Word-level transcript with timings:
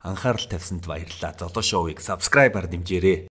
Анхаарал 0.00 0.48
тавьсанд 0.48 0.88
баярлалаа. 0.88 1.36
Золоо 1.36 1.62
шоуийг 1.62 2.00
subscribe-аар 2.00 2.66
дэмжээрэй. 2.72 3.28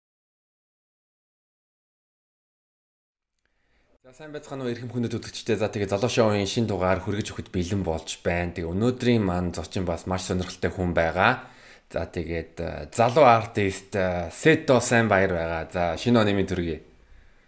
За 4.05 4.13
сайн 4.13 4.29
байцгаана 4.29 4.65
уу 4.65 4.73
эрхэм 4.73 4.93
хүндэт 4.93 5.17
үзэгчдээ. 5.17 5.57
За 5.57 5.69
тэгээ 5.69 5.89
Золоо 5.89 6.09
шоуын 6.09 6.45
шин 6.45 6.69
дугаар 6.69 7.01
хүргэж 7.01 7.33
өгөхөд 7.33 7.49
бэлэн 7.49 7.81
болж 7.81 8.21
байна. 8.21 8.53
Тэгээ 8.53 8.69
өнөөдрийн 8.69 9.21
маань 9.25 9.49
зочин 9.49 9.85
бас 9.85 10.05
маш 10.05 10.29
сонирхолтой 10.29 10.69
хүн 10.69 10.93
байгаа. 10.93 11.49
За 11.89 12.05
тэгээд 12.05 12.53
э, 12.61 12.93
залуу 12.93 13.25
артист 13.25 13.97
Сето 14.29 14.77
сайн 14.77 15.09
баяр 15.09 15.33
байгаа. 15.33 15.63
За 15.73 15.97
шинэ 15.97 16.21
оны 16.21 16.37
минь 16.37 16.45
төргий. 16.45 16.85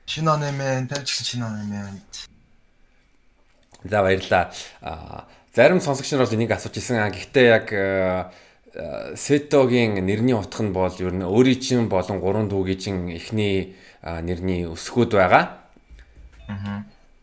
Шинэ 0.10 0.34
оны 0.34 0.50
минь 0.50 0.90
тань 0.90 1.06
ч 1.06 1.14
гэсэн 1.14 1.26
шинэ 1.30 1.46
оны 1.46 1.62
минь. 1.70 2.02
За 3.86 4.02
баярлалаа. 4.02 4.50
А 4.82 5.30
зарим 5.54 5.78
сонсогч 5.78 6.10
нар 6.10 6.26
бол 6.26 6.34
энийг 6.34 6.50
асууж 6.58 6.74
исэн. 6.74 7.06
Гэхдээ 7.06 7.46
яг 7.54 7.70
э, 7.70 8.34
Сетогийн 8.74 10.00
нэрний 10.06 10.36
утга 10.36 10.64
нь 10.64 10.72
бол 10.72 10.96
ер 10.96 11.12
нь 11.12 11.28
өөрийн 11.28 11.60
чинь 11.60 11.92
болон 11.92 12.24
гурван 12.24 12.48
дүүгийн 12.48 12.80
чинь 12.80 13.02
эхний 13.12 13.76
нэрний 14.02 14.64
өсгүүд 14.68 15.12
байгаа. 15.12 15.60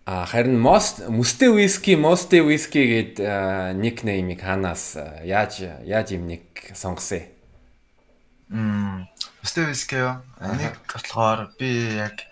Аа 0.09 0.25
харин 0.25 0.57
Most 0.57 1.09
Musтэй 1.09 1.53
Whisky, 1.53 1.97
Mosтэй 1.97 2.41
Whisky 2.41 2.85
гэд 2.89 3.15
никнеймийг 3.77 4.41
ханаас 4.41 4.97
яаж 5.25 5.65
яаж 5.85 6.17
юм 6.17 6.29
нэг 6.29 6.45
сонгосон 6.73 7.29
юм? 8.49 9.09
Musтэй 9.45 9.69
Whisky 9.69 10.01
юу? 10.01 10.21
Энийг 10.41 10.81
болохоор 10.89 11.53
би 11.61 11.97
яг 11.97 12.25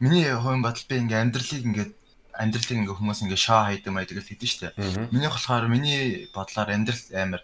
миний 0.00 0.28
хувийн 0.36 0.60
батал 0.60 0.84
би 0.88 1.00
ингээ 1.00 1.20
амьдралыг 1.24 1.64
ингээ 1.64 1.88
амьдралыг 2.36 2.76
ингээ 2.76 2.96
хүмүүс 2.96 3.24
ингээ 3.24 3.40
шоо 3.40 3.64
хайдаг 3.72 3.92
гэж 3.92 4.28
хэлдэг 4.28 4.48
шүү 4.48 4.62
дээ. 4.68 5.08
Миний 5.08 5.32
болохоор 5.32 5.64
миний 5.72 6.28
бодлоор 6.36 6.68
амьдрал 6.76 7.04
амар 7.16 7.42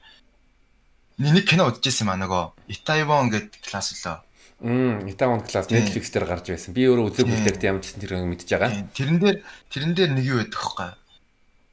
нэг 1.19 1.47
кино 1.47 1.71
үзчихсэн 1.71 2.07
юм 2.07 2.13
аа 2.15 2.19
нөгөө 2.19 2.43
Итайвон 2.75 3.31
гэдэг 3.31 3.61
класс 3.63 3.95
лөө. 3.95 4.19
Мм, 4.65 5.07
Итайвон 5.07 5.43
класс 5.47 5.71
Netflix 5.71 6.11
дээр 6.11 6.27
гарч 6.27 6.51
байсан. 6.51 6.75
Би 6.75 6.87
өөрөө 6.91 7.15
үзээгүй 7.15 7.39
л 7.39 7.47
дээ 7.47 7.71
ямар 7.71 7.83
ч 7.83 7.95
гэсэн 7.95 8.03
тэр 8.03 8.15
юм 8.19 8.31
мэдчихэж 8.35 8.51
байгаа. 8.59 8.71
Тэрэн 8.97 9.19
дээр 9.23 9.37
тэрэн 9.71 9.93
дээр 9.95 10.11
нэг 10.15 10.25
юу 10.27 10.39
байдаг 10.43 10.59
хөхгүй. 10.59 10.91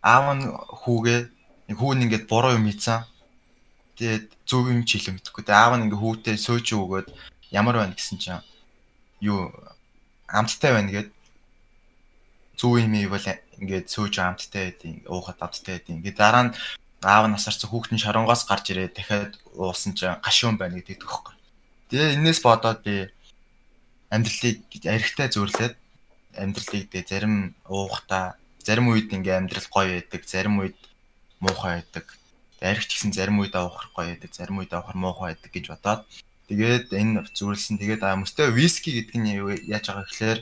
Аав 0.06 0.26
нь 0.38 0.46
хүүгээ 0.50 1.20
нэг 1.72 1.78
хүү 1.78 1.94
нь 1.98 2.04
ингээд 2.06 2.26
буруу 2.30 2.54
юм 2.58 2.70
хийсэн. 2.70 3.06
Тэгээд 3.98 4.26
зөв 4.46 4.66
юм 4.70 4.86
ч 4.86 4.98
хэлэн 4.98 5.18
мэдхгүй. 5.18 5.42
Тэгээд 5.46 5.58
аав 5.58 5.74
нь 5.78 5.84
ингээд 5.90 6.02
хүүтэй 6.02 6.36
сөөж 6.38 6.68
өгөөд 6.78 7.08
ямар 7.50 7.76
байна 7.82 7.98
гэсэн 7.98 8.18
чинь 8.22 8.46
юу 9.22 9.50
амттай 10.30 10.72
байна 10.74 10.92
гэд 10.92 11.10
зүү 12.62 12.86
юм 12.86 12.94
ийм 12.94 13.10
бол 13.14 13.28
ингээд 13.62 13.88
сөөж 13.90 14.14
амттай 14.22 14.74
байдیں۔ 14.74 15.06
уухад 15.10 15.40
амттай 15.42 15.80
байдیں۔ 15.80 15.98
Ингээд 15.98 16.18
дараа 16.18 16.44
нь 16.50 16.54
аав 17.02 17.26
насарсан 17.28 17.70
хүүхэд 17.70 17.94
нь 17.98 18.04
шоронгоос 18.04 18.46
гарч 18.46 18.72
ирээд 18.72 18.94
дахиад 18.94 19.34
уусан 19.58 19.94
чинь 19.98 20.22
гашуун 20.22 20.58
байна 20.58 20.78
гэдэг 20.78 21.02
тоххой. 21.02 21.36
Тэгээ 21.90 22.16
энээс 22.22 22.40
бодоод 22.46 22.86
би 22.86 23.10
амьдралыг 24.14 24.62
архитай 24.86 25.28
зөөрлөөд 25.34 25.76
амьдралыг 26.38 26.86
дэ 26.94 27.02
зарим 27.10 27.56
уухта 27.66 28.38
зарим 28.64 28.94
үед 28.94 29.10
ингээ 29.10 29.38
амьдрал 29.38 29.68
гоё 29.74 29.98
байдаг, 29.98 30.22
зарим 30.26 30.62
үед 30.62 30.78
муухай 31.42 31.82
байдаг. 31.82 32.06
Архич 32.62 32.94
гэсэн 32.94 33.12
зарим 33.12 33.42
үед 33.42 33.58
авахар 33.58 33.90
гоё 33.96 34.08
байдаг, 34.14 34.32
зарим 34.34 34.62
үед 34.62 34.72
авахар 34.74 34.98
муухай 34.98 35.34
байдаг 35.34 35.52
гэж 35.52 35.66
бодоод 35.74 36.06
тэгээд 36.48 36.94
энэ 36.94 37.26
зөөрлсөн. 37.34 37.82
Тэгээд 37.82 38.06
аа 38.06 38.16
мөстэй 38.22 38.54
виски 38.54 38.94
гэдэг 38.94 39.18
нь 39.18 39.34
яаж 39.66 39.86
байгаа 39.90 40.06
гэхээр 40.06 40.40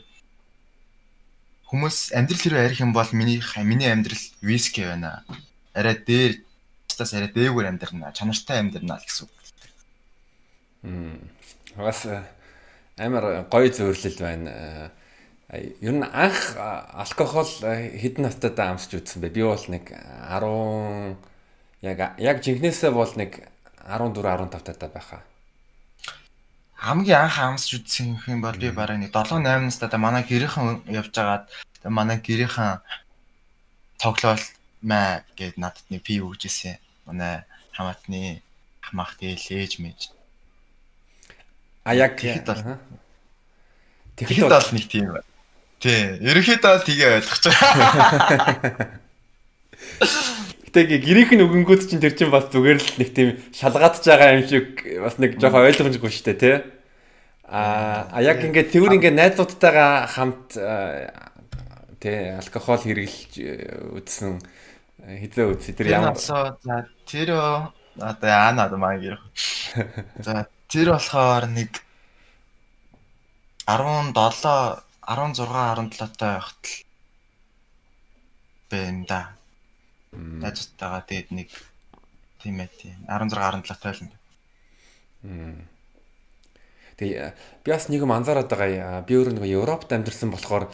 хүмүүс 1.71 2.11
амьдрал 2.17 2.41
хэрэг 2.43 2.59
арих 2.65 2.79
юм 2.83 2.91
бол 2.91 3.09
миний 3.15 3.39
миний 3.63 3.87
амьдрал 3.87 4.23
виски 4.41 4.83
байна. 4.83 5.23
Арай 5.71 5.95
дээр 5.95 6.43
бусдаас 6.99 7.15
арай 7.15 7.31
дээгүүр 7.31 7.69
амьдрна, 7.71 8.11
чанартай 8.11 8.59
амьдрна 8.59 8.99
гэсэн 8.99 9.23
үг. 9.23 9.31
Мм. 10.83 11.31
Бас 11.79 12.03
э, 12.05 12.23
амар 12.99 13.47
гоё 13.47 13.71
зөвөрлөл 13.71 14.19
байна. 14.19 14.91
Э, 15.47 15.71
ер 15.79 15.95
нь 15.95 16.03
анх 16.03 16.59
алкогол 16.59 17.47
э, 17.63 17.95
хэдэн 17.95 18.27
настайдаа 18.27 18.75
амсч 18.75 18.99
үзсэн 18.99 19.23
бэ? 19.23 19.31
Би 19.31 19.47
бол 19.47 19.63
нэг 19.71 19.95
10 19.95 21.15
яг 21.87 21.99
яг 22.19 22.43
жинхнээсээ 22.43 22.91
бол 22.91 23.11
нэг 23.15 23.47
14 23.87 24.19
15 24.19 24.59
таатай 24.59 24.89
байхаа. 24.91 25.23
Хамгийн 26.75 27.31
анх 27.31 27.39
амсч 27.39 27.79
үзсэн 27.79 28.19
юм 28.27 28.43
бол 28.43 28.59
би 28.59 28.75
бараг 28.75 28.99
нэг 28.99 29.15
7 29.15 29.39
8 29.39 29.71
настайдаа 29.71 29.99
манай 29.99 30.27
гэрийнхэн 30.27 30.83
явж 30.91 31.15
байгаад 31.15 31.47
манай 31.87 32.19
гэрийнхэн 32.19 32.83
тоглоал 33.99 34.43
маа 34.83 35.23
гэд 35.35 35.55
надад 35.59 35.87
нэг 35.91 36.03
пи 36.03 36.19
өгчээсэн 36.23 36.88
манай 37.09 37.43
хамаатны 37.73 38.41
хамаах 38.85 39.17
дээл 39.17 39.45
ээж 39.65 39.81
мэж. 39.81 40.13
А 41.83 41.95
яг 41.97 42.15
тэгэхэд 42.17 42.45
бол 42.45 42.63
тэгэхэд 44.15 44.49
бол 44.49 44.69
нэг 44.77 44.85
тийм. 44.85 45.07
Тий, 45.79 46.19
ерөнхийдөө 46.21 46.71
бол 46.75 46.85
тгээ 46.85 47.09
ойлгож 47.17 47.43
байгаа. 47.49 48.99
Гэтэ 50.69 50.79
гэрийнх 51.01 51.31
нь 51.33 51.45
өгөнгүүд 51.45 51.81
чинь 51.87 52.03
тэр 52.03 52.13
чинь 52.13 52.29
бас 52.29 52.51
зүгээр 52.51 52.77
л 52.77 52.99
нэг 52.99 53.09
тийм 53.15 53.29
шалгаадж 53.55 54.03
байгаа 54.05 54.37
юм 54.37 54.45
шиг 54.45 54.75
бас 55.01 55.15
нэг 55.17 55.39
жоохон 55.39 55.65
ойлгомжгүй 55.65 56.11
шүү 56.11 56.25
дээ, 56.29 56.37
тий. 56.37 56.55
А 57.47 58.05
а 58.11 58.21
яг 58.21 58.43
ингээд 58.43 58.69
тэр 58.69 58.93
ингээд 58.93 59.17
найзуудтайгаа 59.17 60.05
хамт 60.05 60.59
тий 61.97 62.17
алкогол 62.37 62.83
хэрэглэж 62.85 63.33
үдсэн 63.97 64.37
хизээ 64.99 65.45
үдсэ 65.47 65.71
тэр 65.73 65.87
ямар 65.95 66.19
за 66.19 66.59
тэр 67.07 67.29
одоо 67.99 68.29
яана 68.29 68.67
маа 68.75 68.99
гэр. 68.99 69.19
За 70.25 70.47
тэр 70.67 70.95
болохоор 70.95 71.47
нэг 71.47 71.71
17 73.67 74.13
16 74.13 74.83
17 75.07 76.17
таа 76.17 76.39
байхад 76.39 76.63
л 76.63 76.85
байна 78.69 79.05
да. 79.07 79.21
Найзтайгаа 80.13 81.03
тэгээд 81.07 81.29
нэг 81.31 81.49
тийм 82.41 82.59
ээ 82.59 82.69
тийм 82.77 82.97
16 83.07 83.65
17 83.65 83.81
таа 83.81 83.93
л 83.93 84.03
юм. 84.03 84.11
Тэгээ 86.99 87.33
би 87.63 87.69
бас 87.71 87.87
нэг 87.89 88.01
юм 88.03 88.11
анзаараад 88.11 88.49
байгаа. 88.51 89.05
Би 89.07 89.15
өөрөө 89.15 89.33
нэг 89.37 89.45
Европт 89.47 89.91
амьдарсан 89.91 90.31
болохоор 90.33 90.67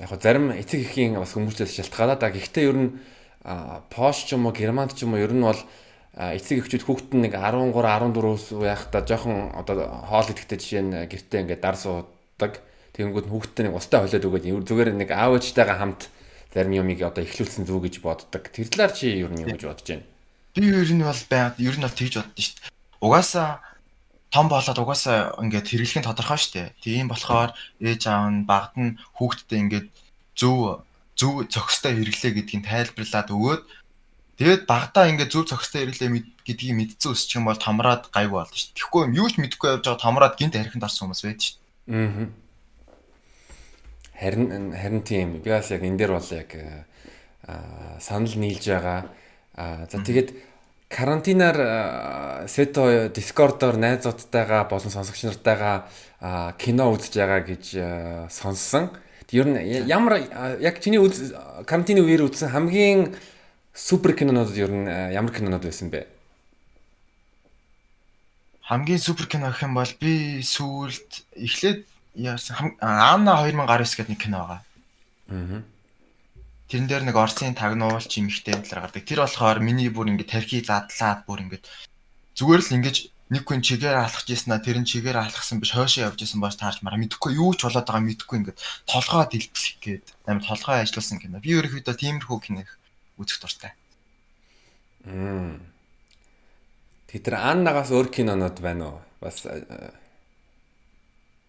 яг 0.00 0.08
хо 0.10 0.16
зарим 0.20 0.50
эцэг 0.52 0.84
эхийн 0.84 1.16
бас 1.16 1.34
хүмүүсээс 1.34 1.76
шалтгаалаад 1.80 2.22
а 2.22 2.30
гэхдээ 2.30 2.64
ер 2.68 2.78
нь 2.78 2.90
Пош 3.90 4.26
ч 4.26 4.34
юм 4.34 4.50
уу 4.50 4.54
Германд 4.54 4.98
ч 4.98 5.06
юм 5.06 5.14
уу 5.14 5.22
ер 5.22 5.30
нь 5.30 5.42
бол 5.42 5.60
эцэг 6.16 6.66
эхчүүд 6.66 6.82
хүүхэд 6.82 7.10
нь 7.14 7.30
нэг 7.30 7.38
13 7.38 7.70
14-өөс 7.70 8.46
байхдаа 8.58 9.02
жоохон 9.06 9.54
одоо 9.54 9.86
хоол 10.10 10.26
идэхтэй 10.32 10.58
жишээ 10.58 10.82
нь 10.82 10.94
гэртээ 11.06 11.40
ингээд 11.46 11.62
дар 11.62 11.76
суудаг. 11.78 12.64
Тэгэнгүүт 12.96 13.28
хүүхэдтэй 13.30 13.64
нэг 13.68 13.76
устай 13.76 14.00
холиод 14.02 14.24
өгөөд 14.24 14.66
зүгээр 14.66 14.90
нэг 14.96 15.10
аав 15.12 15.38
ээжтэйгээ 15.38 15.78
хамт 15.78 16.08
зарим 16.50 16.72
юмыг 16.72 17.04
одоо 17.04 17.22
эхлүүлсэн 17.22 17.68
зүг 17.68 17.84
гэж 17.84 17.94
боддог. 18.00 18.42
Тэр 18.48 18.66
талаар 18.72 18.92
чи 18.96 19.12
ер 19.12 19.28
нь 19.28 19.44
юу 19.44 19.52
гэж 19.52 19.62
бодож 19.68 19.86
байна? 19.86 20.08
Би 20.56 20.72
ер 20.72 20.88
нь 20.88 21.04
бол 21.04 21.22
байгаад 21.28 21.60
ер 21.60 21.76
нь 21.76 21.84
бол 21.84 21.98
тэгж 22.00 22.14
боддоо 22.16 22.40
шүү 22.40 22.56
дээ. 22.56 22.72
Угаасаа 23.04 23.60
том 24.30 24.46
болоод 24.50 24.78
угаасаа 24.78 25.38
ингээд 25.40 25.70
хэрэглэх 25.70 25.98
нь 26.02 26.08
тодорхой 26.08 26.38
шүү 26.38 26.52
дээ. 26.54 26.68
Тийм 26.82 27.06
болохоор 27.08 27.50
ээж 27.80 28.02
аав 28.10 28.26
нь 28.30 28.46
багт 28.46 28.74
нь 28.76 28.98
хүүхдтэй 29.16 29.58
ингээд 29.64 29.88
зөв 30.34 30.82
зөв 31.16 31.48
зохистой 31.48 31.96
хэрэглээ 31.96 32.32
гэдгийг 32.42 32.64
тайлбарлаад 32.66 33.28
өгөөд 33.32 33.62
тэгээд 34.36 34.62
багтаа 34.68 35.08
ингээд 35.08 35.32
зөв 35.32 35.48
зохистой 35.48 35.88
хэрэглээ 35.88 36.10
гэдгийг 36.44 36.74
мэдсэн 36.76 37.14
өсчих 37.14 37.38
юм 37.40 37.48
бол 37.48 37.56
томроод 37.56 38.12
гайгүй 38.12 38.36
болно 38.36 38.52
шүү 38.52 38.68
дээ. 38.68 38.76
Тэгэхгүй 38.76 39.02
юм 39.08 39.16
юу 39.16 39.28
ч 39.30 39.34
мэдэхгүй 39.40 39.68
явж 39.72 39.84
байгаа 39.86 40.04
томроод 40.04 40.34
гинт 40.36 40.54
хариханд 40.58 40.84
орсон 40.84 41.02
хүмүүс 41.08 41.22
байдаг 41.24 41.42
шүү 41.46 41.56
дээ. 41.56 41.64
Аа. 41.96 42.28
Харин 44.16 44.72
харин 44.72 45.02
тийм 45.04 45.28
би 45.40 45.48
бас 45.48 45.70
яг 45.72 45.82
энэ 45.84 45.96
дээр 45.96 46.12
бол 46.12 46.30
яг 46.34 46.50
санал 48.00 48.36
нийлж 48.36 48.64
байгаа. 48.68 49.08
Аа 49.56 49.88
за 49.88 50.04
тэгээд 50.04 50.28
карантинаар 50.88 52.48
сето 52.48 53.08
дискордоор 53.14 53.76
найзуудтайгаа 53.76 54.64
болон 54.70 54.90
сонсогч 54.90 55.26
нартайгаа 55.26 55.88
кино 56.58 56.92
үзэж 56.94 57.18
байгаа 57.18 57.40
гэж 57.42 57.64
сонссон. 58.30 58.90
Ер 59.30 59.46
нь 59.50 59.58
ямар 59.86 60.22
яг 60.60 60.78
чиний 60.80 61.02
карантины 61.66 62.06
үеэр 62.06 62.30
үзсэн 62.30 62.54
хамгийн 62.54 63.16
супер 63.74 64.14
кинонууд 64.14 64.54
ер 64.54 64.70
нь 64.70 64.86
ямар 65.10 65.34
кинонууд 65.34 65.66
байсан 65.66 65.90
бэ? 65.90 66.06
Хамгийн 68.70 69.02
супер 69.02 69.26
кино 69.26 69.50
гэх 69.50 69.66
юм 69.66 69.74
бол 69.74 69.92
би 69.98 70.42
сүүлд 70.42 71.26
эхлээд 71.34 71.82
яасан 72.14 72.78
Анна 72.80 73.42
2019 73.42 73.98
гэдэг 73.98 74.10
нэг 74.14 74.22
кино 74.22 74.38
байгаа. 74.46 74.62
Аа 75.30 75.75
Тэрэн 76.66 76.86
дээр 76.90 77.04
нэг 77.06 77.16
Орсын 77.16 77.54
тагнуулч 77.54 78.10
эмхтэй 78.18 78.58
талаар 78.58 78.90
гардаг. 78.90 79.06
Тэр 79.06 79.22
болохоор 79.22 79.62
миний 79.62 79.86
бүр 79.86 80.10
ингэ 80.10 80.26
тархи 80.26 80.58
задлаад 80.66 81.22
бүр 81.22 81.46
ингэ 81.46 81.62
зүгээр 82.34 82.62
л 82.62 82.74
ингэж 82.82 82.96
нэг 83.30 83.42
хүн 83.42 83.62
чигээр 83.62 84.02
алхаж 84.02 84.26
ийснаа 84.30 84.62
тэр 84.62 84.78
нь 84.82 84.86
чигээр 84.86 85.18
алхсан 85.18 85.58
биш 85.58 85.74
хойшоо 85.74 86.10
явж 86.10 86.22
исэн 86.22 86.38
бааш 86.38 86.58
таарч 86.58 86.82
мараа 86.82 86.98
мэдхгүй 86.98 87.38
юу 87.38 87.54
ч 87.54 87.66
болоод 87.66 87.86
байгаа 87.86 88.02
мэдхгүй 88.02 88.36
ингээд 88.38 88.58
толгоо 88.86 89.26
дэлбэлэх 89.26 89.78
гээд 89.82 90.06
амар 90.26 90.46
толгоо 90.46 90.74
ажилласан 90.78 91.18
кино. 91.18 91.42
Би 91.42 91.58
ерөөхдөө 91.58 91.94
тиймэрхүү 91.94 92.38
кино 92.42 92.62
үзэх 93.18 93.42
дуртай. 93.42 93.74
Мм. 95.06 95.58
Тэр 97.10 97.34
Аннагаас 97.34 97.90
өөр 97.90 98.10
кинонууд 98.10 98.58
байна 98.62 98.84
уу? 98.90 98.98
Бас 99.22 99.42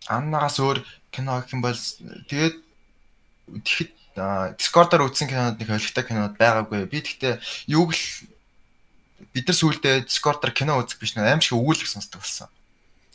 Аннагаас 0.07 0.57
өөр 0.61 0.81
кино 1.11 1.41
гэх 1.41 1.53
юм 1.53 1.61
бол 1.61 1.77
тэгээд 1.77 2.55
тэгэхэд 3.65 3.96
Discord-оор 4.17 5.05
үзсэн 5.07 5.29
кинонууд 5.29 5.57
нэг 5.61 5.69
холигтой 5.69 6.03
кинонууд 6.03 6.35
байгаагүй. 6.41 6.89
Би 6.89 6.99
тэгтээ 7.05 7.37
юуг 7.69 7.93
л 7.93 8.05
бид 9.33 9.45
нар 9.45 9.57
сүүлдээ 9.57 10.09
Discord-оор 10.09 10.53
кино 10.53 10.81
үзэх 10.81 10.97
биш 10.97 11.13
нэг 11.13 11.29
аим 11.29 11.41
шиг 11.41 11.57
өгүүлэг 11.57 11.85
сонсдог 11.85 12.21
болсон. 12.25 12.49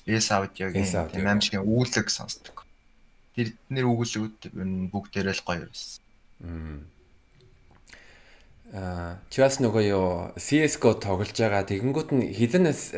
Эс 0.07 0.31
аудиогийн 0.31 0.87
тийм 0.87 1.27
аим 1.27 1.43
шиг 1.43 1.59
өгүүлэг 1.63 2.07
сонсдог. 2.07 2.63
Тэр 3.35 3.55
нэр 3.67 3.91
өгүүлэгүүд 3.91 4.55
бүгдээрээ 4.95 5.35
л 5.39 5.47
гоё 5.47 5.67
байсан. 5.67 6.03
Аа 8.73 9.21
чивас 9.29 9.61
нөгөө 9.61 9.85
юу 9.93 10.33
CS:GO 10.41 10.97
тоглож 10.97 11.37
байгаа 11.37 11.69
тэгэнгүүт 11.69 12.11
нь 12.17 12.33
хідэнэс 12.33 12.97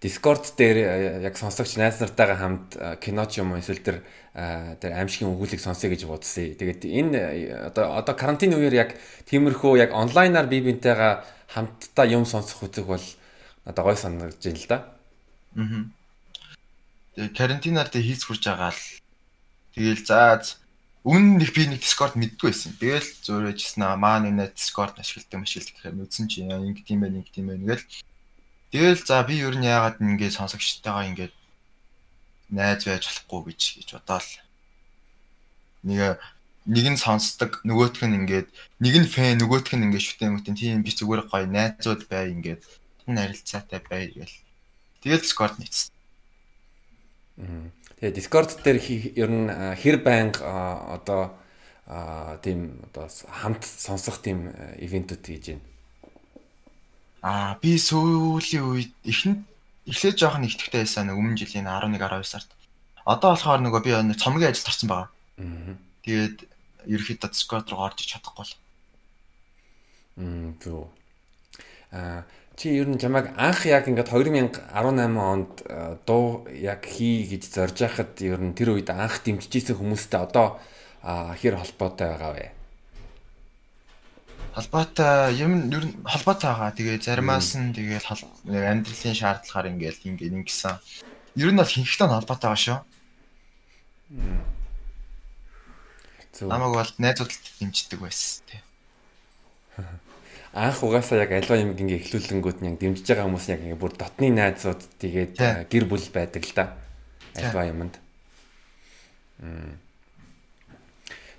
Discord 0.00 0.56
дээр 0.56 0.76
э, 0.80 1.22
яг 1.28 1.36
сонсогч 1.36 1.76
найз 1.76 2.00
нартайгаа 2.00 2.36
хамт 2.40 2.72
э, 2.72 2.96
кино 3.04 3.28
ч 3.28 3.44
юм 3.44 3.52
уу 3.52 3.60
эсвэл 3.60 3.84
тэр 3.84 4.00
э, 4.32 4.80
тэр 4.80 4.96
аимшигын 4.96 5.28
өгүүлэг 5.36 5.60
сонсъё 5.60 5.92
гэж 5.92 6.08
бодсон. 6.08 6.56
Тэгээд 6.56 6.88
энэ 6.88 7.20
одоо 7.68 8.00
одоо 8.00 8.16
карантин 8.16 8.56
үеэр 8.56 8.74
яг 8.80 8.90
тиймэрхүү 9.28 9.76
яг 9.76 9.92
онлайнаар 9.92 10.48
бие 10.48 10.64
биентэйгээ 10.64 11.52
хамтдаа 11.52 12.06
юм 12.08 12.24
сонсох 12.24 12.64
үзэг 12.64 12.88
бол 12.88 13.04
одоо 13.68 13.82
гой 13.84 13.96
санагдаж 14.00 14.40
байна 14.40 14.56
л 14.56 14.68
да. 14.72 14.78
Аа. 15.60 15.84
Тэгээд 17.20 17.36
карантинаар 17.36 17.88
тэг 17.92 18.00
хийц 18.00 18.24
хурж 18.24 18.40
байгаа 18.48 18.72
л 18.72 18.82
тэгээл 19.76 20.08
заа 20.08 20.40
Өмнө 21.00 21.40
нэг 21.40 21.56
би 21.56 21.64
нэг 21.64 21.80
Discord 21.80 22.12
мэддгүй 22.20 22.52
байсан. 22.52 22.76
Тэгэл 22.76 23.08
зөөрөөжсэн 23.24 23.88
аа 23.88 23.96
маа 23.96 24.20
нэг 24.20 24.52
Discord 24.52 25.00
ашигладаг 25.00 25.40
машилт 25.40 25.72
гэхээр 25.72 25.96
нүдсэн 25.96 26.28
чи 26.28 26.44
ингэ 26.44 26.84
тийм 26.84 27.00
байх 27.00 27.16
ингэ 27.16 27.32
тийм 27.32 27.48
байх 27.48 27.64
тэгэл 27.64 27.84
Тэгэл 28.70 29.02
за 29.02 29.22
би 29.26 29.42
ер 29.42 29.58
нь 29.58 29.66
яагаад 29.66 29.98
ингэ 29.98 30.30
сонсогчтойгоо 30.30 31.04
ингэ 31.10 31.26
найз 32.54 32.86
байж 32.86 33.04
болохгүй 33.06 33.40
гэж 33.50 33.60
гэж 33.82 33.88
бодоол. 33.98 34.30
Нэг 35.82 36.22
нэг 36.70 36.86
нь 36.94 37.02
сонсдог, 37.02 37.58
нөгөөх 37.66 37.98
нь 38.06 38.14
ингээд 38.22 38.48
нэг 38.78 38.94
нь 39.02 39.10
фэн, 39.10 39.42
нөгөөх 39.42 39.74
нь 39.74 39.90
ингээд 39.90 40.06
шүтэн 40.06 40.38
мөтэн 40.38 40.54
тийм 40.54 40.86
би 40.86 40.94
зүгээр 40.94 41.26
гоё 41.26 41.46
найзууд 41.50 42.06
бай 42.06 42.30
ингээд 42.30 42.62
энэ 43.10 43.20
харилцаатай 43.26 43.80
бай 43.90 44.14
гэл. 44.14 44.36
Тэгэл 45.02 45.24
Discord 45.24 45.58
нийцсэн. 45.58 45.90
Тэгээ 47.98 48.14
Discord 48.14 48.54
дээр 48.62 48.78
ер 49.18 49.30
нь 49.34 49.48
хэр 49.50 49.98
байнга 50.04 50.46
одоо 50.94 51.34
тийм 52.44 52.84
одоо 52.92 53.08
хамт 53.08 53.64
сонсох 53.66 54.22
тийм 54.22 54.52
ивентүүд 54.78 55.22
хийж 55.26 55.46
байна. 55.56 55.69
Аа 57.20 57.60
би 57.60 57.76
сүүлийн 57.76 58.64
үед 58.64 58.92
ихэнд 59.04 59.44
эхлээд 59.84 60.16
жоох 60.16 60.40
нэгтгэвтэй 60.40 60.80
байсан 60.84 61.12
нэг 61.12 61.20
өмнө 61.20 61.36
жилийн 61.36 61.68
11 61.68 62.00
12 62.00 62.24
сард. 62.24 62.48
Одоо 63.04 63.36
болохоор 63.36 63.60
нөгөө 63.60 63.82
би 63.84 63.92
нэг 63.92 64.16
цомгийн 64.16 64.52
ажил 64.52 64.64
тарсан 64.64 64.88
байгаа. 64.88 65.08
Аа. 65.36 65.76
Тэгээд 66.04 66.36
ерөөхдөө 66.88 67.28
Discord 67.28 67.66
руу 67.68 67.84
орж 67.84 68.00
ич 68.00 68.16
чадахгүй 68.16 68.44
л. 68.48 68.54
Мм 70.16 70.56
төө. 70.64 70.84
Аа 71.92 72.24
чи 72.60 72.76
ер 72.76 72.88
нь 72.92 73.00
чамайг 73.00 73.32
анх 73.40 73.64
яг 73.64 73.88
ингээд 73.88 74.12
2018 74.12 75.16
онд 75.16 75.64
дуу 76.04 76.44
яг 76.52 76.84
хий 76.84 77.24
гэж 77.24 77.42
зорж 77.56 77.76
байхад 77.80 78.12
ер 78.20 78.36
нь 78.36 78.52
тэр 78.52 78.76
үед 78.76 78.92
анх 78.92 79.24
дэмжижсэн 79.24 79.80
хүмүүстэй 79.80 80.20
одоо 80.20 80.60
хэр 81.00 81.56
холбоотой 81.56 82.08
байгаа 82.12 82.32
вэ? 82.36 82.59
Холбоотой 84.54 85.34
юм 85.38 85.70
ер 85.70 85.84
нь 85.86 85.94
холбоотой 86.02 86.50
байгаа. 86.50 86.74
Тэгээ 86.74 86.98
заримаас 87.00 87.54
нь 87.54 87.74
тэгээд 87.74 88.04
амьдралын 88.50 89.14
шаардлагаар 89.14 89.70
ингээл 89.70 90.06
ингээд 90.10 90.36
ингэсэн. 90.42 90.74
Ер 91.38 91.50
нь 91.54 91.60
бол 91.60 91.70
хинхтэй 91.70 92.08
холбоотой 92.10 92.48
байгаа 92.50 92.64
шүү. 92.66 92.78
Намаг 96.50 96.72
бол 96.74 96.92
найзуудад 96.98 97.44
дэмждэг 97.60 98.00
байсан 98.00 98.42
тий. 98.48 98.60
Анх 100.52 100.82
угаасаа 100.82 101.22
яг 101.22 101.30
альва 101.30 101.54
юм 101.54 101.78
ингээ 101.78 102.02
эхлүүлэнгүүд 102.10 102.58
нь 102.58 102.68
яг 102.74 102.76
дэмжиж 102.82 103.06
байгаа 103.06 103.30
хүмүүс 103.30 103.46
яг 103.54 103.62
ингээ 103.62 103.78
бүр 103.78 103.94
дотны 103.94 104.34
найзууд 104.34 104.82
тэгээд 104.98 105.38
гэр 105.70 105.84
бүл 105.86 106.06
байдаг 106.10 106.42
л 106.42 106.54
да. 106.58 106.74
Альва 107.38 107.70
юмд. 107.70 107.94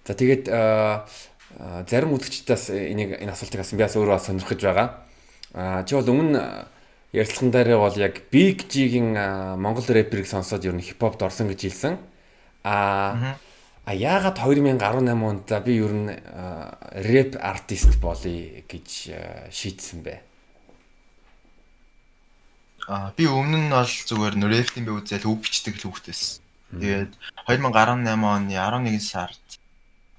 За 0.07 0.15
тэгээд 0.15 0.47
зарим 1.85 2.13
үзэгчдээс 2.17 2.73
энийг 2.73 3.21
энэ 3.21 3.33
асуултыг 3.33 3.61
асан 3.61 3.77
би 3.77 3.85
бас 3.85 3.93
өөрөө 3.93 4.17
сонирхож 4.17 4.61
байгаа. 4.61 4.87
А 5.53 5.83
чи 5.85 5.93
бол 5.93 6.09
өмнө 6.09 6.65
ярилцлаган 7.13 7.51
дээр 7.51 7.77
бол 7.77 7.97
яг 8.01 8.15
Big 8.31 8.65
G-ийн 8.71 9.13
Монгол 9.61 9.85
рэперийг 9.85 10.25
сонсоод 10.25 10.65
ер 10.65 10.73
нь 10.73 10.81
хипхопд 10.81 11.21
орсон 11.21 11.51
гэж 11.51 11.61
хэлсэн. 11.61 11.99
А 12.63 13.37
а 13.85 13.91
яагаад 13.93 14.37
2018 14.39 14.79
онд 15.11 15.43
за 15.49 15.59
би 15.59 15.77
ер 15.77 15.93
нь 15.93 16.09
рэп 16.97 17.37
артист 17.37 17.99
болъё 18.01 18.63
гэж 18.65 18.89
шийдсэн 19.51 20.01
бэ? 20.01 20.21
А 22.87 23.13
би 23.13 23.27
өмнө 23.27 23.67
нь 23.67 23.69
бол 23.69 23.85
зүгээр 23.85 24.39
рэптийн 24.39 24.85
би 24.87 24.91
үзэл 24.95 25.29
үг 25.29 25.45
бичдэг 25.45 25.77
л 25.77 25.85
хүүхдээс. 25.91 26.41
Тэгээд 26.71 27.11
2018 27.45 28.07
оны 28.07 28.55
11 28.55 29.03
сард 29.03 29.43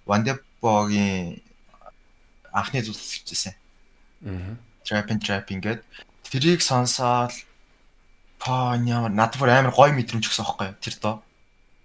Вандеп 0.04 0.44
Богийн 0.62 1.42
анхны 2.54 2.82
зүйлс 2.82 3.10
хийжсэн. 3.18 3.54
Аа. 4.22 4.54
Trapping 4.86 5.18
trapping 5.18 5.58
гэд 5.58 5.82
тэрийг 6.30 6.62
сонсоод 6.62 7.34
па 8.38 8.78
ямар 8.78 9.10
надад 9.10 9.42
бүр 9.42 9.50
амар 9.50 9.74
гоё 9.74 9.90
мэдрэмж 9.90 10.22
өгсөн 10.28 10.46
байхгүй 10.46 10.66
юу? 10.70 10.78
Тэр 10.78 10.94
доо. 11.02 11.16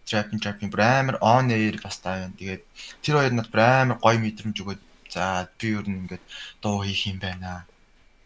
Trapping 0.06 0.38
trapping 0.38 0.70
бүр 0.70 0.84
амар 0.86 1.18
on 1.26 1.50
air 1.50 1.82
бас 1.82 1.98
таа. 1.98 2.30
Тэгээд 2.38 2.64
тэр 3.02 3.16
хоёр 3.18 3.34
надад 3.34 3.50
бүр 3.50 3.62
амар 3.66 3.98
гоё 3.98 4.22
мэдрэмж 4.22 4.58
өгөөд 4.62 4.82
за 5.10 5.50
би 5.58 5.74
юу 5.74 5.82
нэг 5.82 5.98
ингээд 6.06 6.24
дуу 6.62 6.86
хийх 6.86 7.10
юм 7.10 7.18
байна. 7.18 7.66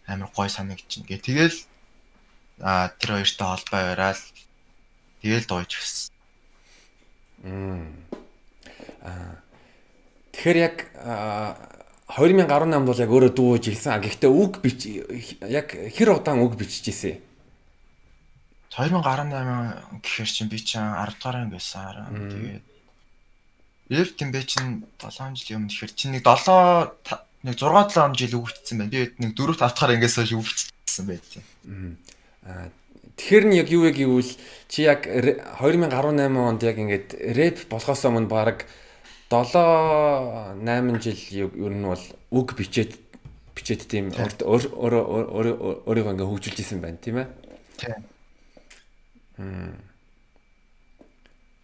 Амар 0.03 0.27
гоё 0.36 0.51
санагдчихна 0.51 1.07
гэ. 1.07 1.24
Тэгэл 1.24 1.57
а 2.59 2.92
тэр 3.00 3.24
хоёртой 3.24 3.48
холбоо 3.48 3.81
бараал 3.95 4.21
тэгэл 5.24 5.48
дууж 5.48 5.71
гисэн. 5.80 6.12
Мм. 7.48 7.88
Аа 9.00 9.39
Тэгэхээр 10.31 10.57
яг 10.57 10.75
2018 12.12 12.88
бол 12.88 13.00
яг 13.00 13.12
өөрөө 13.12 13.31
дууж 13.36 13.68
ирсэн. 13.72 14.01
Гэхдээ 14.04 14.31
үг 14.31 14.60
бич 14.63 14.88
яг 15.48 15.72
хэр 15.72 16.19
удаан 16.19 16.44
үг 16.44 16.56
бичиж 16.60 16.92
ирсэн. 16.92 17.19
2018 18.72 20.01
гэхээр 20.03 20.29
чинь 20.32 20.51
би 20.51 20.60
чинь 20.60 20.84
10 20.84 21.20
дугаар 21.20 21.36
анги 21.44 21.56
байсан. 21.56 22.08
Тэгээд 22.12 22.65
Лев 23.91 24.10
Тимбэ 24.15 24.44
чинь 24.48 24.88
7 25.00 25.36
жил 25.36 25.60
юм 25.60 25.67
тэгэхээр 25.67 25.94
чинь 25.96 26.15
нэг 26.15 26.24
7 26.24 26.96
нэг 27.44 27.56
6 27.60 27.96
7 27.96 28.15
жил 28.15 28.44
бичсэн 28.44 28.77
байна. 28.79 28.91
Би 28.91 29.12
нэг 29.20 29.36
4 29.36 29.56
5 29.56 29.60
дахь 29.60 29.91
ангиас 29.91 30.15
хойш 30.15 30.32
бичсэн 30.32 31.06
байт 31.08 31.24
тийм. 31.27 31.44
Аа 32.48 32.72
Тэгэхээр 33.22 33.46
нь 33.46 33.58
яг 33.60 33.67
юу 33.70 33.86
вэ 33.86 33.91
гэвэл 33.94 34.34
чи 34.65 34.88
яг 34.88 35.06
2018 35.06 35.94
онд 36.41 36.62
яг 36.65 36.77
ингээд 36.82 37.10
рэп 37.38 37.70
болохоос 37.70 38.08
өмнө 38.10 38.25
баг 38.25 38.65
7 39.32 40.60
8 40.60 41.00
жил 41.00 41.48
ер 41.56 41.72
нь 41.72 41.88
бол 41.88 42.04
үг 42.36 42.52
бичээд 42.60 43.00
бичээд 43.56 43.88
тийм 43.88 44.12
өөрийгөө 44.12 46.12
ингээ 46.12 46.28
хөгжүүлж 46.28 46.60
исэн 46.60 46.84
байна 46.84 47.00
тийм 47.00 47.24
ээ. 47.24 47.32
Тийм. 47.80 47.96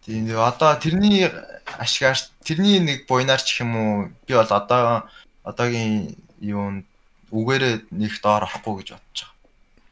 Тийм 0.08 0.32
одоо 0.40 0.80
тэрний 0.80 1.28
ашгаар 1.76 2.16
тэрний 2.40 2.80
нэг 2.80 3.04
буйнаар 3.04 3.44
ч 3.44 3.60
юм 3.60 3.76
уу 3.76 4.08
би 4.24 4.32
бол 4.32 4.48
одоо 4.48 5.04
одоогийн 5.44 6.16
юун 6.40 6.88
үгээрээ 7.28 7.92
нэг 7.92 8.16
доор 8.24 8.48
орохгүй 8.48 8.80
гэж 8.80 8.96
бодож 8.96 9.20
байгаа. 9.20 9.36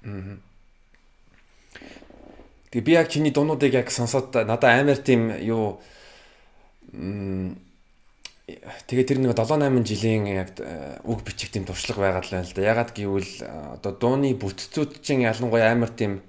Аа. 0.08 0.40
Тэгээ 2.72 2.88
би 2.88 2.92
яг 2.96 3.12
чиний 3.12 3.36
дуунуудыг 3.36 3.76
яг 3.76 3.92
сонсоод 3.92 4.32
надад 4.32 4.64
амар 4.64 4.96
тийм 4.96 5.28
юу 5.44 5.76
Тэгээ 8.46 9.06
тэр 9.10 9.18
нэг 9.18 9.34
7 9.34 9.58
8 9.58 9.82
жилийн 9.82 10.30
яг 10.30 10.54
э, 10.62 11.02
үг 11.02 11.26
бичих 11.26 11.50
тийм 11.50 11.66
туршлага 11.66 12.06
байгаад 12.22 12.30
л 12.30 12.34
байна 12.38 12.46
л 12.46 12.54
да. 12.54 12.62
Ягаад 12.62 12.90
гэвэл 12.94 13.32
э, 13.42 13.74
одоо 13.74 13.90
дууны 13.90 14.30
бүтцүүд 14.38 15.02
чинь 15.02 15.26
ялангуяа 15.26 15.74
амар 15.74 15.90
тийм 15.90 16.22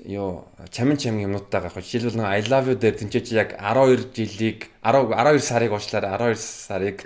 юу 0.00 0.48
чамин 0.72 0.96
чамин 0.96 1.28
юмнуудтай 1.28 1.60
гах. 1.60 1.76
Жишээлбэл 1.76 2.16
нэг 2.16 2.32
I 2.32 2.40
love 2.48 2.72
you 2.72 2.80
дээр 2.80 2.96
тэнцээч 3.04 3.36
яг 3.36 3.60
12 3.60 4.08
жилийг 4.08 4.72
10 4.80 5.12
12 5.12 5.44
сарыг 5.44 5.76
уучлаарай 5.76 6.32
12 6.32 6.40
сарыг 6.40 6.98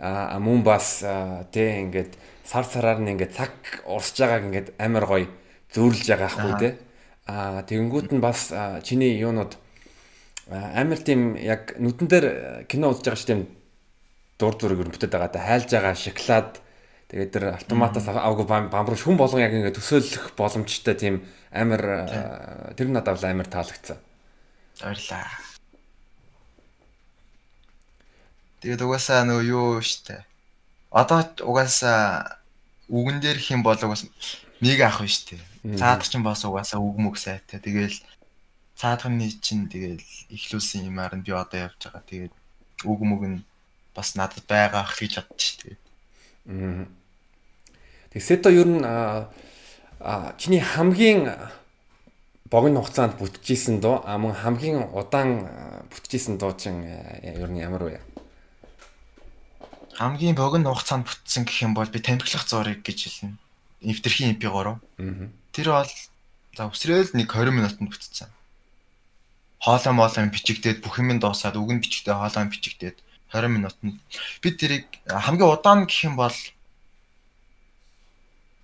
а 0.00 0.40
мөн 0.40 0.64
бас 0.64 1.04
тий 1.52 1.84
ингээд 1.84 2.16
сар 2.48 2.64
сараар 2.64 2.96
нь 2.96 3.12
ингээд 3.12 3.36
цаг 3.36 3.52
урсж 3.84 4.16
байгааг 4.16 4.48
ингээд 4.48 4.68
амар 4.80 5.04
гоё 5.04 5.28
зөөрлж 5.76 6.08
байгаа 6.08 6.32
хгүй 6.32 6.54
тий. 6.64 6.72
А 7.28 7.60
тэгэнгүүт 7.68 8.08
нь 8.16 8.24
бас 8.24 8.56
чиний 8.88 9.20
юунууд 9.20 9.52
амар 10.48 10.96
тийм 10.96 11.36
яг 11.36 11.76
нүдэн 11.76 12.08
дээр 12.08 12.26
кино 12.72 12.96
үзэж 12.96 13.04
байгаа 13.04 13.20
ш 13.20 13.28
тийм 13.28 13.40
дур 14.42 14.58
зүрэг 14.58 14.82
өрнөтөд 14.82 15.14
байгаа 15.14 15.46
хайлж 15.46 15.70
байгаа 15.70 15.94
шоколад 15.94 16.58
Тэгээд 17.12 17.28
тэр 17.28 17.44
автоматаас 17.60 18.08
аваагүй 18.08 18.48
бамбар 18.72 18.96
хүн 18.96 19.20
болгон 19.20 19.44
яг 19.44 19.52
ингээд 19.52 19.76
төсөөлөх 19.76 20.32
боломжтой 20.32 20.96
тийм 20.96 21.20
амар 21.52 22.08
тэр 22.72 22.88
надад 22.88 23.20
бол 23.20 23.28
амар 23.28 23.48
таалагдсан. 23.52 24.00
Баярлаа. 24.80 25.28
Тэгээд 28.64 28.80
угаасаа 28.80 29.28
нөгөө 29.28 29.44
юу 29.44 29.84
штэ. 29.84 30.24
Одоо 30.88 31.20
угаасаа 31.44 32.40
үгэн 32.88 33.20
дээр 33.20 33.36
их 33.36 33.52
юм 33.52 33.60
бол 33.60 33.76
угаас 33.76 34.08
нэг 34.64 34.80
ах 34.80 35.04
нь 35.04 35.12
штэ. 35.12 35.36
Цаадах 35.76 36.08
чинь 36.08 36.24
бас 36.24 36.48
угаасаа 36.48 36.80
үг 36.80 36.96
мөг 36.96 37.20
сайтай. 37.20 37.60
Тэгээл 37.60 38.00
цаадахны 38.80 39.28
чинь 39.36 39.68
тэгээл 39.68 40.00
ихлүүлсэн 40.32 40.88
юмар 40.88 41.12
нь 41.12 41.28
би 41.28 41.36
одоо 41.36 41.68
явж 41.68 41.76
байгаа. 41.76 42.08
Тэгээд 42.08 42.32
үг 42.88 43.00
мөг 43.04 43.22
нь 43.28 43.44
бас 43.94 44.14
надад 44.16 44.44
байгаа 44.48 44.82
ах 44.82 44.98
гэж 44.98 45.22
бодчих 45.24 45.48
штэ. 45.56 45.76
Аа 46.48 46.86
Тэг 48.12 48.22
Сето 48.22 48.50
ер 48.52 48.68
нь 48.68 48.84
а 48.84 50.34
чиний 50.36 50.60
хамгийн 50.60 51.32
богино 52.44 52.84
хугацаанд 52.84 53.16
бүтчихсэн 53.16 53.80
доо 53.80 54.04
а 54.04 54.18
мөн 54.20 54.36
хамгийн 54.36 54.92
удаан 54.92 55.48
бүтчихсэн 55.88 56.36
дуу 56.36 56.52
чин 56.52 56.84
ер 57.24 57.48
нь 57.48 57.64
ямар 57.64 57.88
вэ? 57.88 58.00
Хамгийн 59.96 60.36
богино 60.36 60.76
хугацаанд 60.76 61.08
бүтсэн 61.08 61.48
гэх 61.48 61.64
юм 61.64 61.72
бол 61.72 61.88
би 61.88 62.04
тамхилах 62.04 62.44
зургийг 62.44 62.84
гэж 62.84 63.00
хэлнэ. 63.00 63.40
Эвтерхийн 63.80 64.36
MP3. 64.36 64.76
Аа. 64.76 65.32
Тэр 65.56 65.66
бол 65.72 65.92
за 66.52 66.68
өсрөөл 66.68 67.16
нэг 67.16 67.32
20 67.32 67.48
минутанд 67.48 67.88
бүтцсэн. 67.88 68.28
Хоолой 69.56 69.94
моолой 69.96 70.28
бичигдээд 70.28 70.84
бүх 70.84 71.00
юм 71.00 71.16
дуусаад 71.16 71.56
үгэн 71.56 71.80
бичигдээ 71.80 72.12
хоолой 72.12 72.52
бичигдээд 72.52 73.00
20 73.32 73.48
минутанд 73.48 73.96
би 74.42 74.48
тэрийг 74.52 74.86
хамгийн 75.08 75.48
удаан 75.48 75.88
гэх 75.88 76.04
юм 76.04 76.16
бол 76.16 76.36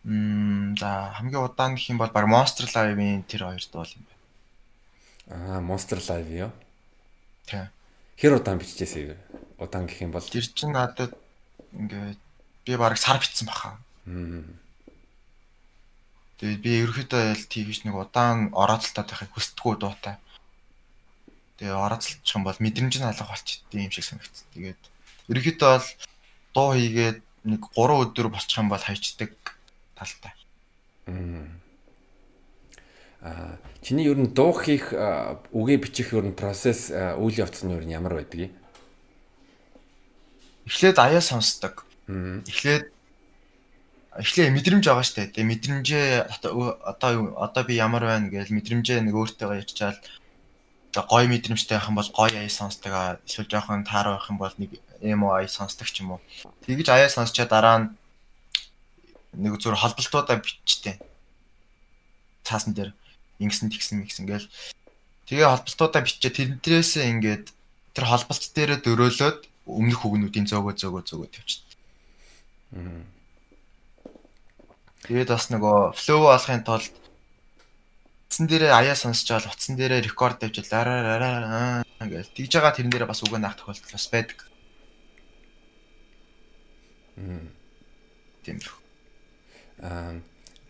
Мм 0.05 0.77
за 0.79 1.13
хамгийн 1.17 1.45
удаан 1.45 1.75
гэх 1.75 1.91
юм 1.91 1.99
бол 1.99 2.13
баг 2.13 2.25
Monster 2.29 2.65
Live-ийн 2.65 3.25
тэр 3.25 3.45
хоёр 3.45 3.65
дуул 3.73 3.93
юм 3.97 4.05
байна. 4.09 4.23
Аа 5.29 5.61
Monster 5.61 5.99
Live 5.99 6.31
юу? 6.33 6.53
Тий. 7.45 7.65
Хэр 8.21 8.41
удаан 8.41 8.59
бичижээсэй 8.61 9.05
юу? 9.13 9.19
Удаан 9.59 9.85
гэх 9.85 10.01
юм 10.01 10.13
бол 10.13 10.25
тэр 10.25 10.45
чинь 10.49 10.73
надад 10.73 11.13
ингээд 11.73 12.21
би 12.65 12.73
баг 12.77 12.97
сар 12.97 13.19
битсэн 13.21 13.49
баха. 13.49 13.77
Мм. 14.05 14.45
Тэгээд 16.39 16.63
би 16.63 16.71
ерөөхдөө 16.87 17.23
ял 17.35 17.45
тийгш 17.51 17.85
нэг 17.85 17.99
удаан 17.99 18.55
орооцолтой 18.55 19.05
байхыг 19.05 19.35
хүсдэггүй 19.35 19.75
дуутай. 19.77 20.17
Тэгээ 21.59 21.75
орооцолчих 21.75 22.35
юм 22.35 22.47
бол 22.47 22.59
мэдрэмж 22.59 22.95
нь 22.99 23.09
алга 23.09 23.27
болчихдээ 23.27 23.83
юм 23.83 23.91
шиг 23.91 24.07
санагдсан. 24.07 24.47
Тэгээд 24.55 24.83
ерөөхдөө 25.29 25.71
бол 25.75 25.89
дуу 26.55 26.69
хийгээд 26.79 27.19
нэг 27.51 27.63
3 27.75 28.03
өдөр 28.07 28.29
болчих 28.31 28.59
юм 28.59 28.71
бол 28.71 28.79
хайчдаг 28.79 29.35
талтай. 29.99 30.35
Аа 33.21 33.59
чиний 33.83 34.07
ер 34.07 34.19
нь 34.19 34.31
дуу 34.31 34.55
хийх 34.55 34.95
үгээ 34.95 35.79
бичих 35.83 36.15
ер 36.15 36.23
нь 36.31 36.39
процесс 36.39 36.95
үйл 36.95 37.43
явц 37.43 37.67
нь 37.67 37.75
ер 37.75 37.83
нь 37.83 37.95
ямар 37.95 38.15
байдгийг? 38.15 38.55
Эхлээд 40.71 40.99
аяа 41.03 41.23
сонсдог. 41.25 41.83
Эхлээд 42.07 42.95
эхлээ 44.19 44.51
мэдрэмж 44.55 44.85
байгаа 44.87 45.07
штэ. 45.07 45.31
Тэгээ 45.35 45.51
мэдрэмжээ 45.51 46.09
одоо 46.29 47.35
одоо 47.39 47.63
би 47.65 47.75
ямар 47.79 48.03
байна 48.07 48.31
гэж 48.31 48.51
мэдрэмжээ 48.55 49.03
нэг 49.03 49.15
өөртөө 49.15 49.63
ярьчаал 49.63 49.99
гой 50.95 51.29
мэдрэмжтэй 51.29 51.79
юм 51.85 51.97
бол 51.97 52.11
гой 52.15 52.31
аяа 52.33 52.49
сонсдог. 52.49 53.21
Эсвэл 53.27 53.49
жоохон 53.49 53.85
таар 53.85 54.17
байх 54.17 54.29
юм 54.31 54.39
бол 54.39 54.55
нэг 54.57 54.81
эмо 55.01 55.37
аяа 55.37 55.49
сонсдог 55.49 55.89
ч 55.89 56.01
юм 56.01 56.17
уу. 56.17 56.21
Тэгж 56.65 56.89
аяа 56.89 57.09
сонсчоо 57.09 57.47
дараа 57.47 57.79
нь 57.79 57.89
нэг 59.37 59.61
зүгээр 59.61 59.83
холболтуудаа 59.83 60.41
бичтэй. 60.41 60.97
Цаасан 62.45 62.73
дээр 62.73 62.97
ингэсэн 63.39 63.69
тэгсэн 63.71 64.01
мэгсэн 64.01 64.27
гээл. 64.27 64.49
Тэгээ 65.29 65.49
холболтуудаа 65.53 66.03
бичээ 66.03 66.59
тэрнээсээ 66.65 67.05
ингээд 67.13 67.47
тэр 67.93 68.05
холболт 68.09 68.45
дээрээ 68.57 68.81
дөрөөлөөд 68.81 69.39
өмнөх 69.69 70.01
үгнүүдийн 70.07 70.49
зөөгөө 70.49 70.75
зөөгөө 70.81 71.03
зөөгөө 71.05 71.29
тавьчихсан. 71.29 71.69
Тэгээд 75.05 75.29
бас 75.29 75.47
нөгөө 75.53 75.77
флоу 75.95 76.33
болохын 76.33 76.65
тулд 76.65 76.93
утсан 78.29 78.45
дээрээ 78.47 78.73
аяа 78.77 78.95
сонсч 78.95 79.33
байгаа 79.33 79.57
утсан 79.57 79.81
дээрээ 79.81 80.05
рекорд 80.05 80.39
тавьж 80.45 80.69
лараа 80.69 81.83
гэж 82.05 82.29
тэгж 82.37 82.53
байгаа 82.61 82.77
тэрэн 82.77 82.93
дээрээ 82.93 83.09
бас 83.09 83.25
үгээ 83.25 83.41
наах 83.41 83.57
тохиолдол 83.57 83.97
бас 83.97 84.07
байдаг. 84.13 84.39
Мм. 87.17 87.49
Тиймэрхүү 88.45 88.79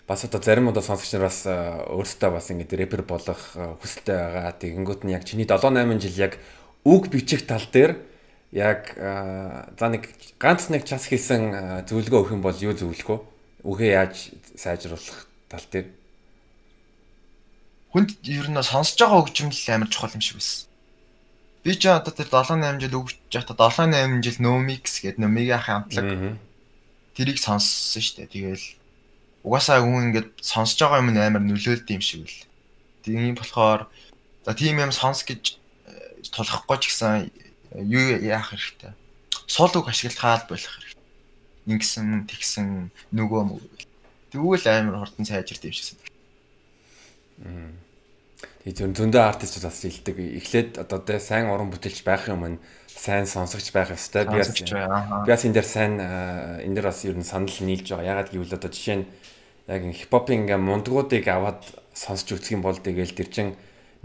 бас 0.08 0.24
одоо 0.24 0.40
зарим 0.40 0.68
удаа 0.68 0.82
сонсогч 0.82 1.12
нар 1.12 1.28
бас 1.28 1.44
өөрсдөө 1.44 2.30
бас 2.32 2.48
ингэ 2.48 2.76
рэпер 2.76 3.02
болох 3.04 3.52
хүсэлтэй 3.52 4.16
байгаа. 4.16 4.52
Тэгэнгүүт 4.56 5.04
нь 5.04 5.12
яг 5.12 5.24
чиний 5.24 5.44
7 5.44 5.68
8 5.68 6.00
жил 6.00 6.16
яг 6.16 6.40
үг 6.84 7.12
бичих 7.12 7.44
тал 7.44 7.64
дээр 7.72 8.00
яг 8.52 8.96
за 8.96 9.86
нэг 9.92 10.08
ганц 10.40 10.72
нэг 10.72 10.88
час 10.88 11.08
хийсэн 11.08 11.84
зөвлөгөө 11.84 12.20
өгөх 12.24 12.32
юм 12.32 12.40
бол 12.40 12.56
юу 12.56 12.72
зөвлөх 12.72 13.08
вэ? 13.08 13.18
Үгээ 13.68 13.90
яаж 14.00 14.32
сайжруулах 14.56 15.28
тал 15.52 15.64
дээр? 15.68 15.92
Хүнд 17.92 18.21
ер 18.28 18.49
нь 18.52 18.61
сонсож 18.61 19.00
байгаа 19.00 19.25
хөгжмөл 19.25 19.64
амар 19.73 19.88
чухал 19.88 20.12
юм 20.12 20.21
шиг 20.21 20.37
байсан. 20.37 20.68
Би 21.64 21.73
ч 21.73 21.88
одоо 21.88 22.12
тэр 22.12 22.28
7 22.28 22.61
8 22.61 22.80
жил 22.85 23.00
үг 23.00 23.16
бичих 23.16 23.49
та 23.49 23.57
7 23.57 23.97
8 23.97 24.21
жил 24.21 24.37
No 24.45 24.61
Mix 24.61 25.00
гэдэг 25.00 25.18
Номигийн 25.18 25.59
хамтлаг 25.59 26.37
тэрийг 27.16 27.40
сонссон 27.40 28.02
шүү 28.04 28.28
дээ. 28.28 28.33
Тэгээл 28.33 28.66
угаасаа 29.42 29.80
хүн 29.80 30.12
ингээд 30.12 30.28
сонсож 30.38 30.78
байгаа 30.78 31.00
юм 31.00 31.16
амар 31.16 31.42
нөлөөлд 31.42 31.88
юм 31.88 32.02
шиг 32.04 32.28
л. 32.28 32.45
Тийм 33.02 33.35
болохоор 33.35 33.88
за 34.45 34.52
тийм 34.52 34.78
юм 34.85 34.92
сонс 34.92 35.25
гэж 35.25 35.57
э, 35.88 36.28
тулахгүй 36.28 36.78
ч 36.78 36.85
гэсэн 36.92 37.33
юу 37.88 38.21
яах 38.21 38.52
хэрэгтэй. 38.52 38.92
Сул 39.49 39.73
үг 39.73 39.88
ашиглахаа 39.88 40.45
болох 40.45 40.73
хэрэгтэй. 40.76 41.04
Ингэсэн 41.73 42.28
тэгсэн 42.28 42.92
нөгөө 43.16 43.42
мөг. 43.49 43.64
Тэгвэл 44.30 44.66
амар 44.68 45.09
хурдан 45.09 45.25
сайжирд 45.25 45.64
юм 45.64 45.73
шиг 45.73 46.07
Тэгээд 48.68 48.99
зөндөө 48.99 49.23
артистууд 49.23 49.66
бас 49.66 49.78
хэлдэг. 49.83 50.16
Эхлээд 50.38 50.71
одоо 50.78 50.99
тэ 51.02 51.18
сайн 51.18 51.50
уран 51.50 51.73
бүтээлч 51.73 52.04
байх 52.07 52.28
юм 52.30 52.45
нь 52.45 52.59
сайн 52.87 53.26
сонсогч 53.26 53.73
байх 53.73 53.95
ёстой. 53.95 54.26
Би 54.26 54.38
бас 54.38 54.52
би 54.52 55.30
бас 55.30 55.42
энэ 55.47 55.57
дээр 55.57 55.68
сайн 55.68 55.92
энэ 55.99 56.75
дээр 56.76 56.87
бас 56.90 57.02
ер 57.07 57.16
нь 57.18 57.26
санал 57.26 57.50
нийлж 57.50 57.87
байгаа. 57.88 58.11
Ягаад 58.12 58.30
гэвэл 58.30 58.54
одоо 58.59 58.71
жишээ 58.71 58.99
нь 59.02 59.07
яг 59.66 59.83
хипхопын 59.83 60.47
ингээм 60.47 60.62
мундгуудыг 60.62 61.25
аваад 61.26 61.62
сонсч 61.95 62.35
үзэх 62.35 62.59
юм 62.59 62.62
бол 62.62 62.78
тэгэл 62.78 63.14
тэр 63.14 63.28
чин 63.30 63.49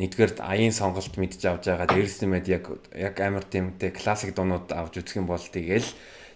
нэгдүгээр 0.01 0.41
аяын 0.41 0.73
сонголт 0.73 1.13
мэдж 1.17 1.41
авч 1.45 1.69
байгаа. 1.69 1.89
Дээрс 1.89 2.17
нэмээд 2.25 2.47
яг 2.49 2.65
яг 2.97 3.15
амар 3.21 3.45
тиймтэй 3.45 3.93
классик 3.93 4.33
дуунууд 4.33 4.73
авч 4.73 5.01
үзэх 5.01 5.21
юм 5.21 5.27
бол 5.29 5.41
тэгэл 5.41 5.85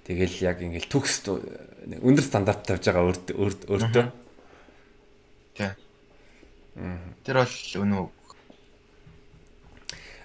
тэгэл 0.06 0.36
яг 0.46 0.62
ингээл 0.62 0.92
төгс 0.92 1.25
өндөр 1.25 2.25
стандарт 2.25 2.66
тавьж 2.68 2.86
байгаа 2.86 3.10
өөртөө. 3.34 4.26
Тэр 7.25 7.41
бол 7.41 7.55
өнөө. 7.81 8.05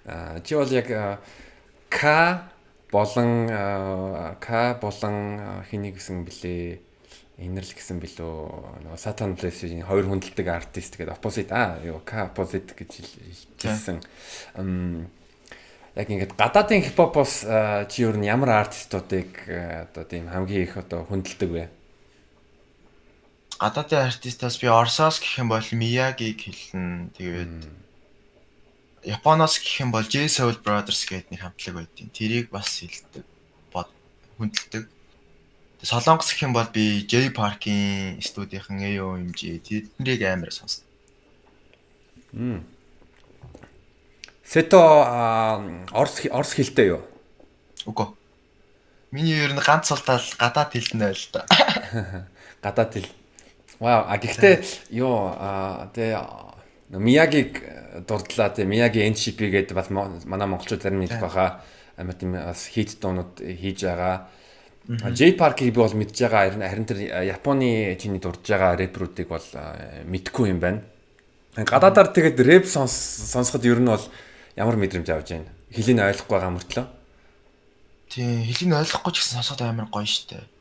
Аа 0.04 0.40
чи 0.44 0.54
бол 0.54 0.72
яг 0.72 0.88
К 1.88 2.02
болон 2.92 3.48
К 4.40 4.76
болон 4.80 5.16
хэнийг 5.70 5.96
гэсэн 5.96 6.24
блэ? 6.28 6.80
Инэрл 7.40 7.72
гэсэн 7.72 7.98
билүү 7.98 8.84
нөгөө 8.84 9.00
Satan 9.00 9.34
Place-ийн 9.34 9.88
хоёр 9.88 10.06
хүндэлдэг 10.06 10.46
артист 10.52 11.00
гэдэг 11.00 11.16
opposite 11.16 11.50
аа 11.50 11.80
юу 11.80 12.04
K 12.04 12.28
opposite 12.28 12.76
гэж 12.76 13.02
хэлсэн. 13.56 13.98
Мм 14.60 15.08
яг 15.96 16.08
ингээд 16.08 16.36
гадаадын 16.36 16.84
хипхопоос 16.84 17.48
чи 17.88 18.04
юу 18.04 18.12
н 18.12 18.24
ямар 18.28 18.68
артистуудыг 18.68 19.48
одоо 19.48 20.04
тийм 20.04 20.28
хамгийн 20.28 20.68
их 20.68 20.76
одоо 20.76 21.08
хүндэлдэг 21.08 21.50
вэ? 21.50 21.64
Гадаадын 23.58 24.08
артистаас 24.08 24.60
би 24.60 24.68
Орсоос 24.68 25.20
гэх 25.20 25.38
юм 25.42 25.48
бол 25.48 25.64
Miyagi-г 25.64 26.40
хэлнэ. 26.46 27.10
Тэгээд 27.16 27.54
Японоос 29.04 29.58
гэх 29.58 29.82
юм 29.82 29.90
бол 29.90 30.06
J 30.06 30.30
Soul 30.30 30.56
Brothers 30.62 31.02
гэдэг 31.08 31.30
нэг 31.34 31.40
хамтлаг 31.42 31.74
байдیں۔ 31.74 32.12
Тэрийг 32.14 32.54
бас 32.54 32.78
хэлдэг. 32.78 33.24
Бод 33.74 33.90
хүндэлдэг. 34.38 34.86
Солонгос 35.82 36.30
гэх 36.30 36.46
юм 36.46 36.54
бол 36.54 36.70
би 36.70 37.02
J 37.02 37.34
Park-ийн 37.34 38.22
студийнхан 38.22 38.78
AOMG 38.78 39.58
тэднийг 39.66 40.22
амар 40.22 40.54
сонсдог. 40.54 40.86
Мм. 42.30 42.62
Сето 44.46 44.78
орс 45.90 46.22
орс 46.30 46.52
хэлтэй 46.54 46.94
юу? 46.94 47.02
Үгүй. 47.88 48.14
Миний 49.10 49.42
ер 49.42 49.52
нь 49.52 49.60
ганц 49.60 49.90
султал 49.90 50.22
гадаад 50.38 50.70
хэлнэ 50.70 51.10
л 51.10 51.26
да. 51.34 51.42
Гадаад 52.62 52.94
хэл. 52.94 53.10
Вау, 53.82 54.06
а 54.06 54.14
гэхдээ 54.14 54.62
юу 54.94 55.34
а 55.34 55.90
тэ 55.90 56.14
Миягийг 56.94 57.58
дурдлаа 58.06 58.54
тэ 58.54 58.62
Мияги 58.62 59.02
NCP 59.10 59.50
гэдэг 59.50 59.74
бас 59.74 59.90
манай 59.90 60.46
монголчууд 60.46 60.86
зарим 60.86 61.02
нэг 61.02 61.18
баха 61.18 61.66
амар 61.98 62.14
тийм 62.14 62.38
бас 62.38 62.70
хит 62.70 62.94
дуунууд 63.02 63.42
хийж 63.42 63.82
байгаа 63.82 64.30
J 64.86 65.34
Park-ийг 65.34 65.74
би 65.74 65.82
бол 65.82 65.94
мэдж 65.94 66.14
байгаа 66.14 66.54
харин 66.54 66.86
тэр 66.86 67.26
Японы 67.26 67.98
чиний 67.98 68.22
дурж 68.22 68.46
байгаа 68.46 68.78
рэперүүдийг 68.78 69.26
бол 69.30 69.46
мэдгүй 70.06 70.54
юм 70.54 70.58
байна. 70.62 70.82
Гадаадаар 71.54 72.10
тэгээд 72.10 72.38
рэп 72.38 72.64
сонсоход 72.66 73.66
ер 73.66 73.78
нь 73.78 73.86
бол 73.86 74.02
ямар 74.58 74.78
мэдрэмж 74.78 75.10
авж 75.10 75.38
байна? 75.38 75.50
Хэлийг 75.70 76.02
ойлгохгүй 76.02 76.34
байгаа 76.34 76.54
мөртлөө. 76.54 76.86
Тийм, 78.10 78.42
хэлийг 78.42 78.74
ойлгохгүй 78.74 79.12
ч 79.14 79.16
гэсэн 79.22 79.38
сонсоход 79.38 79.62
амар 79.62 79.86
гоё 79.86 80.06
штэ. 80.06 80.51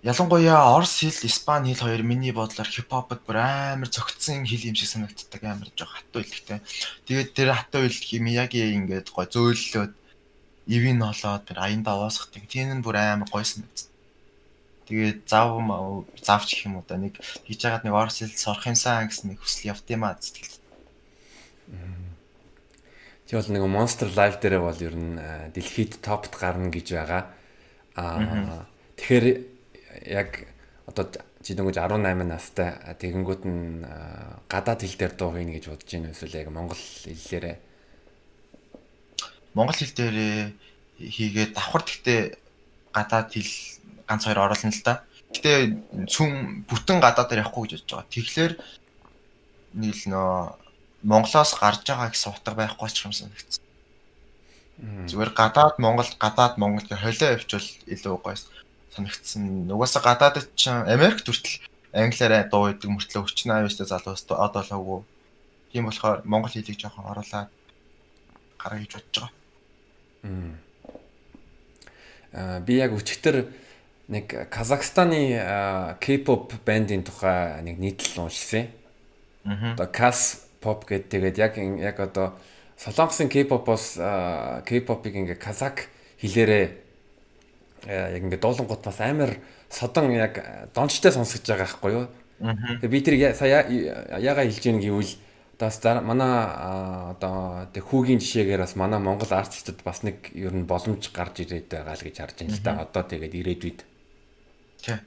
Ялангуяа 0.00 0.80
орс 0.80 1.04
хэл, 1.04 1.28
испани 1.28 1.76
хэл 1.76 1.84
хоёр 1.84 2.02
миний 2.02 2.32
бодлоор 2.32 2.64
хипхопд 2.64 3.20
бүр 3.28 3.36
амар 3.36 3.92
зөгцсөн 3.92 4.48
хэл 4.48 4.72
юм 4.72 4.76
шиг 4.78 4.88
санагддаг 4.88 5.44
амар 5.44 5.68
жоо 5.76 5.92
хатуу 5.92 6.24
хэлхтэй. 6.24 6.64
Тэгээд 7.04 7.36
тэр 7.36 7.52
хатуу 7.52 7.84
хэлхий 7.84 8.16
Мияги 8.16 8.64
ингээд 8.80 9.12
гоё 9.12 9.28
зөөллөөд 9.28 9.92
ивэн 10.72 11.04
олоод 11.04 11.44
тэр 11.44 11.60
аянда 11.60 12.00
уусгах 12.00 12.32
тийм 12.32 12.80
нь 12.80 12.80
бүр 12.80 12.96
амар 12.96 13.28
гоё 13.28 13.44
санагдсан. 13.44 13.92
Тэгээд 14.88 15.28
зав 15.28 15.60
завч 16.16 16.48
гэх 16.48 16.64
юм 16.64 16.80
уу 16.80 16.84
да 16.88 16.96
нэг 16.96 17.20
хийж 17.44 17.60
байгаад 17.60 17.84
нэг 17.84 17.92
орс 17.92 18.24
хэл 18.24 18.32
сурах 18.40 18.72
юмсан 18.72 19.04
гэсэн 19.04 19.36
нэг 19.36 19.44
хүсэл 19.44 19.68
явт 19.68 19.84
юм 19.92 20.08
аа 20.08 20.16
сэтгэл. 20.16 20.64
Тэг 23.28 23.36
бол 23.36 23.52
нэг 23.52 23.62
Monster 23.68 24.08
Live 24.08 24.40
дээр 24.40 24.64
бол 24.64 24.80
ер 24.80 24.96
нь 24.96 25.20
дэлхийд 25.52 26.00
топт 26.00 26.32
гарна 26.40 26.72
гэж 26.72 26.88
байгаа. 26.96 27.28
Аа 28.00 28.64
тэгэхээр 28.96 29.49
яг 30.06 30.46
одоо 30.86 31.08
чи 31.42 31.54
дөнгөж 31.54 31.76
18 31.80 32.24
настай 32.24 32.76
тэгэнгүүт 33.00 33.42
нь 33.48 33.84
гадаад 34.48 34.80
хэл 34.84 34.98
дээр 34.98 35.14
дуу 35.16 35.30
хийнэ 35.34 35.56
гэж 35.56 35.64
бодож 35.72 35.90
байна 35.90 36.12
эсвэл 36.12 36.38
яг 36.40 36.48
монгол 36.52 36.78
хэллээрээ 36.78 37.56
монгол 39.54 39.76
хэл 39.76 39.94
дээр 39.96 40.16
хийгээд 41.00 41.56
давхар 41.56 41.82
гэхдээ 41.84 42.20
гадаад 42.92 43.28
хэл 43.32 43.52
ганц 44.06 44.22
хоёр 44.26 44.40
оруулна 44.44 44.74
л 44.74 44.82
да. 44.84 45.04
Гэтэ 45.30 46.10
сүм 46.10 46.66
бүтэн 46.66 46.98
гадаадаар 46.98 47.46
явахгүй 47.46 47.70
гэж 47.70 47.86
бодож 47.86 47.90
байгаа. 47.90 48.10
Тэгэхээр 48.10 48.52
нэг 49.78 49.94
л 49.94 50.04
нөө 50.10 50.30
Монголоос 51.06 51.54
гарч 51.56 51.86
байгаа 51.86 52.10
гэсэн 52.10 52.34
утга 52.34 52.52
байхгүй 52.58 52.88
ч 52.90 53.06
юм 53.06 53.14
санагдсан. 53.14 53.62
Зүгээр 55.08 55.30
гадаад 55.32 55.78
Монгол 55.78 56.10
гадаад 56.18 56.58
Монгол 56.58 56.84
гэх 56.84 57.00
холио 57.00 57.38
явчвал 57.38 57.68
илүү 57.86 58.16
гоё 58.20 58.36
санагдсан. 58.94 59.70
Угаасаа 59.70 60.02
гадаадд 60.02 60.50
ч 60.54 60.68
Америк 60.68 61.22
хүртэл 61.22 61.62
англиараа 61.92 62.46
дуу 62.50 62.70
идэг 62.70 62.90
мөртлөө 62.90 63.26
өчнө 63.26 63.52
аюустай 63.62 63.86
залуус 63.86 64.26
одоо 64.26 64.62
л 64.62 64.70
хавгүй. 64.70 65.00
Тийм 65.72 65.86
болохоор 65.86 66.22
монгол 66.26 66.50
хэлийг 66.50 66.78
жоохон 66.78 67.10
оруулаад 67.10 67.50
гаргая 68.58 68.82
гэж 68.82 68.92
бодож 68.94 69.16
байгаа. 69.16 69.32
Аа 72.32 72.60
би 72.60 72.74
яг 72.78 72.92
өчтөр 72.94 73.50
нэг 74.10 74.50
Казахстаны 74.50 75.96
K-pop 76.02 76.54
бандын 76.66 77.02
тухай 77.02 77.62
нэг 77.62 77.78
нийтлэл 77.78 78.26
уншсан. 78.26 78.70
Аа. 79.46 79.74
Одоо 79.74 79.86
Kas 79.86 80.50
pop 80.60 80.84
гэдэг 80.84 81.08
тэгээд 81.10 81.36
яг 81.38 81.54
яг 81.58 81.98
одоо 81.98 82.34
Солонгосын 82.76 83.28
K-pop-оос 83.28 83.96
K-pop-ыг 84.66 85.14
ингээ 85.14 85.38
казак 85.38 85.88
хэлээрээ 86.20 86.89
яг 87.86 88.22
ингээ 88.22 88.40
дуулангууд 88.40 88.82
бас 88.84 89.00
амар 89.00 89.38
содон 89.70 90.12
яг 90.12 90.36
дончтой 90.74 91.12
сонсож 91.12 91.44
байгаа 91.46 91.64
байхгүй 91.64 91.92
юу. 91.92 92.06
Тэгээ 92.40 92.92
би 92.92 93.00
тэр 93.00 93.14
сая 93.36 93.68
яага 93.68 94.44
хэлж 94.44 94.64
ийн 94.66 94.80
гэвэл 94.80 95.12
бас 95.60 95.76
манай 95.84 96.32
одоо 97.12 97.68
тэг 97.72 97.84
хүүгийн 97.84 98.20
жишээгээр 98.20 98.64
бас 98.64 98.74
манай 98.80 99.00
Монгол 99.00 99.28
артистууд 99.28 99.84
бас 99.84 100.00
нэг 100.02 100.32
ер 100.32 100.56
нь 100.56 100.64
боломж 100.64 101.12
гарч 101.12 101.44
ирээд 101.44 101.68
байгаа 101.68 101.94
л 101.96 102.04
гэж 102.04 102.16
харж 102.16 102.36
байна 102.40 102.56
л 102.56 102.64
да. 102.64 102.72
Одоо 102.88 103.02
тэгээд 103.04 103.34
ирээдүйд. 103.36 103.80
Тий. 104.80 104.98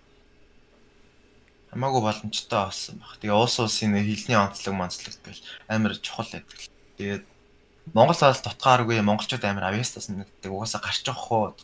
Хамаагүй 1.73 2.01
боломжтой 2.05 2.59
болсон 2.69 3.01
баг. 3.01 3.17
Тэгээ 3.17 3.33
уус 3.33 3.57
улсын 3.57 3.97
хэлний 3.97 4.37
онцлог 4.37 4.77
манцлог 4.77 5.17
гэл 5.25 5.41
амар 5.65 5.97
чухал 5.97 6.29
байдаг. 6.29 6.69
Тэгээд 7.01 7.25
Монгол 7.97 8.21
улс 8.21 8.41
дутгааргүй 8.45 9.01
монголчууд 9.01 9.41
амар 9.41 9.73
авьяастаас 9.73 10.13
нэгдэг 10.13 10.53
угаасаа 10.53 10.85
гарч 10.85 11.01
явах 11.01 11.31
уу. 11.33 11.57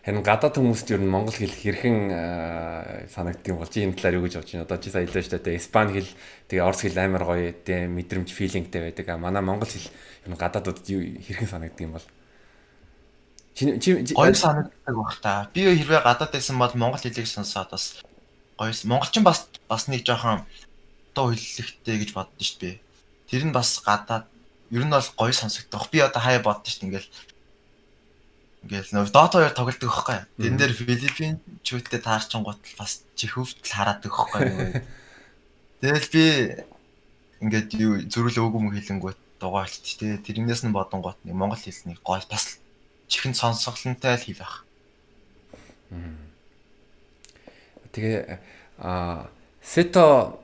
Харин 0.00 0.24
гадаад 0.24 0.56
хүмүүст 0.56 0.88
ер 0.96 1.04
нь 1.04 1.12
монгол 1.12 1.36
хэл 1.36 1.52
хэрхэн 1.52 3.08
санагдсан 3.12 3.56
бол 3.60 3.68
чи 3.68 3.84
энэ 3.84 4.00
талаар 4.00 4.16
юу 4.16 4.24
гэж 4.24 4.40
бодож 4.40 4.52
байна? 4.56 4.64
Одоо 4.64 4.78
чи 4.80 4.88
сая 4.88 5.04
хэлсэн 5.04 5.24
шүү 5.28 5.44
дээ. 5.44 5.60
Испани 5.60 5.92
хэл 5.92 6.10
тэгээ 6.48 6.64
орос 6.64 6.80
хэл 6.80 6.96
амар 7.04 7.24
гоё 7.28 7.52
тэ 7.52 7.84
мэдрэмж 7.84 8.32
филингтэй 8.32 8.80
байдаг. 8.80 9.06
А 9.12 9.20
манай 9.20 9.44
монгол 9.44 9.68
хэл 9.68 9.92
ер 10.24 10.30
нь 10.32 10.40
гадаадууд 10.40 10.80
хэрхэн 10.80 11.52
санагдсан 11.52 11.84
юм 11.84 12.00
бол? 12.00 12.06
Чи 13.52 13.76
чи 13.76 14.16
гоё 14.16 14.32
санагддаг 14.32 14.96
баг 14.96 15.12
та. 15.20 15.52
Би 15.52 15.68
хэрвээ 15.68 16.00
гадаад 16.00 16.32
байсан 16.32 16.56
бол 16.56 16.72
монгол 16.80 17.04
хэлийг 17.04 17.28
сонсоод 17.28 17.68
бас 17.68 18.00
гоё. 18.56 18.72
Монголчин 18.88 19.20
бас 19.20 19.52
бас 19.68 19.84
нэг 19.84 20.08
жоохон 20.08 20.48
дуу 21.12 21.36
хэллэгтэй 21.36 22.00
гэж 22.00 22.16
боддоо 22.16 22.40
шүү 22.40 22.56
дээ. 22.56 22.80
Тэр 23.28 23.42
нь 23.44 23.52
бас 23.52 23.76
гадаад 23.84 24.24
ер 24.72 24.80
нь 24.80 24.88
бол 24.88 25.08
гоё 25.12 25.36
сонсогдох. 25.36 25.92
Би 25.92 26.00
одоо 26.00 26.24
хаяа 26.24 26.40
боддоо 26.40 26.72
шүү 26.72 26.80
дээ. 26.80 26.88
Ингээл 26.88 27.08
Ингээл 28.60 28.92
нөө 28.92 29.08
Dota 29.08 29.40
2 29.40 29.56
тоглодог 29.56 29.88
байхгүй. 29.88 30.18
Тэн 30.36 30.56
дээр 30.60 30.76
Филиппин 30.76 31.40
чүүттэй 31.64 32.00
таарчингууд 32.04 32.60
бас 32.76 33.00
чихөвтл 33.16 33.64
хараад 33.64 34.04
байхгүй. 34.04 34.84
Тэгэл 35.80 36.08
би 36.12 36.24
ингээд 37.40 37.70
юу 37.80 38.04
зөрүүл 38.04 38.52
юм 38.52 38.68
хэлэнгүүт 38.68 39.20
дугаалт 39.40 39.80
тий. 39.80 40.20
Тэрнээс 40.20 40.68
нь 40.68 40.76
бодонгууд 40.76 41.16
нэг 41.24 41.32
монгол 41.32 41.56
хэлний 41.56 41.96
гол 42.04 42.20
бас 42.28 42.60
чихэн 43.08 43.32
сонсголонтой 43.32 44.20
л 44.20 44.24
хэл 44.28 44.44
ах. 44.44 44.68
Тэгээ 47.96 48.38
а 48.78 49.32
Сето 49.64 50.40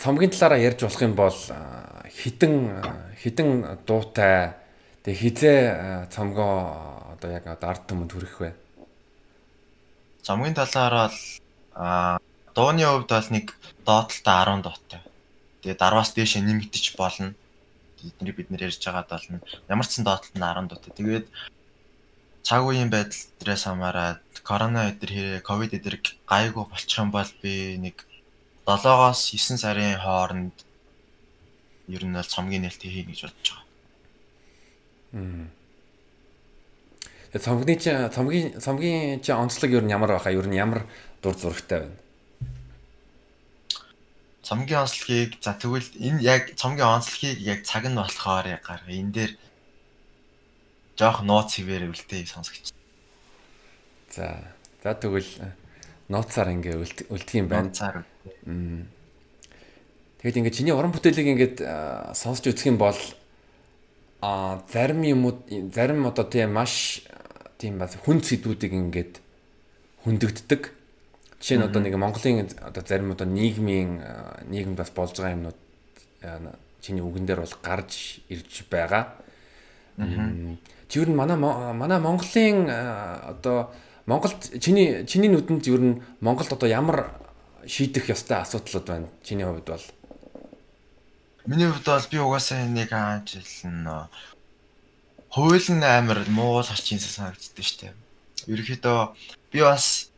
цомгийн 0.00 0.32
талаараа 0.32 0.60
ярьж 0.60 0.88
болох 0.88 1.02
юм 1.04 1.14
бол 1.16 1.36
хідэн 2.16 2.80
хідэн 3.20 3.80
дуутай 3.84 4.56
Тэгээ 5.04 5.20
хизээ 5.20 5.60
цомгоо 6.08 7.12
одоо 7.12 7.28
яг 7.28 7.44
одоо 7.44 7.68
ард 7.76 7.84
түмэнд 7.84 8.08
хүрэх 8.08 8.36
вэ? 8.40 8.50
Цомгийн 10.24 10.56
талаар 10.56 11.12
бол 11.12 11.18
а 11.76 12.16
дууны 12.56 12.88
хувьд 12.88 13.12
бол 13.12 13.28
нэг 13.28 13.52
доотлолтой 13.84 14.32
10 14.32 14.64
дуутай. 14.64 15.04
Тэгээ 15.60 15.76
дарваас 15.76 16.16
дээш 16.16 16.40
нэмэгдэж 16.40 16.96
болно. 16.96 17.36
Бидний 18.00 18.32
бид 18.32 18.48
нэр 18.48 18.72
ярьж 18.72 18.80
байгаад 18.80 19.12
болно. 19.12 19.44
Ямар 19.68 19.84
ч 19.84 20.00
сан 20.00 20.08
доотлолт 20.08 20.32
нь 20.32 20.40
10 20.40 20.72
дуутай. 20.72 20.92
Тэгээд 20.96 21.26
цаг 22.40 22.64
үеийн 22.64 22.88
байдал 22.88 23.20
дээрээс 23.44 23.64
хамаарат 23.68 24.24
корона 24.40 24.88
хэрэг 24.88 25.44
ковид 25.44 25.76
эдэр 25.76 26.00
гайгүй 26.24 26.64
болчих 26.64 26.96
юм 26.96 27.12
бол 27.12 27.28
би 27.44 27.76
нэг 27.76 28.08
7-оос 28.64 29.20
9 29.36 29.60
сарын 29.60 30.00
хооронд 30.00 30.56
ер 31.92 32.02
нь 32.08 32.16
бол 32.16 32.24
цомгийн 32.24 32.64
нээлтийг 32.64 32.88
хийнэ 32.88 33.12
гэж 33.12 33.20
бодож 33.28 33.48
байгаа. 33.52 33.63
Цомгийн 37.34 37.78
чи 37.78 37.90
цомгийн 38.14 38.60
цомгийн 38.60 39.20
чи 39.22 39.32
онцлог 39.32 39.70
юу 39.70 39.82
нь 39.82 39.90
ямар 39.90 40.10
байхаа? 40.14 40.34
Юу 40.34 40.46
нь 40.46 40.54
ямар 40.54 40.86
дур 41.22 41.34
зурагтай 41.34 41.86
байна? 41.86 41.98
Цомгийн 44.42 44.82
онцлогийг 44.86 45.38
за 45.42 45.54
тэгвэл 45.54 45.86
энэ 45.98 46.22
яг 46.22 46.54
цомгийн 46.54 46.98
онцлогийг 46.98 47.38
яг 47.42 47.62
цаг 47.62 47.86
нь 47.86 47.98
болохоор 47.98 48.46
яг 48.46 48.62
гарга. 48.62 48.90
Энэ 48.90 49.14
дээр 49.14 49.32
жоох 50.98 51.22
нууц 51.26 51.58
хിവэр 51.58 51.90
үлдээ 51.90 52.26
сонсогч. 52.26 52.70
За. 54.10 54.54
За 54.82 54.94
тэгвэл 54.94 55.26
нууцаар 56.06 56.54
ингээ 56.54 56.74
үлдэх 57.10 57.34
юм 57.34 57.48
байна. 57.50 57.66
Нууцаар. 57.66 58.06
Тэгэд 60.22 60.38
ингээ 60.38 60.54
чиний 60.54 60.74
уран 60.74 60.94
бүтээлийг 60.94 61.28
ингээд 61.34 61.56
сонсч 62.14 62.46
үзэх 62.46 62.70
юм 62.70 62.78
бол 62.78 62.94
а 64.20 64.62
зарим 64.72 65.02
юмуд 65.02 65.46
зарим 65.74 66.06
одоо 66.06 66.24
тийм 66.24 66.52
маш 66.52 67.02
тийм 67.58 67.78
бас 67.78 67.96
хүн 68.04 68.20
сэдвүүдийг 68.20 68.72
ингээд 68.72 69.14
хөндөгддөг. 70.04 70.62
Жишээ 71.40 71.58
нь 71.58 71.66
одоо 71.66 71.80
нэг 71.80 71.96
Монголын 71.96 72.48
одоо 72.60 72.82
зарим 72.86 73.12
одоо 73.12 73.26
нийгмийн 73.26 74.00
нийгэмд 74.48 74.78
бас 74.78 74.90
болж 74.90 75.16
байгаа 75.16 75.36
юмнууд 75.36 75.58
чиний 76.80 77.00
үгэн 77.00 77.26
дээр 77.26 77.40
бол 77.40 77.56
гарч 77.62 78.20
ирж 78.28 78.68
байгаа. 78.68 79.16
Чи 79.96 81.00
юу 81.00 81.08
н 81.08 81.16
манай 81.16 81.36
манай 81.36 81.98
Монголын 82.00 82.68
одоо 82.68 83.72
Монголд 84.06 84.60
чиний 84.60 85.06
чиний 85.06 85.32
нүдэнд 85.32 85.64
юу 85.66 85.80
н 85.80 86.02
Монголд 86.20 86.52
одоо 86.52 86.68
ямар 86.68 87.16
шийдэх 87.66 88.12
ёстой 88.12 88.38
асуудлууд 88.44 88.84
байна? 88.84 89.08
Чиний 89.22 89.44
хувьд 89.44 89.64
бол 89.64 89.84
Миний 91.46 91.68
хувьд 91.68 91.84
бол 91.84 92.08
би 92.08 92.18
угаасаа 92.18 92.64
нэг 92.64 92.88
аажилна 92.92 94.08
хууль 95.28 95.68
нь 95.68 95.84
амар 95.84 96.24
муу 96.32 96.64
л 96.64 96.70
хачин 96.72 96.96
санагддаг 96.96 97.60
шүү 97.60 97.78
дээ. 97.84 97.94
Ерөнхийдөө 98.48 99.00
би 99.52 99.60
бас 99.60 100.08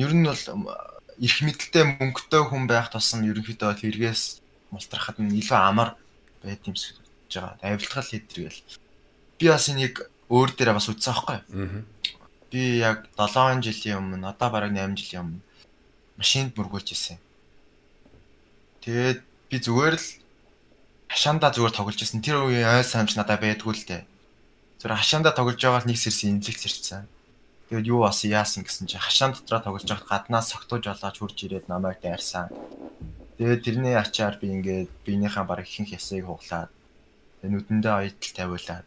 ер 0.00 0.12
нь 0.16 0.24
бол 0.24 0.40
эрх 1.20 1.38
мэдэлтэй 1.44 1.84
мөнгөтэй 1.84 2.42
хүн 2.48 2.64
байх 2.64 2.88
тусам 2.88 3.28
ерөнхийдөө 3.28 3.76
тэргээс 3.76 4.40
мултрахад 4.72 5.20
нь 5.20 5.36
илүү 5.36 5.60
амар 5.60 6.00
байд 6.40 6.64
юм 6.64 6.72
шиг 6.80 6.96
бодож 6.96 7.60
байгаа. 7.60 7.60
Авилтгал 7.60 8.08
хэдргээл. 8.08 8.60
Би 9.36 9.46
бас 9.52 9.68
энийг 9.68 10.08
өөр 10.32 10.50
дээрээ 10.56 10.78
бас 10.80 10.88
үзсэн 10.88 11.12
аахгүй. 11.12 11.38
би 12.50 12.80
яг 12.80 13.04
7 13.20 13.60
жилийн 13.62 14.00
өмнө 14.00 14.32
одоо 14.32 14.48
бараг 14.48 14.72
8 14.72 14.96
жилийн 14.96 15.22
өмнө 15.22 15.40
машинд 16.16 16.56
мөргүүлж 16.56 16.88
ирсэн. 16.96 17.18
Тэгээд 18.80 19.20
би 19.52 19.56
зүгээр 19.60 19.94
л 20.00 20.08
хашаандаа 21.10 21.50
зүгээр 21.50 21.74
тоглож 21.74 21.98
ирсэн. 21.98 22.22
Тэр 22.22 22.46
үеийн 22.46 22.70
ой 22.70 22.86
самж 22.86 23.18
надад 23.18 23.42
байдгүй 23.42 23.74
л 23.74 23.82
дээ. 23.82 24.02
Зүгээр 24.78 24.94
хашаандаа 24.94 25.34
тоглож 25.34 25.58
байгаа 25.58 25.82
л 25.82 25.90
нэг 25.90 25.98
сэрсэн 25.98 26.38
имзэгц 26.38 26.62
ирсэн. 26.70 27.10
Тэгээд 27.66 27.90
юу 27.90 28.06
бас 28.06 28.22
яасан 28.22 28.62
гэсэн 28.62 28.86
чи 28.86 28.94
хашаан 28.94 29.34
дотроо 29.34 29.58
тоглож 29.58 29.90
байхад 29.90 30.30
гаднаас 30.30 30.54
согтууж 30.54 30.86
олооч 30.86 31.16
хурж 31.18 31.38
ирээд 31.42 31.66
намайг 31.66 31.98
дайрсан. 31.98 32.46
Тэгээд 33.42 33.62
тэрний 33.66 33.94
ачаар 33.98 34.38
би 34.38 34.54
ингээд 34.54 34.90
биенийхээ 35.02 35.44
баг 35.50 35.66
ихэнх 35.66 35.98
ясыг 35.98 36.26
хуглаад 36.30 36.70
нүдэндээ 37.42 37.94
ойтол 38.06 38.32
тавиулаад 38.36 38.86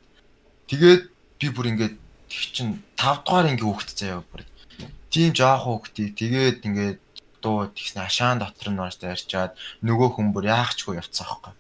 тэгээд 0.71 1.01
би 1.39 1.47
бүр 1.51 1.67
ингээд 1.75 1.95
тэг 2.29 2.41
чин 2.55 2.67
5 2.99 3.23
дугаар 3.23 3.51
ингээ 3.51 3.67
хөөхт 3.67 3.89
заяа 3.97 4.23
бүр. 4.23 4.43
Тийм 5.11 5.31
жоох 5.31 5.63
хөөхтийг 5.63 6.15
тэгээд 6.15 6.59
ингээд 6.67 6.99
дуу 7.43 7.67
тэгснэ 7.71 8.07
хашаан 8.07 8.39
дотор 8.39 8.69
нь 8.71 8.83
орж 8.83 8.99
дайрчаад 9.01 9.57
нөгөө 9.83 10.09
хүн 10.15 10.31
бүр 10.31 10.47
яахчгүй 10.51 11.01
явцсан 11.01 11.27
аахгүй. 11.27 11.53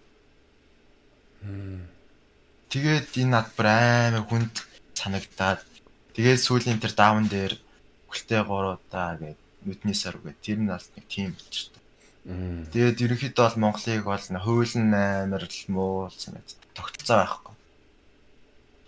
Тэгээд 2.71 3.09
энэ 3.19 3.33
над 3.35 3.47
бүр 3.57 3.67
аймаг 3.67 4.25
хүнд 4.31 4.55
санагдаад 4.95 5.61
тэгээд 6.15 6.39
сүүлийн 6.39 6.79
тэр 6.79 6.93
даун 6.95 7.27
дээр 7.27 7.59
хүлтэй 8.07 8.41
3 8.41 8.49
удаа 8.49 9.19
гээд 9.19 9.39
нүдний 9.67 9.97
сар 9.97 10.15
үгээ 10.17 10.35
тэр 10.39 10.59
нь 10.63 10.71
бас 10.71 10.87
нэг 10.95 11.05
тийм 11.11 11.35
болчихсон. 11.35 11.83
Тэгээд 12.71 13.03
ерөнхийдөө 13.03 13.43
бол 13.43 13.61
Монголыг 13.61 14.03
бол 14.07 14.23
хуулийн 14.23 14.91
амар 14.95 15.43
л 15.43 15.61
муу 15.67 16.09
санагд 16.15 16.55
тогтцоо 16.71 17.17
байхгүй. 17.19 17.53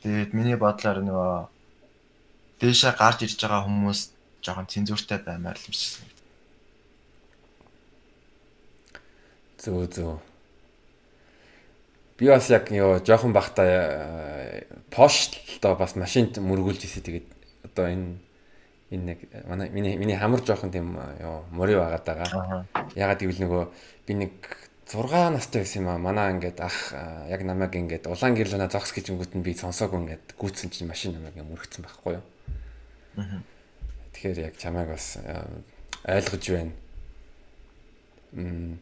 Тэгээд 0.04 0.32
миний 0.32 0.56
бодлоор 0.56 1.04
нөгөө 1.04 1.34
дээшээ 2.64 2.94
гарч 2.96 3.28
ирж 3.28 3.40
байгаа 3.42 3.68
хүмүүс 3.68 4.00
жоохон 4.40 4.72
цензуртай 4.72 5.20
баймаар 5.20 5.60
л 5.60 5.68
юм 5.68 5.76
шиг 5.76 6.16
Зөө 9.66 9.88
зөө. 9.90 10.35
Би 12.18 12.28
бас 12.28 12.50
яг 12.50 12.72
ёо 12.72 13.00
жоохон 13.04 13.34
бахта 13.34 14.64
поштоо 14.90 15.76
бас 15.76 15.96
машинд 15.96 16.38
мөргүүлж 16.40 16.86
ирсэн. 16.88 17.04
Тэгээд 17.04 17.28
одоо 17.64 17.86
энэ 17.92 18.16
энэ 18.92 19.04
нэг 19.04 19.20
манай 19.48 19.70
миний 19.70 19.98
миний 19.98 20.16
хамар 20.16 20.42
жоохон 20.44 20.72
тийм 20.72 20.96
ёо 20.96 21.44
мөрөө 21.52 21.80
байгаад 21.80 22.06
байгаа. 22.06 22.66
Ягаад 22.96 23.20
гэвэл 23.20 23.44
нөгөө 23.44 23.64
би 24.08 24.14
нэг 24.14 24.34
6 24.88 25.12
настай 25.34 25.62
байсан 25.62 25.84
юм 25.84 25.90
аа. 25.90 25.98
Манай 25.98 26.32
ингээд 26.34 26.60
ах 26.64 26.96
яг 27.28 27.42
намайг 27.44 27.76
ингээд 27.76 28.08
улаан 28.08 28.36
гэрлэнэ 28.36 28.72
зогс 28.72 28.96
гэж 28.96 29.12
өнгөт 29.12 29.36
нь 29.36 29.44
би 29.44 29.52
сонсоог 29.52 29.94
ингээд 29.94 30.40
гүйцсэн 30.40 30.72
чинь 30.72 30.88
машин 30.88 31.20
намайг 31.20 31.36
мөрөгцсөн 31.36 31.84
байхгүй 31.84 32.22
юу. 32.22 32.26
Тэгэхээр 34.16 34.40
яг 34.52 34.56
чамайг 34.56 34.94
бас 34.94 35.20
ойлгож 36.08 36.46
байна. 36.48 36.72
Мм 38.32 38.80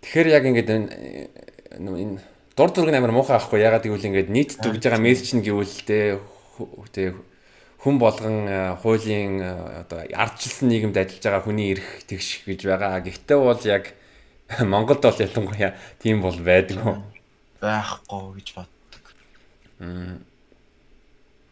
Тэгэхээр 0.00 0.28
яг 0.32 0.44
ингээд 0.48 0.70
энэ 0.72 2.18
дур 2.56 2.70
зураг 2.74 2.94
амар 2.94 3.12
муухай 3.12 3.36
ахгүй 3.36 3.60
ягаад 3.60 3.84
гэвэл 3.84 4.08
ингээд 4.08 4.30
нийт 4.30 4.50
дүгж 4.58 4.82
байгаа 4.82 5.02
мессеж 5.02 5.38
нь 5.38 5.44
гэвэл 5.44 5.76
тэ 5.86 7.14
хүн 7.80 7.96
болгон 7.96 8.76
хуулийн 8.84 9.40
одоо 9.86 10.04
ардчилсан 10.04 10.68
нийгэмд 10.68 10.96
ажиллаж 11.00 11.24
байгаа 11.24 11.44
хүний 11.44 11.72
эрх 11.72 12.04
тэгш 12.04 12.44
гэж 12.44 12.60
байгаа. 12.68 13.00
Гэхдээ 13.00 13.38
бол 13.40 13.62
яг 13.64 13.96
Монголд 14.72 15.00
бол 15.00 15.16
ялангуяа 15.16 15.78
тийм 16.02 16.20
бол 16.20 16.36
байдаггүй. 16.36 17.00
Байхгүй 17.64 18.24
гэж 18.36 18.48
боддог. 18.58 19.04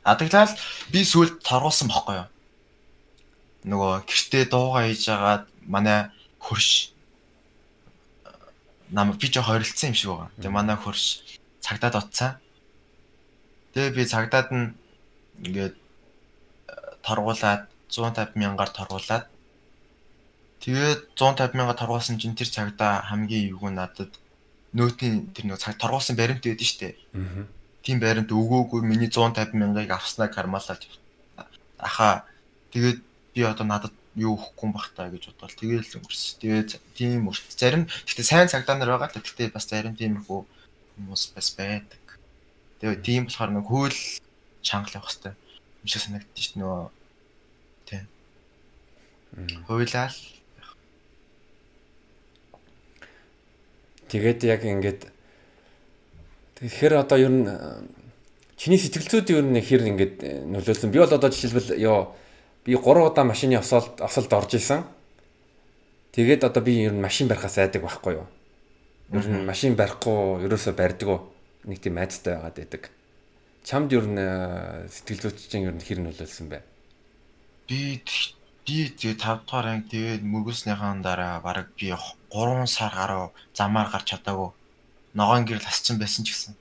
А 0.04 0.16
тэгэхээр 0.20 0.52
би 0.92 1.00
сүлд 1.04 1.40
торгуулсан 1.40 1.88
бохгүй 1.88 2.20
юу? 2.20 2.28
Нөгөө 3.72 4.04
гэртээ 4.04 4.44
дуугаа 4.52 4.84
хийж 4.84 5.08
агаад 5.08 5.44
манай 5.64 6.12
хөрш 6.44 6.92
нам 8.90 9.12
би 9.12 9.27
жоо 9.29 9.42
хорилцсан 9.42 9.90
юм 9.90 9.94
шиг 9.94 10.11
байгаа. 10.11 10.31
Тэгээ 10.37 10.57
манай 10.57 10.77
хөрш 10.77 11.05
цагдаад 11.61 11.94
утсан. 12.01 12.31
Тэгээ 13.74 13.94
би 13.96 14.03
цагдаад 14.05 14.48
нь 14.53 14.66
ингээд 15.44 15.74
э, 15.74 16.74
торгуулад 17.03 17.68
150 17.88 18.37
мянгаар 18.37 18.70
торгуулад 18.72 19.29
тэгээд 20.64 21.14
150 21.16 21.55
мянга 21.55 21.74
торгуулсан 21.74 22.18
чинь 22.18 22.35
тэр 22.35 22.48
цагдаа 22.48 23.05
хамгийн 23.09 23.53
эвгүй 23.53 23.72
надад 23.72 24.11
нөөтийн 24.74 25.33
тэр 25.33 25.44
нэг 25.46 25.59
цаг 25.61 25.79
торгуулсан 25.79 26.16
баримт 26.16 26.44
байдаг 26.44 26.66
шүү 26.66 26.81
дээ. 26.81 26.94
Аа. 27.14 27.46
Тийм 27.85 28.01
баримт 28.01 28.31
өгөөгүй 28.33 28.81
миний 28.83 29.09
150 29.09 29.55
мянгыг 29.55 29.90
авснаа 29.90 30.29
кармалаад 30.29 30.83
аха 31.79 32.24
тэгээд 32.72 32.98
би 33.35 33.40
одоо 33.42 33.64
надад 33.64 33.94
юу 34.18 34.35
өгөхгүй 34.35 34.68
бах 34.74 34.90
та 34.92 35.07
гэж 35.09 35.31
бодвол 35.31 35.54
тэгээл 35.54 35.96
өнгөрс. 36.02 36.42
Тэгээд 36.42 36.70
тийм 36.98 37.31
өрт. 37.31 37.46
Зарим 37.54 37.87
гэхдээ 37.87 38.26
сайн 38.26 38.50
цагдаа 38.50 38.76
нар 38.76 38.98
байгаа 38.98 39.14
л 39.14 39.22
гэхдээ 39.22 39.54
бас 39.54 39.70
зарим 39.70 39.94
тиймэрхүү 39.94 40.40
хүмүүс 40.98 41.22
бас 41.38 41.48
байдаг. 41.54 42.02
Тэгээд 42.83 43.07
тийм 43.07 43.22
болохоор 43.31 43.50
нэг 43.54 43.66
хууль 43.70 43.98
чанга 44.66 44.98
явах 44.98 45.14
хэрэгтэй 45.14 45.35
юм 45.35 45.87
шиг 45.87 46.02
санагдчих 46.02 46.54
дээ 46.54 46.62
нөгөө 46.62 46.85
тийм. 47.87 48.04
Хуулиал 49.66 50.16
Тэгээд 54.09 54.40
яг 54.48 54.64
ингээд 54.64 55.00
тэгэхээр 56.59 56.94
одоо 56.96 57.18
ер 57.20 57.28
нь 57.28 57.44
чиний 58.57 58.81
сэтгэл 58.81 59.20
зүйд 59.20 59.28
ер 59.37 59.44
нь 59.44 59.61
хэр 59.61 59.85
ингээд 59.85 60.16
нөлөөлсөн. 60.48 60.88
Би 60.88 60.98
бол 60.98 61.12
одоо 61.12 61.28
жишээлбэл 61.28 61.76
ёо 61.76 62.16
би 62.68 62.76
3 62.76 63.00
удаа 63.00 63.24
машины 63.24 63.57
осолд 63.57 63.96
осолд 64.04 64.33
орж 64.33 64.61
исэн. 64.61 64.85
Тэгээд 66.12 66.44
одоо 66.44 66.61
би 66.61 66.85
ер 66.85 66.92
нь 66.92 67.00
машин 67.00 67.24
барихаас 67.24 67.57
айдаг 67.57 67.81
байхгүй 67.81 68.20
юу? 68.20 68.28
Ер 69.09 69.24
нь 69.24 69.48
машин 69.48 69.72
барихгүй 69.72 70.44
ерөөсөө 70.44 70.76
барьдаг 70.76 71.24
нэг 71.64 71.81
тийм 71.81 71.96
айцтай 71.96 72.37
байгаад 72.37 72.61
байдаг. 72.61 72.83
Чамд 73.64 73.88
ер 73.96 74.04
нь 74.04 74.20
э, 74.20 74.85
сэтгэл 74.85 75.33
зүйч 75.33 75.48
чинь 75.48 75.64
ер 75.64 75.72
нь 75.72 75.81
хэр 75.81 76.04
нөлөөлсөн 76.04 76.52
бэ? 76.52 76.61
Би 77.72 78.04
би 78.68 78.76
тэгээ 78.92 79.16
5 79.16 79.48
дугаар 79.48 79.66
анги 79.72 79.88
тэгээд 79.88 80.28
мөргөснийхэн 80.28 81.00
дараа 81.00 81.40
бараг 81.40 81.72
би 81.72 81.88
3 81.88 82.68
сар 82.68 82.92
гаруй 82.92 83.33
замаар 83.57 83.88
гарч 83.88 84.12
чадаагүй. 84.12 84.52
Ногоон 85.16 85.48
гэрэл 85.48 85.64
хасчин 85.64 85.96
байсан 85.96 86.28
ч 86.28 86.37
гэсэн. 86.37 86.52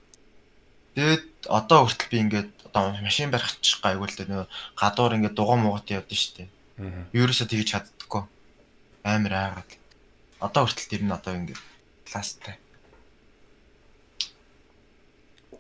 Тэгээд 0.96 1.52
одоо 1.52 1.84
хүртэл 1.84 2.12
би 2.16 2.18
ингээд 2.24 2.52
одоо 2.78 3.02
машин 3.02 3.32
барих 3.34 3.58
гайгүй 3.82 4.08
л 4.08 4.18
дээ 4.18 4.30
нөө 4.30 4.46
гадуур 4.78 5.18
ингээд 5.18 5.38
дугаа 5.38 5.58
муугат 5.58 5.90
явдсан 5.90 6.18
шүү 6.18 6.34
дээ. 6.38 6.50
Ерөөсөө 7.18 7.48
тэгж 7.50 7.68
чаддаггүй. 7.74 8.24
Амар 9.04 9.34
айгаад. 9.34 9.72
Одоо 10.38 10.70
хүртэл 10.70 10.92
тэр 10.94 11.04
нь 11.04 11.16
одоо 11.16 11.34
ингээд 11.34 11.62
класстай. 12.06 12.56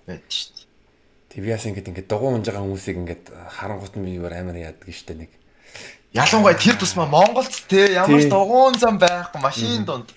Бэт 0.06 0.30
шүү 0.30 0.54
дээ. 0.54 0.66
ТВ-аас 1.34 1.66
ингээд 1.66 1.90
ингээд 1.90 2.10
дугуй 2.10 2.38
унж 2.38 2.46
байгаа 2.46 2.64
хүмүүсийг 2.66 2.98
ингээд 3.02 3.26
харангуут 3.34 3.94
нь 3.98 4.06
би 4.06 4.18
амар 4.22 4.58
яадаг 4.58 4.86
шүү 4.86 5.08
дээ 5.10 5.22
нэг. 5.26 5.32
Ялангуяа 6.14 6.58
тэр 6.58 6.78
тусмаа 6.78 7.06
Монголд 7.06 7.54
те 7.68 7.94
ямар 7.94 8.22
ч 8.22 8.30
дугуун 8.32 8.78
зам 8.80 8.98
байхгүй 8.98 9.42
машин 9.42 9.86
донд. 9.86 10.10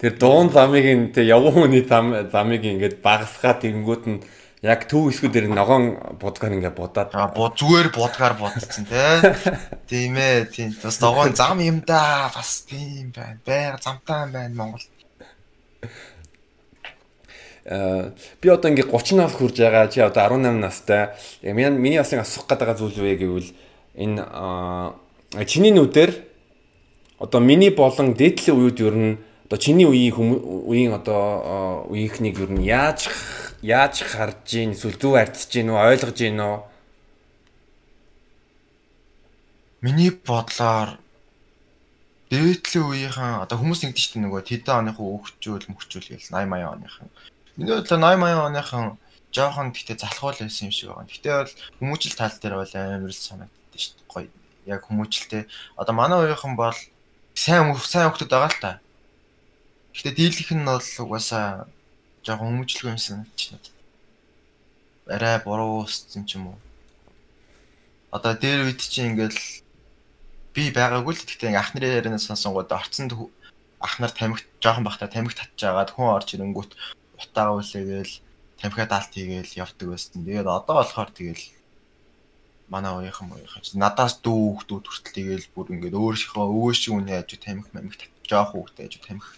Тэр 0.00 0.16
дуун 0.16 0.48
замыг 0.48 1.12
тэг 1.12 1.28
явган 1.28 1.68
хүний 1.68 1.84
зам 1.84 2.16
замыг 2.32 2.64
ингээд 2.64 3.04
багасгаа 3.04 3.60
тэгэнгүүт 3.60 4.04
нь 4.08 4.24
яг 4.64 4.88
төв 4.88 5.12
хэсгүүд 5.12 5.32
дээр 5.32 5.48
ногоон 5.52 6.16
будгаар 6.16 6.56
ингээд 6.56 6.76
будаад 6.76 7.12
аа 7.12 7.28
бу 7.32 7.52
зүгээр 7.52 7.92
будгаар 7.92 8.32
будцсан 8.40 8.88
тий. 8.88 9.20
Тийм 9.92 10.16
ээ 10.16 10.48
тийм. 10.48 10.72
Бас 10.80 11.00
ногоон 11.04 11.36
зам 11.36 11.60
юм 11.60 11.84
да. 11.84 12.32
Бас 12.32 12.64
тийм 12.64 13.12
байна. 13.12 13.40
Байга 13.44 13.76
замтай 13.76 14.28
байна 14.32 14.56
Монгол. 14.56 14.84
Э 17.64 18.12
би 18.40 18.48
одоо 18.48 18.72
ингээд 18.72 18.88
30 18.88 19.16
нас 19.20 19.32
хүрж 19.36 19.56
байгаа 19.60 19.88
чи 19.92 20.00
одоо 20.00 20.32
18 20.32 20.60
настай. 20.60 21.12
Миний 21.44 21.68
миний 21.68 22.00
бас 22.00 22.12
нэг 22.12 22.24
асуух 22.24 22.48
гэдэг 22.48 22.76
зүйл 22.76 23.00
вэ 23.04 23.16
гэвэл 23.20 23.52
энэ 24.00 24.24
чиний 25.44 25.72
нүдээр 25.72 26.12
одоо 27.20 27.40
миний 27.40 27.68
болон 27.68 28.16
дээдлийн 28.16 28.56
үед 28.56 28.80
ер 28.80 28.96
нь 28.96 29.16
одоо 29.50 29.58
чиний 29.58 29.82
үеийн 29.82 30.14
үеийн 30.70 30.94
одоо 30.94 31.90
үеийнхнийг 31.90 32.38
юу 32.38 32.54
нь 32.54 32.62
яаж 32.62 33.10
яаж 33.66 34.06
харж 34.06 34.46
гин 34.46 34.78
эсвэл 34.78 34.94
зөв 34.94 35.18
арчиж 35.18 35.50
гин 35.50 35.74
үү 35.74 35.78
ойлгож 35.90 36.14
гин 36.14 36.38
үү 36.38 36.70
Миний 39.80 40.12
бодлоор 40.12 41.00
дээдлийн 42.28 42.84
үеийнхэн 42.84 43.42
одоо 43.48 43.56
хүмүүс 43.58 43.80
шүү 43.98 44.20
дээ 44.20 44.24
нөгөө 44.28 44.42
тэдэн 44.44 44.92
оныхын 44.92 45.08
өгчүүл 45.18 45.72
мөхчүүл 45.72 46.20
гээл 46.20 46.30
80 46.36 46.46
80 46.52 46.76
оныхан. 46.76 47.08
Миний 47.56 47.74
бодлоор 47.80 48.04
80 48.06 48.20
80 48.20 48.44
оныхан 48.52 48.86
жоохон 49.32 49.72
гэхдээ 49.72 49.96
залхуул 50.04 50.36
байсан 50.36 50.68
юм 50.68 50.74
шиг 50.76 50.92
байгаа. 50.92 51.08
Гэхдээ 51.08 51.32
бол 51.32 51.54
хүмүүжил 51.80 52.12
тал 52.12 52.36
дээр 52.36 52.54
бол 52.60 52.74
амар 52.76 53.14
санагддаг 53.16 53.80
шүү 53.80 53.94
дээ. 53.96 54.08
Гоё. 54.12 54.28
Яг 54.68 54.84
хүмүүжилтэй. 54.84 55.42
Одоо 55.80 55.94
манай 55.96 56.18
үеийнхэн 56.28 56.54
бол 56.60 56.76
сайн 57.32 57.72
сайн 57.80 58.12
хүмүүс 58.12 58.28
байгаа 58.28 58.52
л 58.52 58.60
та. 58.60 58.84
Гэхдээ 60.00 60.16
дийлэх 60.16 60.48
нь 60.56 60.64
бол 60.64 60.80
угаасаа 60.80 61.68
жоохон 62.24 62.64
хүмүүжлгүй 62.64 62.88
юм 62.88 62.96
санагдчих 62.96 63.52
надад. 63.52 63.76
арай 65.12 65.36
буруу 65.44 65.84
үссэн 65.84 66.24
ч 66.24 66.40
юм 66.40 66.56
уу. 66.56 66.58
Одоо 68.08 68.32
дээр 68.32 68.64
үед 68.64 68.80
чинь 68.80 69.12
ингээл 69.12 69.36
би 70.56 70.72
байгаагүй 70.72 71.12
л 71.12 71.20
гэхдээ 71.20 71.52
ингээ 71.52 71.60
ахнарын 71.60 71.96
ярианаас 72.00 72.32
сонсонгууд 72.32 72.72
орцонд 72.72 73.12
ахнаар 73.76 74.12
тамхи 74.16 74.48
жоохон 74.64 74.88
бахта 74.88 75.04
тамхи 75.04 75.36
татж 75.36 75.60
агаад 75.68 75.92
хүн 75.92 76.16
орж 76.16 76.32
ирэнгүүт 76.32 76.72
утаа 77.20 77.60
үлээгээл 77.60 78.14
тамхиа 78.56 78.88
даалт 78.88 79.12
хийгээл 79.12 79.68
явдаг 79.68 79.84
байсан. 79.84 80.24
Тэгээд 80.24 80.48
одоо 80.48 80.80
болохоор 80.80 81.12
тэгэл 81.12 81.44
манай 82.72 82.96
уугийнхан 82.96 83.36
уугийнхан 83.36 83.76
надаас 83.76 84.16
дүү 84.24 84.64
хүүхдүүд 84.64 84.84
хүртэл 84.88 85.12
тэгэл 85.12 85.52
бүр 85.52 85.76
ингээд 85.76 85.92
өөрийнхөө 85.92 86.44
өвөө 86.48 86.72
шиг 86.72 86.96
үний 86.96 87.20
аж 87.20 87.36
тамхи 87.36 87.68
мамхи 87.76 88.00
татж 88.00 88.24
жоох 88.32 88.56
хүүхдээ 88.56 88.88
аж 88.88 88.96
тамхи 89.04 89.28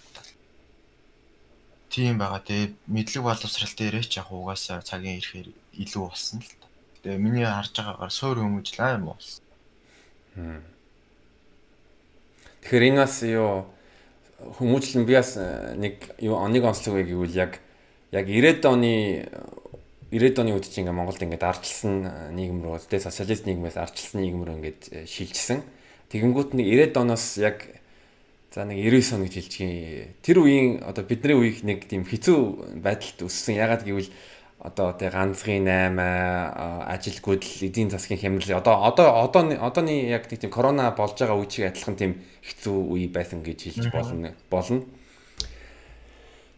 Тийм 1.93 2.17
байгаа. 2.17 2.41
Тэгээ 2.41 2.73
мэдлэг 2.89 3.21
боловсрал 3.21 3.77
дээрээ 3.77 4.09
ч 4.09 4.17
яг 4.17 4.33
угаасаа 4.33 4.81
цагийн 4.81 5.21
ирэхээр 5.21 5.53
илүү 5.77 6.03
болсон 6.09 6.41
л 6.41 6.49
та. 6.49 6.67
Тэгээ 7.05 7.21
миний 7.21 7.45
харж 7.45 7.77
байгаагаар 7.77 8.09
суур 8.09 8.41
хүмүүжлээ 8.41 8.97
юм 8.97 9.13
болсон. 9.13 9.45
Тэгэхээр 12.65 12.89
энэ 12.89 13.01
бас 13.05 13.15
юу 13.29 13.69
хүмүүжлэн 14.41 15.05
би 15.05 15.15
бас 15.21 15.37
э, 15.37 15.77
нэг 15.77 16.17
юу 16.17 16.41
оныг 16.41 16.65
онцлог 16.65 16.97
вэ 16.97 17.13
гэвэл 17.13 17.37
яг 17.37 17.61
яг 18.09 18.25
90-ад 18.25 18.65
оны 18.73 19.29
90-ад 20.09 20.41
оны 20.41 20.57
үед 20.57 20.73
чинь 20.73 20.89
ингээ 20.89 20.97
Монголд 20.97 21.21
ингээд 21.21 21.45
арчилсан 21.45 21.95
э, 22.09 22.33
нийгэм 22.33 22.65
рүү 22.65 22.89
тэ 22.89 23.05
социалист 23.05 23.45
нийгмээс 23.45 23.77
арчилсан 23.77 24.25
нийгэм 24.25 24.43
рүү 24.49 24.57
ингээд 24.65 24.83
э, 24.97 25.05
шилжсэн. 25.05 25.61
Тэгэнгүүт 26.09 26.57
нэг 26.57 26.67
90-ад 26.73 26.97
оноос 27.05 27.37
яг 27.37 27.69
За 28.53 28.69
нэг 28.69 28.85
99 28.85 29.17
он 29.17 29.23
гэж 29.25 29.35
хэлчихье. 29.41 30.13
Тэр 30.21 30.45
үеийн 30.45 30.85
одоо 30.85 31.09
бидний 31.09 31.33
үеийг 31.33 31.65
нэг 31.65 31.89
тийм 31.89 32.05
хэцүү 32.05 32.85
байдалд 32.85 33.25
өссөн. 33.25 33.57
Ягаад 33.57 33.81
гэвэл 33.81 34.13
одоо 34.61 34.93
тэг 34.93 35.17
ганцгийн 35.17 35.65
8 35.65 35.97
ажилгүйд 36.85 37.43
л 37.49 37.65
эдийн 37.65 37.89
засгийн 37.89 38.21
хямрал 38.21 38.61
одоо 38.61 38.85
одоо 38.85 39.09
одоо 39.25 39.57
одооны 39.57 40.05
яг 40.05 40.29
тийм 40.29 40.53
корона 40.53 40.93
болж 40.93 41.17
байгаа 41.17 41.41
үе 41.41 41.49
чиг 41.49 41.73
адилхан 41.73 41.97
тийм 41.97 42.13
хэцүү 42.45 42.77
үе 42.93 43.09
байсан 43.09 43.41
гэж 43.41 43.73
хэлж 43.73 43.89
болно 43.89 44.37
болно. 44.53 44.85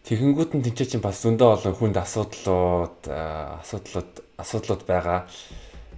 Тэгэнгүүт 0.05 0.53
нь 0.53 0.65
тэнцээ 0.67 0.99
чинь 0.99 1.01
бас 1.01 1.23
зөндөө 1.23 1.49
олон 1.63 1.75
хүнд 1.79 1.97
асуудлууд 1.97 3.09
асуудлууд 3.09 4.13
асуудлууд 4.37 4.83
байгаа. 4.85 5.31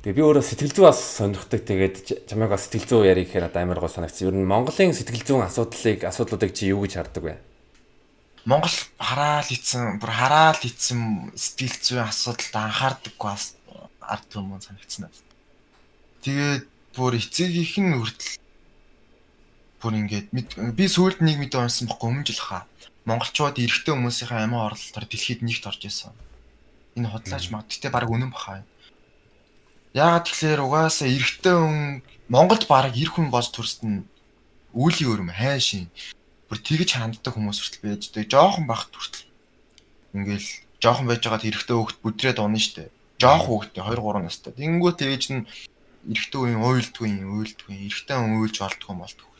Тэгээ 0.06 0.22
би 0.22 0.22
өөрөө 0.22 0.44
сэтгэл 0.46 0.70
зүй 0.70 0.84
бас 0.86 1.02
сонирхдаг. 1.18 1.66
Тэгээд 1.66 2.30
чамайг 2.30 2.54
бас 2.54 2.70
сэтгэл 2.70 3.02
зүй 3.02 3.10
ярих 3.10 3.26
гэхээр 3.26 3.50
одоо 3.50 3.58
амар 3.66 3.82
гоо 3.82 3.90
санагдсан. 3.90 4.30
Ер 4.30 4.38
нь 4.38 4.46
Монголын 4.46 4.94
сэтгэл 4.94 5.26
зүйн 5.26 5.42
асуудлыг 5.50 6.06
асуудлуудыг 6.06 6.54
чи 6.54 6.70
юу 6.70 6.86
гэж 6.86 6.94
хардаг 6.94 7.24
вэ? 7.26 7.34
Монгол 8.46 8.70
хараал 9.02 9.50
ийцэн, 9.50 9.98
бүр 9.98 10.12
хараал 10.14 10.62
ийцэн 10.62 11.34
сэтгэл 11.34 11.78
зүйн 11.82 12.06
асуудалд 12.06 12.54
анхаардаггүй 12.54 13.26
бас 13.34 13.58
ард 13.98 14.30
түмэн 14.30 14.62
санагдсан 14.62 15.10
надад. 15.10 15.26
Тэгээд 16.22 16.64
бүр 16.94 17.18
эцэг 17.18 17.50
ихэн 17.50 17.98
хүртэл 17.98 18.38
бүр 19.82 19.92
ингээд 20.06 20.30
би 20.30 20.86
сүүлд 20.86 21.18
нэг 21.18 21.42
мэдээ 21.42 21.66
унсан 21.66 21.90
бохгүй 21.90 22.14
өмнө 22.14 22.30
жил 22.30 22.46
хаа. 22.46 22.70
Монголчууд 23.10 23.58
эрэгтэй 23.58 23.90
хүмүүсийн 23.90 24.30
амиа 24.30 24.70
оролтоор 24.70 25.10
дэлхийд 25.10 25.42
нэгт 25.42 25.66
орж 25.66 25.82
исэн. 25.82 26.14
Энэ 26.94 27.10
худлаач. 27.10 27.50
Гэтэ 27.50 27.90
баг 27.90 28.06
үнэн 28.06 28.30
бахаа. 28.30 28.62
Яагаад 29.96 30.28
тэгэхээр 30.28 30.60
угаасаа 30.60 31.08
эрэгтэй 31.08 31.56
хүн 31.56 32.04
Монголд 32.28 32.68
баг 32.68 32.92
эр 32.92 33.08
хүн 33.08 33.32
болж 33.32 33.48
төрсөн 33.48 34.04
үүлийн 34.76 35.08
өрөм 35.08 35.30
хайшин. 35.32 35.88
Бүр 36.52 36.60
тэгж 36.60 37.00
ханддаг 37.00 37.32
хүмүүс 37.32 37.56
хүртэл 37.64 37.80
байж 37.80 38.12
дээ. 38.12 38.28
Жохон 38.28 38.68
багт 38.68 38.92
хүртэл. 38.92 39.24
Ингээл 40.12 40.48
жохон 40.84 41.08
байж 41.08 41.24
байгаад 41.24 41.48
эрэгтэй 41.48 41.76
хөвгт 41.80 41.98
бүдрээд 42.04 42.44
унаа 42.44 42.60
штэ. 42.60 42.92
Жохон 43.16 43.72
хөвгтээ 43.72 43.88
2 43.88 43.96
3 43.96 44.20
настай. 44.20 44.52
Тэнгүүт 44.52 45.00
ээж 45.00 45.24
нь 45.32 45.48
эрэгтэй 46.12 46.40
үеийн 46.44 46.60
уйлдгүй 46.60 47.08
юм, 47.16 47.40
уйлдгүй. 47.40 47.88
Эрэгтэй 47.88 48.16
хүн 48.20 48.36
уйлж 48.36 48.56
болдгүй 48.60 48.94
болдгүй. 49.00 49.32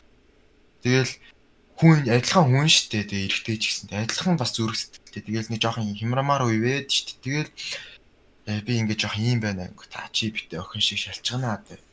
Тэгэл 0.81 1.13
хүн 1.77 1.97
адилхан 2.09 2.45
хүн 2.49 2.65
штэ. 2.65 3.05
Тэгээ 3.05 3.29
эрэгтэй 3.29 3.57
ч 3.61 3.63
гэсэн. 3.69 3.93
Адилхан 3.93 4.41
бас 4.41 4.57
зүрх 4.57 4.73
сэтгэлтэй. 4.73 5.21
Тэгэл 5.21 5.51
нэг 5.53 5.61
жоохон 5.61 5.93
хямрамаар 5.93 6.49
уйвээд 6.49 6.89
штэ. 6.89 7.21
Тэгэл 7.21 7.53
би 8.47 8.73
ингээд 8.79 9.03
жоох 9.03 9.19
юм 9.19 9.43
байна. 9.43 9.67
Та 9.91 10.07
чи 10.15 10.31
битээ 10.31 10.63
охин 10.63 10.81
шиг 10.81 11.03
шалчганаа 11.03 11.59
гэдэг. 11.67 11.83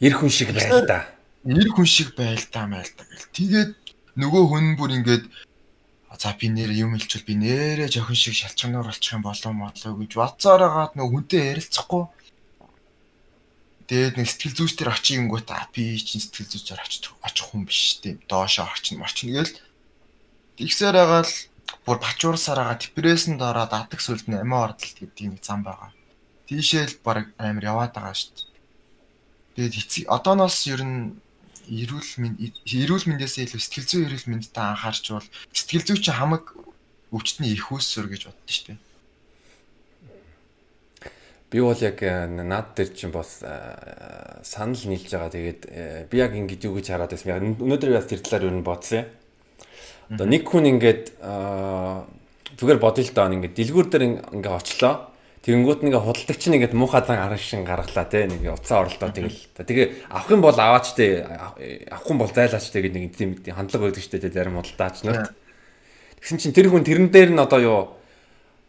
Ир 0.00 0.14
хүн 0.14 0.30
шиг 0.30 0.54
байл 0.54 0.86
та. 0.86 1.10
Ир 1.44 1.68
хүн 1.74 1.88
шиг 1.90 2.14
байл 2.14 2.40
та 2.46 2.70
майл 2.70 2.86
та 2.94 3.02
гэл. 3.04 3.26
Тэгээд 3.34 3.70
нөгөө 4.14 4.42
хүн 4.46 4.66
бүр 4.78 4.94
ингээд 5.02 5.24
за 6.20 6.36
би 6.36 6.48
нэр 6.52 6.70
юм 6.76 6.92
хэлчихвэл 6.94 7.26
би 7.26 7.34
нэрээ 7.40 7.88
жоохин 7.88 8.18
шиг 8.18 8.36
шалчганаар 8.36 8.92
болчих 8.92 9.16
юм 9.16 9.24
болоо 9.24 9.52
модлоо 9.56 9.94
гэж 9.96 10.12
бодсооройгаад 10.20 10.92
нөгөө 10.94 11.12
хүнтэй 11.16 11.42
ярилцахгүй. 11.56 12.04
Тэгээд 13.88 14.14
нэг 14.20 14.28
сэтгэл 14.28 14.56
зүйч 14.60 14.72
төр 14.76 14.92
очих 14.92 15.16
юм 15.16 15.32
гоо 15.32 15.40
та 15.40 15.64
би 15.72 15.96
чинь 15.96 16.20
сэтгэл 16.20 16.52
зүйчээр 16.52 16.84
очих 16.84 17.10
очих 17.24 17.46
хүн 17.48 17.64
биш 17.64 18.04
тийм 18.04 18.20
доошоо 18.28 18.68
орчин 18.68 19.00
марчин 19.00 19.32
гээл. 19.32 19.56
Тэгсээр 20.60 20.94
байгаа 20.94 21.24
л 21.70 21.78
бүр 21.86 21.98
бачуурсараа 22.02 22.74
депрессэнд 22.74 23.40
ороод 23.40 23.72
атг 23.72 24.02
сүлд 24.02 24.26
нь 24.26 24.38
амиа 24.38 24.74
ордолт 24.74 24.98
гэдэг 24.98 25.26
нэг 25.38 25.42
зам 25.46 25.62
байгаа. 25.62 25.94
Тийшээл 26.50 26.98
баг 27.06 27.30
амар 27.38 27.64
яваад 27.64 27.94
байгаа 27.94 28.14
шүү 28.18 28.34
дээ. 28.34 29.70
Тэгээд 29.70 30.10
одооноос 30.10 30.66
ер 30.66 30.82
нь 30.82 31.14
эрүүл 31.70 32.10
мэнд 32.18 32.36
эрүүл 32.66 33.06
мэндээсээ 33.06 33.46
илүү 33.46 33.60
сэтгэл 33.62 33.86
зүйн 33.86 34.06
эрүүл 34.10 34.26
мэндэд 34.26 34.56
анхаарчвал 34.58 35.28
сэтгэл 35.54 35.86
зүй 35.86 35.98
чинь 36.02 36.18
хамаг 36.18 36.44
өвчтний 37.14 37.54
их 37.54 37.70
үүсвэр 37.70 38.10
гэж 38.10 38.22
боддоо 38.26 38.50
шүү 38.50 38.66
дээ. 38.74 38.78
Би 41.50 41.58
бол 41.58 41.78
яг 41.82 41.98
э, 42.02 42.26
наад 42.26 42.74
дээр 42.78 42.90
чинь 42.94 43.10
бас 43.10 43.42
э, 43.42 44.42
санал 44.46 44.78
нийлж 44.86 45.10
байгаа. 45.10 45.34
Тэгээд 45.34 45.60
э, 45.66 46.06
би 46.06 46.16
яг 46.18 46.34
ингэж 46.34 46.70
юу 46.70 46.78
гэж 46.78 46.94
хараад 46.94 47.10
байсан. 47.10 47.58
Өнөөдөр 47.58 47.90
бас 47.98 48.06
тэр 48.06 48.22
талаар 48.22 48.46
юу 48.46 48.62
бодсон 48.62 49.02
юм 49.02 49.06
Одоо 50.10 50.26
нэг 50.26 50.42
хүн 50.42 50.66
ингээд 50.66 51.22
зүгээр 52.58 52.78
бодъё 52.82 53.06
л 53.06 53.14
доо 53.14 53.30
ингээд 53.30 53.54
дэлгүүр 53.54 53.86
дээр 53.86 54.04
ингээд 54.34 54.58
очлоо. 54.58 55.06
Тэгэнгүүт 55.46 55.86
нэг 55.86 55.94
худалдагч 56.02 56.42
нь 56.50 56.58
ингээд 56.58 56.74
муухай 56.74 57.06
зан 57.06 57.22
арга 57.22 57.38
шин 57.38 57.62
гаргалаа 57.62 58.10
те 58.10 58.26
нэг 58.26 58.42
уцаа 58.42 58.82
оролдоо 58.82 59.08
тэгэл. 59.14 59.38
Тэгээ 59.54 60.10
авах 60.10 60.28
юм 60.34 60.42
бол 60.42 60.58
аваач 60.58 60.98
те 60.98 61.22
авахгүй 61.22 62.16
бол 62.18 62.34
зайлаач 62.34 62.66
те 62.74 62.82
гэдэг 62.82 63.00
нэг 63.06 63.14
тийм 63.14 63.30
хандлага 63.38 63.86
байдаг 63.86 64.02
шүү 64.02 64.18
дээ 64.18 64.34
зарим 64.34 64.58
худалдаач 64.58 65.06
нарт. 65.06 65.30
Тэгсэн 66.18 66.38
чинь 66.42 66.56
тэр 66.58 66.74
хүн 66.74 66.82
тэрэн 66.82 67.08
дээр 67.08 67.30
нь 67.30 67.40
одоо 67.40 67.60
юу 67.62 67.80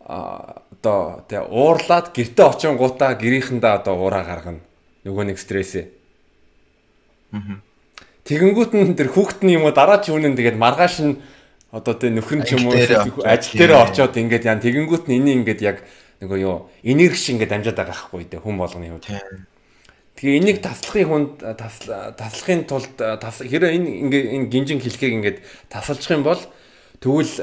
а 0.06 0.62
одоо 0.78 1.26
тэ 1.26 1.42
уурлаад 1.42 2.14
гэрте 2.14 2.42
очингуудаа 2.46 3.18
гэрийнхэндээ 3.18 3.74
одоо 3.82 3.98
уураа 3.98 4.24
гаргана. 4.24 4.64
Нөгөө 5.04 5.26
нэг 5.34 5.42
стрессээ. 5.42 5.90
Аа 7.34 7.60
Тэгэнгүүт 8.26 8.72
нь 8.78 8.94
тэр 8.94 9.10
хүүхэд 9.10 9.42
нь 9.46 9.58
юм 9.58 9.66
уу 9.66 9.74
дараа 9.74 9.98
ч 10.02 10.14
үнэн 10.14 10.38
тэгээд 10.38 10.62
маргааш 10.62 10.96
нь 11.02 11.18
одоо 11.74 11.96
тэ 11.98 12.14
нөхөр 12.14 12.38
нь 12.42 12.46
ч 12.46 12.54
юм 12.54 12.70
уу 12.70 12.78
ажил 12.78 13.58
дээр 13.58 13.74
очиод 13.82 14.14
ингээд 14.14 14.46
яа 14.46 14.62
тэгэнгүүт 14.62 15.10
нь 15.10 15.18
энийг 15.18 15.38
ингээд 15.42 15.62
яг 15.66 15.78
нөгөө 16.22 16.38
юу 16.46 16.70
энерги 16.86 17.18
шиг 17.18 17.42
ингээд 17.42 17.56
амжаад 17.58 17.78
байгаа 17.82 17.98
байхгүй 17.98 18.30
дээ 18.30 18.46
хүн 18.46 18.58
болгоны 18.62 18.94
хувьд. 18.94 19.10
Тэгээ 20.22 20.38
энийг 20.38 20.58
таслахын 20.62 21.10
хүнд 21.10 21.32
таслахын 22.20 22.62
тулд 22.70 22.94
хэрэг 22.94 23.72
энэ 23.74 23.90
ингээ 24.06 24.24
энэ 24.38 24.50
гинжин 24.54 24.78
хэлхийг 24.78 25.14
ингээд 25.18 25.38
тасалчих 25.66 26.14
юм 26.14 26.22
бол 26.22 26.38
тэгвэл 27.02 27.34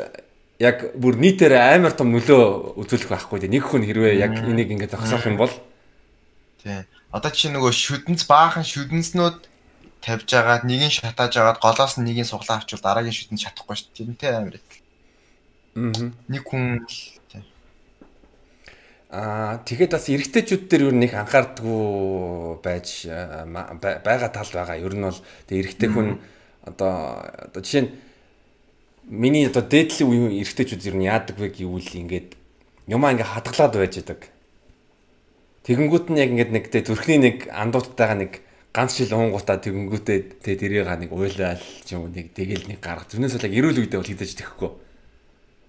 яг 0.62 0.94
бүр 0.94 1.18
нийтээр 1.18 1.58
амар 1.58 1.94
том 1.98 2.14
нөлөө 2.14 2.78
үзүүлэх 2.78 3.10
байхгүй 3.10 3.42
дээ. 3.42 3.54
Нэг 3.58 3.66
хүн 3.66 3.82
хэрвээ 3.82 4.22
яг 4.22 4.38
энийг 4.46 4.70
ингээд 4.70 4.94
зогсоох 4.94 5.26
юм 5.26 5.42
бол 5.42 5.50
тий. 6.62 6.86
Одоо 7.10 7.30
чи 7.34 7.50
нөгөө 7.50 7.72
шүдэнц 7.74 8.30
баахан 8.30 8.62
шүдэнснүүд 8.62 9.38
тавьж 10.00 10.30
агаад 10.34 10.64
нэг 10.64 10.88
нь 10.88 10.94
шатааж 10.94 11.34
агаад 11.36 11.58
голоос 11.58 11.98
нь 11.98 12.06
нэг 12.06 12.22
нь 12.22 12.30
суглаа 12.30 12.58
авчвал 12.62 12.82
дараагийн 12.82 13.16
шүтэн 13.16 13.38
чадахгүй 13.38 13.76
шүү 13.76 13.88
дээ. 13.90 13.98
Тэрнтэй 13.98 14.30
амар 14.34 14.56
адил. 14.58 14.82
Аа. 15.78 16.10
Нэг 16.28 16.42
хүн 16.46 16.86
Аа 19.08 19.64
тэгэхэд 19.64 19.96
бас 19.96 20.04
эрэгтэйчүүд 20.12 20.68
дээр 20.68 20.82
юу 20.84 20.92
нэг 20.92 21.16
анхаардгүй 21.16 22.60
байж 22.60 23.08
байгаа 23.08 24.28
тал 24.28 24.52
байгаа. 24.52 24.76
Ер 24.76 24.92
нь 24.92 25.00
бол 25.08 25.16
тэг 25.48 25.56
эрэгтэй 25.64 25.88
хүн 25.88 26.20
одоо 26.60 27.24
одоо 27.24 27.60
жишээ 27.64 27.88
нь 27.88 27.90
миний 29.08 29.48
одоо 29.48 29.64
дээдлийн 29.64 30.12
үеийн 30.12 30.44
эрэгтэйчүүд 30.44 30.88
ер 30.92 30.96
нь 31.00 31.08
яадаг 31.08 31.40
вэ 31.40 31.56
гэвэл 31.56 31.88
ингээд 32.04 32.36
юмаа 32.84 33.16
ингээд 33.16 33.32
хадгалаад 33.32 33.74
байж 33.80 33.96
идэг. 33.96 34.20
Тэгэнгүүт 35.64 36.12
нь 36.12 36.20
яг 36.20 36.28
ингээд 36.28 36.52
нэг 36.52 36.64
тэ 36.68 36.84
зүрхний 36.84 37.16
нэг 37.16 37.48
андууттайгаа 37.48 38.28
нэг 38.28 38.32
ганц 38.78 38.94
жил 38.94 39.10
уунгуудаа 39.10 39.58
тэгэнгүүтээ 39.58 40.18
тэ 40.38 40.54
тэрийг 40.54 40.86
нэг 40.86 41.10
уйлал 41.10 41.58
юм 41.90 42.14
нэг 42.14 42.30
тэгэл 42.30 42.70
нэг 42.70 42.78
гаргах. 42.78 43.10
Тэрнээс 43.10 43.34
бол 43.34 43.46
яг 43.50 43.54
эрүүл 43.58 43.78
үедээ 43.82 43.98
бол 43.98 44.12
хідэж 44.14 44.30
тэхгүй. 44.38 44.70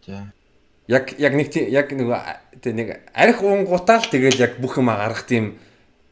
Тий. 0.06 0.22
Яг 0.86 1.06
яг 1.18 1.34
нэг 1.34 1.50
тийм 1.50 1.74
яг 1.74 1.90
нэг 1.90 2.06
тэ 2.62 2.70
нэг 2.78 3.10
арх 3.18 3.42
уунгуудаа 3.42 4.06
л 4.06 4.14
тэгэл 4.14 4.38
яг 4.38 4.54
бүх 4.62 4.78
юм 4.78 4.94
гаргах 4.94 5.26
тийм 5.26 5.58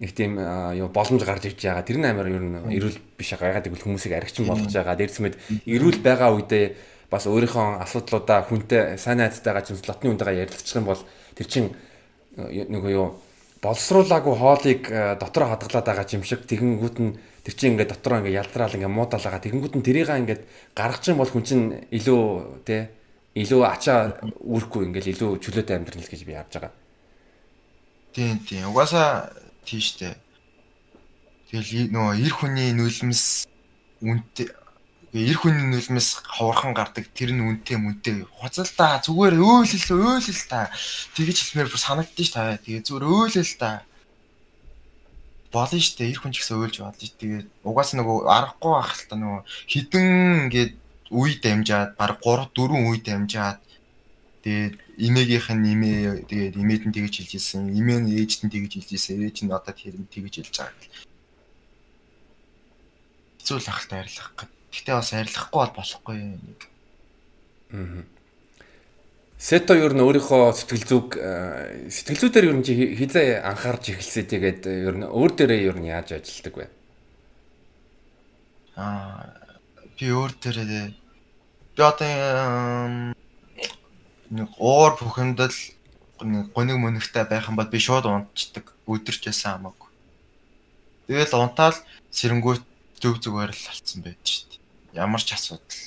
нэг 0.01 0.11
тийм 0.17 0.41
юу 0.73 0.89
боломж 0.89 1.21
гарч 1.21 1.53
иж 1.53 1.61
байгаа. 1.61 1.85
Тэр 1.85 2.01
нь 2.01 2.09
амар 2.09 2.33
ер 2.33 2.41
нь 2.41 2.65
эрүүл 2.73 2.97
биш 3.13 3.29
байгаа. 3.37 3.53
Ягаад 3.53 3.69
гэвэл 3.69 3.85
хүмүүсийг 3.85 4.17
архичин 4.17 4.49
болгож 4.49 4.73
байгаа. 4.73 4.97
Дээрсмэд 4.97 5.37
эрүүл 5.69 6.01
байгаа 6.01 6.33
үедээ 6.33 6.65
бас 7.13 7.29
өөрийнхөө 7.29 7.77
асуудлуудаа 7.85 8.41
хүнтэй 8.49 8.97
сайн 8.97 9.21
найзтайгаа 9.21 9.61
ч 9.61 9.77
лотны 9.85 10.09
хүнтэйгээ 10.09 10.49
ярилцчих 10.49 10.81
юм 10.81 10.89
бол 10.89 11.01
тэр 11.37 11.45
чин 11.45 11.65
нөгөө 12.37 12.91
юу 12.93 13.21
боловсруулаагүй 13.61 14.35
хоолыг 14.37 14.81
дотроо 15.21 15.47
хадгалаад 15.53 15.87
байгаа 15.87 16.07
юм 16.13 16.23
шиг 16.23 16.45
тэгэнгүүт 16.45 16.97
нь 17.01 17.17
тэр 17.43 17.53
чинь 17.57 17.71
ингээд 17.73 17.93
дотроо 17.97 18.21
ингээд 18.21 18.39
ялтраал 18.41 18.75
ингээд 18.75 18.93
муудаал 18.93 19.25
байгаа 19.25 19.43
тэгэнгүүт 19.43 19.75
нь 19.77 19.85
тэрийг 19.87 20.09
ингээд 20.09 20.43
гаргах 20.77 21.07
юм 21.09 21.17
бол 21.17 21.31
хүн 21.31 21.45
чинь 21.47 21.65
илүү 21.89 22.21
те 22.67 22.91
илүү 23.37 23.61
ачаа 23.65 24.17
үүрхгүй 24.41 24.89
ингээд 24.89 25.11
илүү 25.13 25.31
чөлөөтэй 25.41 25.75
амьдрал 25.77 26.09
гэж 26.09 26.21
би 26.25 26.33
харж 26.33 26.53
байгаа. 26.57 26.73
Тийм 28.13 28.41
тийм 28.45 28.69
угаасаа 28.73 29.29
тийштэй. 29.65 30.17
Тэгэл 31.53 31.93
нөгөө 31.93 32.13
эр 32.25 32.33
хүний 32.33 32.73
нүлмэс 32.73 33.45
үнтэй 34.01 34.49
эр 35.15 35.37
хүний 35.39 35.63
нүлмэс 35.71 36.19
ховорхон 36.27 36.75
гардаг 36.75 37.07
тэр 37.15 37.31
нь 37.31 37.39
үнтэй 37.39 37.79
мүнтэй 37.79 38.27
хуцал 38.27 38.67
та 38.67 38.99
зүгээр 38.99 39.39
өөлөл 39.39 40.19
өөлөл 40.19 40.43
та. 40.51 40.67
Тэгэж 41.15 41.37
хэлмээр 41.47 41.71
бүр 41.71 41.79
санагдчих 41.79 42.35
та. 42.35 42.59
Тэгээ 42.59 42.83
зүгээр 42.83 43.07
өөлөл 43.07 43.53
та. 43.55 43.87
Болно 45.47 45.79
штэ 45.79 46.11
эр 46.11 46.19
хүн 46.19 46.35
ч 46.35 46.43
гэсэн 46.43 46.59
өөлж 46.59 46.75
болно 46.83 46.99
тэгээ 46.99 47.41
угаас 47.63 47.95
нөгөө 47.95 48.27
аргагүй 48.27 48.73
ах 48.75 48.91
л 48.99 49.07
та 49.07 49.15
нөгөө 49.15 49.41
хідэн 49.71 50.07
ингээд 50.51 50.73
үе 51.07 51.33
дамжаад 51.39 51.95
баг 51.95 52.19
3 52.19 52.51
4 52.51 52.75
үе 52.91 52.99
дамжаад 52.99 53.63
тэгээд 54.43 54.75
имээгийнх 55.07 55.49
нь 55.55 55.71
имээ 55.71 56.27
тэгээд 56.27 56.55
имээд 56.59 56.83
нь 56.83 56.95
тэгэж 56.99 57.13
хэлж 57.15 57.31
ирсэн 57.39 57.71
имээ 57.71 57.99
нь 58.03 58.11
ээжд 58.19 58.43
нь 58.43 58.51
тэгэж 58.51 58.71
хэлж 58.75 58.91
ирсэн 58.91 59.23
ээж 59.23 59.37
нь 59.47 59.55
одоо 59.55 59.71
тэр 59.71 59.95
нь 59.95 60.11
тэгэж 60.11 60.33
хэлж 60.43 60.55
байгаа. 60.59 60.91
Хэцүү 63.39 63.57
л 63.63 63.71
ахaltaа 63.71 64.03
арилгах 64.03 64.31
гэд. 64.35 64.56
Гэтэ 64.71 64.91
бас 64.93 65.13
арилгахгүй 65.13 65.59
бол 65.61 65.73
болохгүй. 65.77 66.17
Аа. 67.71 68.03
Сето 69.37 69.77
ер 69.77 69.93
нь 69.93 70.01
өөрийнхөө 70.01 70.49
сэтгэл 70.57 70.85
зүг 70.89 71.07
э, 71.21 71.87
сэтгэл 71.93 72.21
зүйдээр 72.25 72.49
ер 72.49 72.57
нь 72.57 72.65
хизээ 72.65 73.45
анхаарч 73.45 73.93
эхэлсэй 73.93 74.25
тэгээд 74.25 74.61
ер 74.65 74.95
нь 74.97 75.05
өөр 75.05 75.31
дээрээ 75.37 75.61
ер 75.69 75.77
нь 75.77 75.93
яаж 75.93 76.17
ажилладаг 76.17 76.55
вэ? 76.57 76.65
Аа 78.81 79.29
би 79.93 80.09
өөр 80.09 80.33
дээрээ 80.41 80.89
би 81.77 81.81
одоо 81.81 83.13
нэг 84.33 84.49
уур 84.57 84.91
бухимдал 84.97 85.53
нэг 86.21 86.49
гониг 86.53 86.77
мөнхтэй 86.81 87.25
байх 87.29 87.45
юм 87.49 87.61
бол 87.61 87.69
би 87.69 87.77
шууд 87.77 88.05
унтчихдаг 88.09 88.73
өдөрч 88.89 89.29
ясан 89.29 89.61
хамаагүй. 89.61 89.89
Тэгэл 91.07 91.37
унтаал 91.37 91.77
сэрэнгүүт 92.09 92.63
зөв 93.01 93.21
зүгээр 93.21 93.53
л 93.53 93.69
алдсан 93.69 94.01
байд 94.01 94.21
шүү 94.25 94.45
дээ. 94.49 94.56
Ямар 94.97 95.21
ч 95.21 95.37
асуудал. 95.37 95.77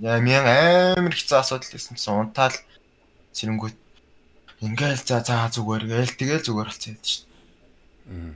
Яа 0.00 0.20
мян 0.24 0.48
амар 0.48 1.12
хэцүү 1.12 1.36
асуудал 1.36 1.68
гэсэн 1.68 2.00
чинь 2.00 2.16
унтаал 2.16 2.56
сэрэнгүүт 3.36 3.76
ингээл 4.64 5.04
за 5.04 5.20
за 5.20 5.52
зүгээр 5.52 5.84
гээл 5.84 6.16
тэгэл 6.16 6.46
зүгээр 6.48 6.70
яд 6.72 7.04
шүү 7.04 7.24
дээ. 8.08 8.32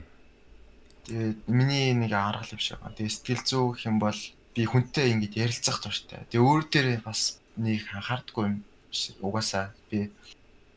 Тэгээд 1.09 1.39
миний 1.49 1.93
нэг 1.97 2.13
аргал 2.13 2.53
юм 2.53 2.61
шиг 2.61 2.77
байна. 2.77 2.93
Тэгээд 2.93 3.15
сэтгэл 3.17 3.43
зүй 3.49 3.63
гэх 3.73 3.85
юм 3.89 3.97
бол 3.97 4.19
би 4.53 4.61
хүнтэй 4.69 5.09
ингэж 5.17 5.33
ярилцах 5.41 5.81
тууштай. 5.81 6.21
Тэгээд 6.29 6.45
өөр 6.45 6.63
дээрээ 6.69 6.99
бас 7.01 7.41
нэг 7.57 7.81
анхаардгүй 7.89 8.43
юм 8.45 8.55
угаасаа 9.25 9.73
би 9.89 10.13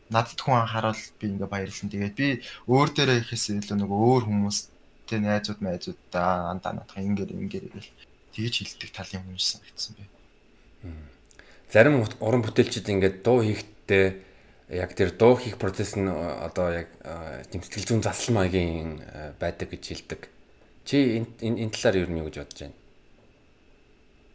надад 0.09 0.41
хүн 0.41 0.65
анхаарал 0.65 1.03
би 1.21 1.25
ингээ 1.37 1.53
баярлсан. 1.53 1.93
Тэгээд 1.93 2.17
би 2.17 2.29
өөр 2.65 2.89
дээрээ 2.97 3.21
ихээс 3.21 3.53
илүү 3.61 3.77
нөгөө 3.77 4.01
өөр 4.09 4.25
хүмүүс 4.25 4.59
Тэ 5.05 5.21
найзууд 5.21 5.61
найзууд 5.61 6.01
да 6.09 6.49
андаа 6.53 6.73
надах 6.73 6.97
ингээр 6.97 7.37
ингээр 7.37 7.67
гэл 7.77 7.89
тэгж 8.35 8.55
хилдэг 8.67 8.91
тал 8.91 9.09
юм 9.15 9.31
юмсан 9.31 9.63
гэсэн 9.63 9.95
бэ. 9.95 10.05
Зарим 11.71 12.03
уран 12.21 12.43
бүтээлчид 12.43 12.91
ингээд 12.91 13.23
дуу 13.23 13.41
хийхдээ 13.47 14.05
яг 14.75 14.95
тэр 14.95 15.15
дуу 15.15 15.39
хийх 15.39 15.59
процесс 15.59 15.95
нь 15.97 16.11
одоо 16.11 16.85
яг 16.85 16.89
тэмцэл 17.51 17.87
зүүн 17.87 18.03
засал 18.03 18.35
маягийн 18.35 19.03
байдаг 19.39 19.71
гэж 19.71 19.83
хэлдэг. 19.87 20.21
Чи 20.85 21.23
энэ 21.23 21.65
энэ 21.65 21.73
талаар 21.73 22.05
юу 22.05 22.11
нь 22.11 22.19
юу 22.21 22.29
гэж 22.29 22.37
бодож 22.43 22.61
байна? 22.63 22.79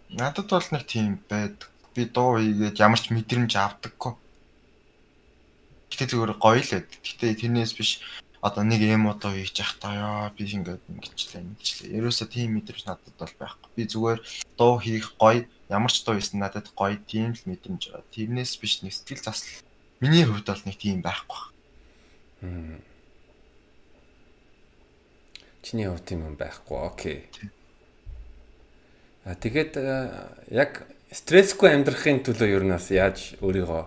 Надад 0.09 0.49
бол 0.49 0.67
нэг 0.71 0.83
тийм 0.88 1.21
байдаг. 1.29 1.69
Би 1.93 2.05
дуу 2.05 2.39
хийгээд 2.39 2.81
ямар 2.81 2.99
ч 2.99 3.13
мэдрэмж 3.13 3.53
авдаггүй. 3.55 4.13
Гэтэ 5.93 6.05
зүгээр 6.09 6.33
гоё 6.41 6.62
л 6.62 6.73
байд. 6.73 6.89
Гэтэ 6.89 7.39
тэрнээс 7.45 7.73
биш 7.77 8.01
одоо 8.41 8.63
нэг 8.63 8.82
эм 8.88 9.12
одоо 9.12 9.36
хийж 9.36 9.60
явах 9.60 9.75
та 9.84 9.91
ёо 9.91 10.32
би 10.32 10.47
ингээд 10.47 10.80
ингэчлээ 10.88 11.43
ингэчлээ. 11.43 11.97
Ерөөсө 11.99 12.25
тийм 12.32 12.56
мэдрэмж 12.56 12.88
надад 12.88 13.15
бол 13.19 13.36
байхгүй. 13.36 13.69
Би 13.75 13.84
зүгээр 13.84 14.19
дуу 14.56 14.80
хийх 14.80 15.12
гоё 15.19 15.43
ямар 15.67 15.91
ч 15.91 16.08
дуу 16.08 16.15
хийсэн 16.15 16.39
надад 16.39 16.71
гоё 16.71 16.95
тийм 17.04 17.36
л 17.36 17.43
мэдрэмж 17.43 17.91
байгаа. 17.91 18.08
Тэрнээс 18.15 18.56
биш 18.63 18.80
нэг 18.80 18.95
сэтгэл 18.95 19.28
засал. 19.28 19.60
Миний 19.99 20.23
хувьд 20.23 20.47
бол 20.47 20.63
нэг 20.63 20.78
тийм 20.80 21.04
байхгүй. 21.04 21.43
Чиний 25.62 25.91
хувьд 25.91 26.08
тийм 26.08 26.23
юм 26.23 26.36
байхгүй. 26.39 26.80
Окей. 26.80 27.28
А 29.28 29.36
тэгээд 29.36 29.75
яг 30.56 30.88
стрессгүй 31.12 31.75
амьдрахын 31.75 32.23
төлөө 32.23 32.47
ер 32.56 32.63
нь 32.63 32.71
бас 32.71 32.88
яаж 32.88 33.36
өөрийгөө 33.43 33.84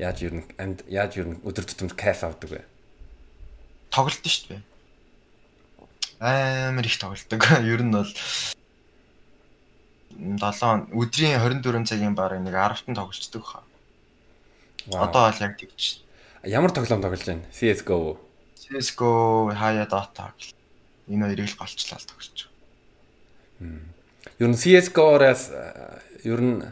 яаж 0.00 0.18
ер 0.24 0.34
нь 0.40 0.44
яаж 0.88 1.20
ер 1.20 1.28
нь 1.28 1.40
өдөр 1.44 1.68
тутамд 1.68 1.92
кайф 1.92 2.24
авдаг 2.24 2.48
вэ? 2.48 2.62
Тоглолт 3.90 4.24
шүү 4.24 4.54
дээ. 4.54 4.62
Амар 6.20 6.86
их 6.86 6.98
тоглолдог. 6.98 7.42
Ер 7.72 7.82
нь 7.82 7.92
бол 7.92 8.10
7 10.20 10.92
өдрийн 10.94 11.38
24 11.38 11.86
цагийн 11.86 12.14
бараг 12.14 12.42
нэг 12.42 12.54
10-т 12.54 12.94
тоглолцдог 12.94 13.44
хаа. 13.44 13.64
Одоо 14.88 15.30
бол 15.30 15.40
яг 15.40 15.56
тэгж. 15.58 16.02
Ямар 16.44 16.72
тоглоом 16.72 17.02
тоглож 17.02 17.24
байна? 17.24 17.44
CS:GO. 17.52 18.18
CS:GO, 18.56 19.52
хаяа 19.52 19.86
Dota. 19.86 20.32
Энэ 21.08 21.26
хоёрыг 21.26 21.48
л 21.50 21.58
голчлаа 21.58 22.00
тоглож 22.00 22.48
байгаа. 23.60 23.80
Ер 24.40 24.48
нь 24.48 24.56
CS:GO-оос 24.56 25.42
ер 26.24 26.40
нь 26.40 26.62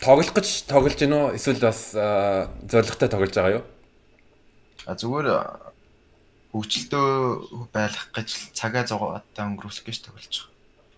тоглох 0.00 0.32
гэж 0.34 0.70
тоглож 0.70 0.94
гинөө 0.96 1.36
эсвэл 1.36 1.60
бас 1.60 1.92
зоригтой 1.92 3.08
тоглож 3.10 3.34
байгаа 3.34 3.56
юу? 3.60 3.64
А 4.86 4.94
зүгээр 4.96 5.26
хөгжилтөө 6.52 7.68
байлгах 7.70 8.10
гэж 8.10 8.28
цагаа 8.58 8.84
зугаатаа 8.86 9.46
өнгөрүүлэх 9.50 9.86
гэж 9.86 9.98
төгөлж 10.02 10.34
байгаа. 10.42 10.50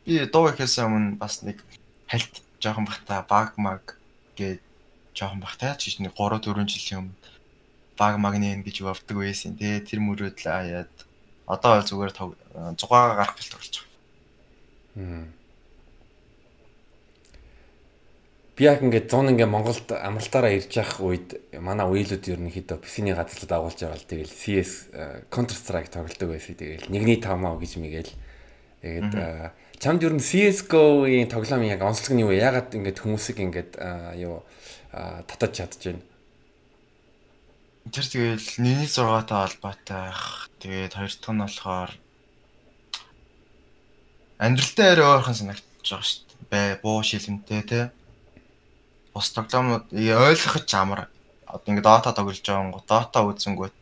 Би 0.05 0.15
дуу 0.33 0.49
ихээс 0.49 0.81
өмнө 0.81 1.21
бас 1.21 1.45
нэг 1.45 1.61
хальт 2.09 2.41
жоохон 2.63 2.89
бахта 2.89 3.21
баг 3.29 3.55
маг 3.61 4.01
гэж 4.37 4.61
жоохон 5.13 5.45
бахта 5.45 5.77
ч 5.77 6.01
нэг 6.01 6.17
3 6.17 6.41
4 6.41 6.65
жилийн 6.65 7.01
өмнө 7.05 7.17
баг 8.01 8.17
магнин 8.17 8.65
гэж 8.65 8.81
явдаг 8.81 9.17
байсан. 9.17 9.57
Тэгээ 9.61 9.85
тэр 9.85 10.01
мөрөөдөл 10.01 10.49
аяад 10.49 10.95
одоо 11.47 11.85
зүгээр 11.85 12.13
зугаагаа 12.81 13.17
гарах 13.21 13.37
гэж 13.37 13.47
төгөлж 13.53 13.75
байгаа. 13.77 15.42
Би 18.63 18.69
яг 18.71 18.79
ингээд 18.79 19.11
100 19.11 19.35
ингээд 19.35 19.51
Монголд 19.51 19.91
амралтаараа 19.91 20.55
ирж 20.55 20.71
явах 20.79 21.03
үед 21.03 21.35
манай 21.59 21.83
үеилүүд 21.83 22.31
ерөнхийдөө 22.31 22.79
PC-ний 22.79 23.11
газарлаад 23.11 23.59
агуулж 23.59 23.79
байгаа 23.83 23.99
л 23.99 24.07
тэгэл 24.07 24.31
CS 24.31 24.71
э, 24.95 25.27
Counter 25.35 25.59
Strike 25.59 25.91
тоглодог 25.91 26.31
байсан. 26.31 26.55
Тэгэл 26.55 26.87
нэгний 26.87 27.19
тавмаа 27.19 27.59
гэж 27.59 27.83
мэгэл. 27.83 28.15
Тэгээд 28.87 29.13
э, 29.19 29.51
чамд 29.83 30.07
ер 30.07 30.15
нь 30.15 30.23
CS:GO-ийн 30.23 31.27
тоглоомын 31.27 31.75
яг 31.75 31.83
онцлог 31.83 32.15
нь 32.15 32.23
юу? 32.23 32.31
Ягаад 32.31 32.71
ингээд 32.71 33.03
хүмүүсийг 33.03 33.43
ингээд 33.43 33.83
э, 33.83 34.23
юу 34.23 34.47
татаж 34.95 35.59
чадж 35.59 35.83
байна? 35.83 36.07
Тэр 37.91 38.07
тэгэл 38.07 38.47
нэгний 38.63 38.87
6-тай 38.87 39.43
холбоотой. 39.43 40.15
Тэгээд 40.63 40.95
хоёр 40.95 41.11
дахь 41.11 41.35
нь 41.35 41.43
болохоор 41.43 41.91
амьдралтай 44.39 44.87
арай 44.95 45.07
ойрхон 45.19 45.35
санагдаж 45.35 45.67
байгаа 45.83 46.07
шүү 46.07 46.23
дээ. 46.31 46.47
Бай 46.47 46.67
буу 46.79 47.03
шилэнтэй 47.03 47.63
те 47.67 47.83
бус 49.13 49.31
тоглоомнууд 49.33 49.93
ойлгох 49.93 50.65
ч 50.65 50.73
амар. 50.75 51.09
Одоо 51.47 51.69
ингээд 51.69 51.87
Dota 51.87 52.11
тоглож 52.17 52.41
байгаа 52.41 52.73
гоо 52.73 52.85
Dota 52.89 53.21
үзэнгүүт. 53.29 53.77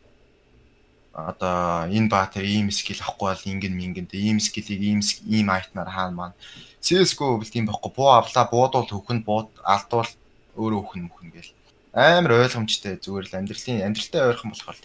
Одоо 1.15 1.87
энэ 1.91 2.11
баатар 2.11 2.43
ийм 2.43 2.71
скил 2.71 2.99
авахгүй 2.99 3.31
бол 3.31 3.49
ингэн 3.51 3.75
мингэнд 3.75 4.11
ийм 4.15 4.39
скилийг 4.39 4.79
ийм 4.79 4.99
ийм 5.27 5.47
айтнаар 5.51 5.89
хаана 5.91 6.15
маань. 6.15 6.39
CS:GO 6.79 7.39
бол 7.39 7.51
тийм 7.51 7.67
байхгүй. 7.67 7.91
Буу 7.95 8.11
авлаа 8.15 8.45
буудвал 8.47 8.87
хөхөн 8.87 9.23
бууд 9.23 9.51
алдвал 9.63 10.07
өөрөө 10.55 10.81
хөхөн 10.83 11.03
мөхөн 11.07 11.29
гээл 11.31 11.51
амар 11.93 12.47
ойлгомжтой 12.47 12.95
зүгээр 13.03 13.27
л 13.27 13.37
амьдралын 13.39 13.83
амьдралтай 13.83 14.21
ойрхон 14.23 14.51
болохоор 14.51 14.79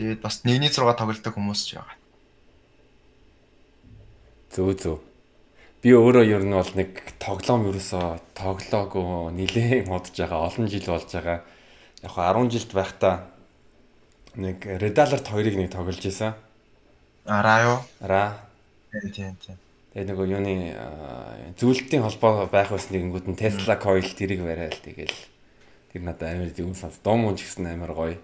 Тэгээд 0.00 0.20
бас 0.24 0.40
1-6 0.40 0.80
тоглолтог 0.96 1.34
хүмүүс 1.36 1.60
ч 1.68 1.76
байгаа. 1.76 1.96
Зөө 4.56 4.72
зөө 4.80 5.09
би 5.82 5.94
өөрөө 5.96 6.24
ер 6.28 6.44
нь 6.44 6.54
бол 6.54 6.72
нэг 6.76 6.90
тоглоом 7.18 7.68
ерөөсөө 7.70 8.06
тоглоогүй 8.36 9.32
нилээн 9.36 9.88
удаж 9.88 10.14
байгаа 10.14 10.46
олон 10.48 10.68
жил 10.68 10.86
болж 10.88 11.08
байгаа. 11.08 11.38
Яг 12.04 12.12
10 12.16 12.52
жилд 12.52 12.72
байхдаа 12.76 13.14
нэг 14.36 14.58
Red 14.64 14.96
Alert 15.00 15.26
2-ыг 15.26 15.56
нэг 15.56 15.68
тоглож 15.72 16.04
исэн. 16.04 16.36
Араа 17.24 17.58
юу? 17.64 17.78
Араа. 18.00 18.44
Тийм 18.92 19.36
тийм. 19.40 19.56
Тэгээ 19.90 20.06
нөгөө 20.06 20.26
юуны 20.30 20.54
зүйлтийн 21.58 22.04
холбоо 22.06 22.46
байх 22.46 22.70
байсан 22.70 22.94
нэгэнгүүд 22.94 23.26
нь 23.32 23.40
Tesla 23.40 23.74
coil 23.74 24.06
тэрийг 24.06 24.46
барайл 24.46 24.78
тэгэл 24.78 25.16
Тэр 25.90 26.06
надад 26.06 26.30
амар 26.30 26.50
зөв 26.54 26.70
сонс. 26.78 27.02
Дом 27.02 27.26
ч 27.34 27.42
гэсэн 27.42 27.66
амар 27.66 27.90
гоё. 27.90 28.16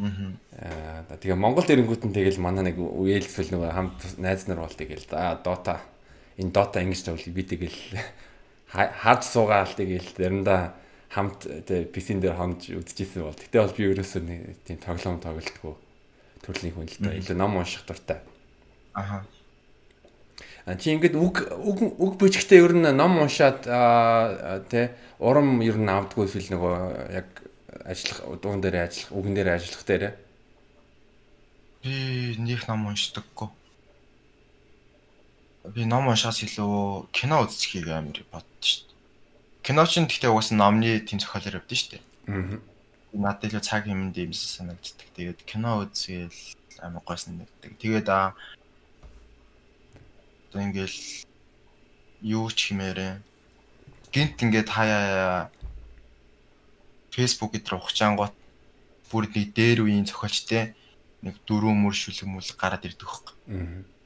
Аа. 0.00 1.04
Тэгээ 1.20 1.36
Монголд 1.36 1.68
ирэнгүүт 1.68 2.08
нь 2.08 2.16
тэгэл 2.16 2.40
манай 2.40 2.72
нэг 2.72 2.80
үеэлсэл 2.80 3.52
нөгөө 3.52 3.70
хамт 3.76 4.00
найз 4.16 4.48
нар 4.48 4.64
бол 4.64 4.72
тэгэл 4.72 5.04
за 5.04 5.36
Dota 5.44 5.84
энэ 6.38 6.54
Dota 6.54 6.80
ингэж 6.80 7.02
тавил 7.04 7.34
би 7.34 7.42
тэгэл 7.42 7.78
хаад 8.72 9.22
суугаал 9.26 9.74
тэгэл 9.74 10.08
заримдаа 10.16 10.78
хамт 11.10 11.48
тэгээ 11.66 11.90
PC-н 11.90 12.20
дээр 12.20 12.36
хонж 12.36 12.68
үзчихсэн 12.72 13.24
бол. 13.24 13.34
Гэтэ 13.34 13.58
бол 13.64 13.74
би 13.74 13.82
ерөөсөө 13.90 14.22
тийм 14.68 14.78
тоглоом 14.78 15.18
тоглолтгүй 15.24 15.74
төрлийн 16.44 16.74
хүн 16.76 16.88
л 16.88 16.98
та 17.00 17.10
илүү 17.16 17.36
ном 17.36 17.56
унших 17.56 17.84
дуртай. 17.88 18.20
Аха. 18.92 19.24
А 20.68 20.76
чи 20.76 20.92
ингээд 20.92 21.16
үг 21.16 21.48
үг 21.48 21.78
үг 21.96 22.12
бичгтээ 22.20 22.60
ер 22.60 22.76
нь 22.76 22.92
ном 22.92 23.24
уншаад 23.24 23.64
тэ 24.68 24.92
урам 25.16 25.64
ер 25.64 25.80
нь 25.80 25.88
авдгүй 25.88 26.28
фил 26.28 26.48
нөгөө 26.52 26.74
яг 27.16 27.28
ажиллах 27.88 28.40
дуун 28.44 28.60
дээр 28.60 28.84
ажиллах 28.84 29.12
үгэн 29.16 29.34
дээр 29.34 29.48
ажиллах 29.56 29.84
дээр 29.88 30.04
би 31.82 32.36
нэг 32.36 32.68
ном 32.68 32.92
уншдаггүй. 32.92 33.48
Би 35.74 35.84
ном 35.84 36.08
уншаас 36.08 36.40
илүү 36.46 37.12
кино 37.12 37.44
үзчихийг 37.44 37.88
амар 37.92 38.20
боддоо 38.32 38.62
шүү 38.62 38.88
дээ. 38.88 38.96
Кино 39.66 39.84
ч 39.84 40.00
гэхдээ 40.00 40.32
угсаа 40.32 40.56
номны 40.56 41.00
тийм 41.04 41.20
зохиолоор 41.20 41.60
явдсан 41.60 41.76
шүү 41.76 41.90
дээ. 41.92 42.02
Аа. 42.32 42.60
Надад 43.12 43.48
илүү 43.48 43.62
цаг 43.64 43.84
хэмнэнд 43.84 44.16
юм 44.16 44.32
санагддаг. 44.32 45.08
Тэгээд 45.12 45.40
кино 45.44 45.84
үзгээл 45.84 46.40
амар 46.80 47.02
гойсон 47.04 47.42
нэгдэг. 47.42 47.72
Тэгээд 47.76 48.08
аа 48.08 48.32
одоо 50.48 50.62
ингээл 50.64 50.98
юу 52.22 52.48
ч 52.50 52.72
химээрээ 52.72 53.20
гинт 54.12 54.40
ингээд 54.40 54.68
хаяа 54.72 55.52
Facebook 57.12 57.52
дээр 57.52 57.76
ухчаангууд 57.76 58.34
бүр 59.12 59.24
нэг 59.28 59.52
дээр 59.52 59.84
үеийн 59.84 60.08
зохиолчтэй 60.08 60.72
нэг 61.22 61.34
дөрөв 61.44 61.74
мөр 61.76 61.94
шүлэг 61.94 62.28
мүл 62.30 62.48
гараад 62.56 62.86
ирдэг 62.88 63.08
хөөх. 63.08 63.36
Аа. 63.52 63.97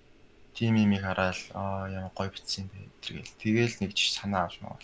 Тим 0.55 0.76
имийг 0.76 1.03
хараад 1.03 1.38
аа 1.55 1.88
ямар 1.88 2.12
гой 2.14 2.28
битсэн 2.28 2.68
бэ 2.68 2.92
тэргээл 3.00 3.40
тэгэл 3.40 3.76
нэг 3.80 3.92
ч 3.96 4.12
санаа 4.12 4.46
авч 4.46 4.61
маа. 4.61 4.76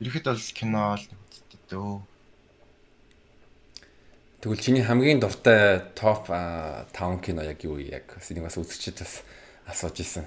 Ирэхэд 0.00 0.30
бол 0.30 0.46
кино 0.54 0.94
л 0.96 1.04
дөө. 1.70 2.02
Тэгвэл 4.40 4.64
чиний 4.64 4.80
хамгийн 4.80 5.20
дуртай 5.20 5.84
топ 5.92 6.32
5 6.32 6.94
кино 7.20 7.44
яг 7.44 7.60
юу 7.60 7.76
яг 7.76 8.16
энийг 8.30 8.48
бас 8.48 8.56
үзэгчд 8.56 9.04
бас 9.04 9.20
асууж 9.68 10.00
исэн. 10.00 10.24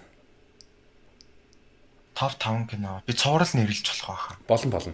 Топ 2.13 2.37
5 2.37 2.69
кино. 2.69 3.01
Би 3.07 3.13
цуврал 3.17 3.49
нэрлэж 3.49 3.81
болох 3.89 4.07
байхаа. 4.13 4.37
Болон 4.45 4.69
болно. 4.69 4.93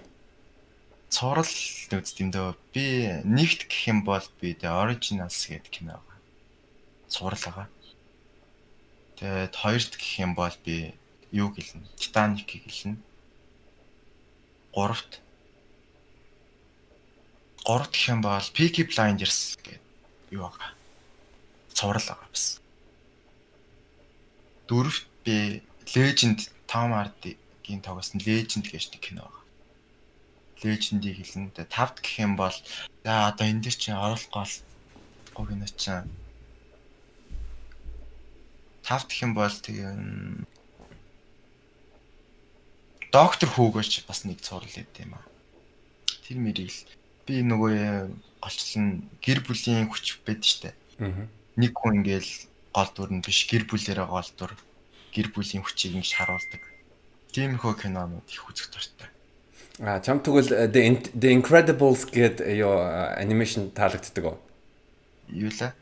Цуврал 1.12 1.44
үзт 1.44 2.18
юм 2.24 2.32
дөө. 2.32 2.56
Би 2.72 3.12
нэгт 3.28 3.68
гэх 3.68 3.92
юм 3.92 4.08
бол 4.08 4.24
би 4.40 4.56
The 4.56 4.72
Originals 4.72 5.36
гэдэг 5.36 5.68
кино 5.68 6.00
байгаа. 6.00 6.18
Цуврал 7.12 7.44
байгаа. 7.44 7.68
Тэгээд 9.20 9.52
хоёрт 9.52 10.00
гэх 10.00 10.24
юм 10.24 10.32
бол 10.32 10.56
би 10.64 10.96
юу 11.36 11.52
гэлнэ? 11.52 11.84
Titanic-ийг 12.00 12.64
гэлнэ. 12.72 12.96
Гуравт 14.72 15.20
гуравт 17.68 17.92
гэх 17.92 18.16
юм 18.16 18.24
бол 18.24 18.40
Peaky 18.56 18.88
Blinders 18.88 19.60
гэдэг 19.60 19.84
юу 20.32 20.48
байгаа. 20.48 20.72
Цуврал 21.76 22.08
байгаа 22.08 22.32
бас. 22.32 22.64
Дөрөвт 24.72 25.04
би 25.28 25.68
Legend 25.92 26.48
Tom 26.72 26.96
Hardy-гийн 26.96 27.84
тоглосон 27.84 28.24
Legend 28.24 28.72
гэж 28.72 28.96
нэг 28.96 29.04
кино 29.04 29.28
байгаа. 29.28 29.44
Legend-ийг 30.64 31.20
хэлнэ. 31.20 31.68
Тавд 31.68 32.00
гэх 32.00 32.24
юм 32.24 32.40
бол 32.40 32.56
за 33.04 33.28
одоо 33.28 33.46
энэ 33.52 33.68
дэр 33.68 33.76
чинь 33.76 34.00
оруулах 34.00 34.32
гол 34.32 34.54
гоо 35.36 35.44
кино 35.44 35.68
чинь 35.68 36.08
тавд 38.90 39.06
гэх 39.06 39.22
юм 39.22 39.38
бол 39.38 39.54
тэгээ 39.54 39.94
Доктор 43.14 43.50
Хүүгөөч 43.50 44.06
бас 44.10 44.26
нэг 44.26 44.42
цуврал 44.42 44.70
өгд 44.70 44.98
юм 45.02 45.18
аа. 45.18 45.26
Тэр 46.26 46.38
мэрийг 46.42 46.74
би 47.26 47.42
нөгөө 47.46 48.10
голчлон 48.42 49.10
гэр 49.22 49.46
бүлийн 49.46 49.90
хүч 49.90 50.22
байд 50.26 50.42
штэ. 50.46 50.74
Аа. 51.02 51.26
Нэг 51.58 51.74
хүн 51.74 52.02
ингээл 52.02 52.50
гол 52.74 52.90
дүр 52.94 53.10
нь 53.14 53.26
биш 53.26 53.50
гэр 53.50 53.66
бүлэрээ 53.66 54.06
гол 54.10 54.30
дүр 54.38 54.54
гэр 55.14 55.28
бүлийн 55.34 55.66
хүчийг 55.66 55.98
ингэж 55.98 56.14
харуулдаг. 56.22 56.62
Тиймэрхүү 57.34 57.74
кинонууд 57.82 58.30
их 58.30 58.46
үзэх 58.46 58.70
дуртай. 58.70 59.10
А 59.82 60.02
чам 60.06 60.22
тэгвэл 60.22 60.70
The 60.70 61.14
The 61.18 61.30
Incredibles 61.34 62.10
гэдэг 62.10 62.46
юу 62.62 62.78
анимашн 62.78 63.74
таалагддаг 63.74 64.26
уу? 64.26 64.38
Юу 65.30 65.50
лээ? 65.50 65.74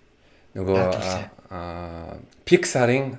Нөгөө 0.56 0.78
аа 1.52 2.18
Pixar-ын 2.48 3.18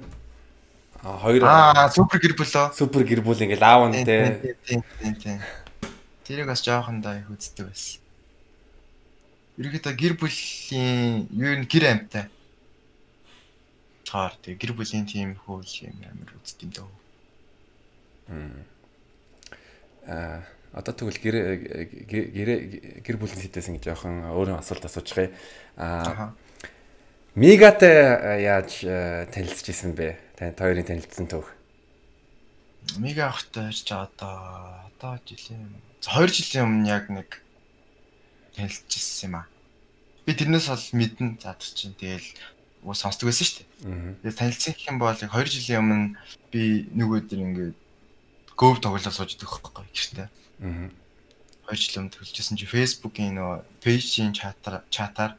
хоёр 1.03 1.43
Аа 1.45 1.89
супер 1.93 2.19
гэр 2.21 2.35
бүлөө. 2.39 2.73
супер 2.75 3.03
гэр 3.05 3.21
бүл 3.21 3.39
ингээл 3.41 3.65
аав 3.65 3.89
нь 3.93 4.05
те. 4.05 4.45
Тэрийг 6.25 6.47
бас 6.47 6.61
жоохондоо 6.65 7.15
их 7.21 7.29
үздэг 7.33 7.69
байсан. 7.69 8.01
Ерөнхийдөө 9.59 9.95
гэр 9.97 10.15
бүлийн 10.21 11.27
юу 11.33 11.55
н 11.57 11.65
гэр 11.65 11.85
амтай. 11.89 12.25
Цаар 14.05 14.37
тэг 14.43 14.59
гэр 14.61 14.73
бүлийн 14.77 15.07
тийм 15.09 15.37
хөл 15.47 15.65
юм 15.65 15.97
амар 16.05 16.31
үздэг 16.37 16.69
юм 16.69 16.73
дөө. 16.77 16.91
аа 20.09 20.45
одоо 20.73 20.93
тэгвэл 20.93 21.21
гэр 21.21 21.37
гэр 22.09 22.51
гэр 23.01 23.17
бүлийн 23.17 23.41
сэдвээс 23.41 23.69
ингэ 23.73 23.89
жоохон 23.89 24.29
өөрийн 24.37 24.61
асуулт 24.61 24.85
асуучих. 24.85 25.33
Аа 25.81 26.05
Аха. 26.05 26.27
Мегатай 27.39 28.43
яаж 28.43 28.83
танилцж 29.31 29.71
исэн 29.71 29.95
бэ? 29.95 30.19
Тань 30.35 30.59
хоёрын 30.59 30.83
танилцсан 30.83 31.31
төв. 31.31 31.47
Мега 32.99 33.31
авахтай 33.31 33.71
ярьж 33.71 33.87
байгаа 33.87 34.11
одоо 34.11 34.35
одоо 34.91 35.15
жилийн 35.23 35.71
2 36.03 36.35
жилийн 36.35 36.67
өмнө 36.67 36.91
яг 36.91 37.07
нэг 37.15 37.39
танилцчихсан 38.59 39.31
юм 39.31 39.35
аа. 39.39 39.47
Би 40.27 40.35
тэрнээс 40.35 40.67
бол 40.67 40.87
мэдэн 40.99 41.39
зад 41.39 41.63
чинь 41.63 41.95
тэгэл 41.95 42.27
уу 42.83 42.99
сонсдог 42.99 43.31
байсан 43.31 43.47
шүү 43.47 43.63
дээ. 43.63 44.19
Тэгээ 44.27 44.35
танилцсан 44.35 44.75
гэх 44.75 44.91
юм 44.91 44.99
бол 44.99 45.15
яг 45.15 45.31
2 45.31 45.47
жилийн 45.47 45.79
өмнө 45.79 46.19
би 46.51 46.91
нэг 46.91 47.07
өдөр 47.07 47.39
ингээд 47.39 47.79
гов 48.59 48.83
тоглоо 48.83 49.15
сууж 49.15 49.39
идэх 49.39 49.63
байхгүй 49.63 49.87
гэртээ. 49.95 50.27
Аа. 50.67 50.91
2 51.71 51.79
жил 51.79 52.03
өмнө 52.03 52.19
төлжсэн 52.19 52.59
чи 52.59 52.67
Facebook-ийн 52.67 53.39
нөгөө 53.39 53.63
пэйжийн 53.79 54.35
чатаар 54.35 54.83
чатаар 54.91 55.39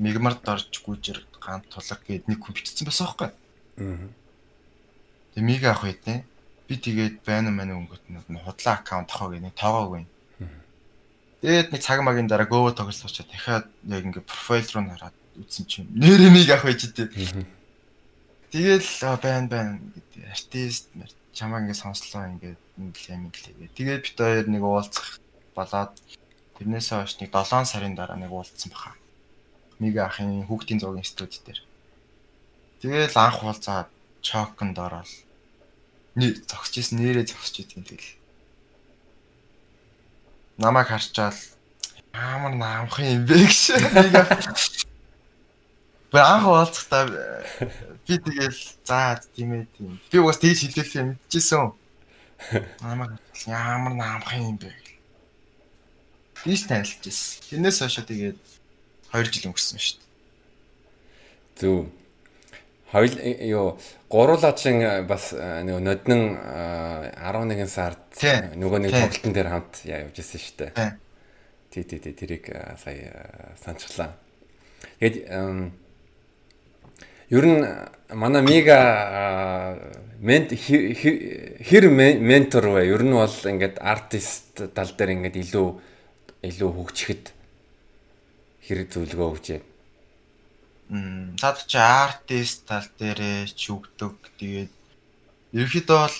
мегмарт 0.00 0.48
орж 0.48 0.72
гүйжэр 0.80 1.33
гант 1.44 1.68
тулга 1.68 2.00
гээд 2.00 2.24
нэг 2.28 2.40
хүн 2.40 2.54
бичсэн 2.56 2.88
байсан 2.88 3.06
байхгүй. 3.06 3.30
Аа. 3.30 4.08
Тэгээ 5.36 5.44
мега 5.44 5.68
авах 5.76 5.84
үедээ 5.84 6.18
би 6.68 6.74
тэгээд 6.80 7.14
байна 7.28 7.52
мань 7.52 7.76
өнгөт 7.76 8.04
нь 8.08 8.40
худлаа 8.40 8.80
аккаунт 8.80 9.12
авах 9.12 9.36
гэх 9.36 9.44
нэг 9.44 9.54
тоогоогүй. 9.60 10.08
Тэгээд 11.44 11.68
нэг 11.76 11.82
цаг 11.84 12.00
магийн 12.00 12.24
дараа 12.24 12.48
гоо 12.48 12.72
тоглолцоочоо 12.72 13.28
дахиад 13.28 13.68
яг 13.84 14.02
ингээ 14.08 14.24
профайл 14.24 14.70
руу 14.72 14.84
нараад 14.88 15.16
үзсэн 15.36 15.64
чинь 15.68 15.92
нэр 15.92 16.32
энийг 16.32 16.48
авах 16.48 16.72
байж. 16.72 16.88
Аа. 16.88 17.44
Тэгэл 18.48 18.88
«А, 19.04 19.20
байна 19.20 19.48
байна 19.52 19.72
гэдэг 19.92 20.24
артист 20.24 20.88
чамаа 21.36 21.60
ингээ 21.60 21.76
сонслоо 21.76 22.24
ингээ 22.32 22.54
юм 22.78 23.28
гэлээ. 23.28 23.76
Тэгээд 23.76 24.02
бит 24.06 24.16
хоёр 24.16 24.46
нэг 24.48 24.62
уулзах 24.62 25.20
болоод 25.52 25.92
тэрнээсээ 26.56 26.96
хойш 27.02 27.14
нэг 27.20 27.30
7 27.34 27.66
сарын 27.66 27.98
дараа 27.98 28.16
нэг 28.16 28.30
уулзсан 28.30 28.70
баха. 28.70 28.94
Мега 29.78 30.06
ахын 30.06 30.46
хүүхдийн 30.46 30.80
зургийн 30.80 31.04
студи 31.04 31.38
дээр. 31.44 31.60
Тэгэл 32.80 33.16
анх 33.16 33.42
уулзаад 33.42 33.88
чоконд 34.20 34.78
ороод 34.78 35.10
нэ 36.14 36.38
зогсож 36.46 36.78
исэн 36.78 36.98
нэрээ 37.02 37.26
зогсож 37.26 37.60
идэв 37.60 37.82
тэгэл. 37.82 38.10
Намайг 40.58 40.88
харчаал 40.88 41.34
амар 42.14 42.54
наамх 42.54 42.98
юм 43.02 43.26
бэ 43.26 43.34
гэж. 43.42 43.74
Би 46.14 46.18
анх 46.22 46.46
уулзахдаа 46.46 47.10
би 48.06 48.14
тэгэл 48.22 48.60
за 48.86 49.18
тийм 49.34 49.50
ээ 49.58 49.66
тийм. 49.74 49.98
Би 50.10 50.18
угаас 50.22 50.38
тэгж 50.38 50.70
хэлэх 50.70 50.94
юм 50.94 51.06
мэдчихсэн. 51.18 51.74
Намайг 52.78 53.18
ямар 53.50 53.94
наамх 53.98 54.30
юм 54.38 54.54
бэ 54.54 54.70
гэл. 54.70 54.94
Тийш 56.46 56.70
танилцж 56.70 57.02
ирсэн. 57.10 57.42
Тэрнээс 57.50 57.78
хойш 57.82 57.98
тэгээд 58.06 58.38
2 59.14 59.30
жил 59.30 59.50
өнгөрсөн 59.50 59.78
шүү 59.78 59.98
дээ. 59.98 60.10
Зөв. 61.60 61.86
Хоёул 62.90 63.14
юу 63.46 63.66
гуруулаачин 64.10 65.06
бас 65.06 65.30
нөгөө 65.34 65.82
ноднон 65.82 66.22
11 66.38 67.66
сард 67.70 68.02
нөгөө 68.58 68.78
нэг 68.84 68.92
тоглолтын 68.94 69.34
дээр 69.34 69.48
хамт 69.50 69.80
явж 69.86 70.18
ирсэн 70.22 70.42
шүү 70.42 70.56
дээ. 70.62 70.92
Тий, 71.74 71.82
тий, 71.82 71.98
тий 71.98 72.14
тэрийг 72.14 72.50
а, 72.54 72.76
сая 72.78 73.10
а, 73.10 73.54
санацглаа. 73.58 74.14
Тэгээд 75.02 75.26
ам, 75.26 75.72
ер 77.34 77.46
нь 77.50 77.66
манай 78.14 78.42
мега 78.46 78.78
мент 80.22 80.54
хэр 80.54 81.90
мен- 81.90 82.22
ментор 82.22 82.70
вэ? 82.70 82.86
Ер 82.94 83.02
нь 83.02 83.10
бол 83.10 83.26
ингээд 83.26 83.82
артист 83.82 84.70
тал 84.70 84.94
дээр 84.94 85.18
ингээд 85.18 85.34
илүү 85.34 85.66
илүү 86.46 86.70
хөгжихэд 86.78 87.34
хэрэг 88.64 88.88
зөвлөгөө 88.92 89.28
өгч 89.36 89.46
яа. 89.56 89.62
Мм 90.88 91.36
цаад 91.40 91.64
чи 91.68 91.78
артист 91.80 92.64
тал 92.68 92.88
дээрээ 92.98 93.52
ч 93.52 93.72
өгдөг. 93.72 94.16
Тэгээд 94.40 94.72
ерөөхдөө 95.52 95.98
бол 96.00 96.16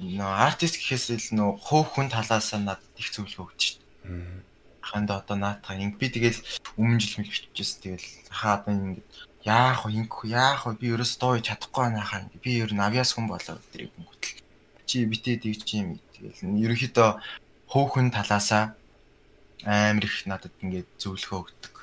нөө 0.00 0.32
артист 0.48 0.76
гэхээс 0.80 1.06
ил 1.12 1.28
нөө 1.36 1.50
хөөх 1.60 1.88
хүн 1.92 2.08
талаас 2.08 2.52
нь 2.56 2.64
надад 2.64 2.96
их 2.96 3.12
зөвлөгөө 3.12 3.44
өгч 3.52 3.60
шít. 3.60 3.78
Ханд 4.80 5.08
одоо 5.12 5.36
наатах 5.36 5.76
инг 5.76 6.00
би 6.00 6.08
тэгэл 6.08 6.40
өмнө 6.80 7.00
жил 7.00 7.20
мэл 7.20 7.32
биччихсэн. 7.32 7.80
Тэгэл 7.84 8.08
хаад 8.32 8.64
ингэ 8.68 9.04
яах 9.44 9.84
вэ 9.84 9.92
инг 9.92 10.12
яах 10.24 10.66
вэ 10.66 10.80
би 10.80 10.86
ерөөс 10.96 11.20
дуу 11.20 11.36
чадахгүй 11.36 11.92
байна 11.92 12.02
хаа. 12.02 12.28
Би 12.40 12.60
ер 12.64 12.72
нь 12.72 12.80
авиас 12.80 13.12
хүн 13.12 13.28
болоо 13.28 13.60
гэдэг 13.60 13.92
юм 13.92 14.04
гутал. 14.08 14.40
Чи 14.88 15.04
битээ 15.04 15.36
дийж 15.38 15.68
юм. 15.76 16.00
Тэгэл 16.16 16.64
ерөөхдөө 16.64 17.08
хөөх 17.72 17.88
хүн 17.92 18.08
талаасаа 18.10 18.74
амар 19.64 20.04
их 20.04 20.26
надад 20.26 20.54
ингээд 20.58 20.90
зөвлөгөө 20.98 21.38
өгдөг. 21.38 21.74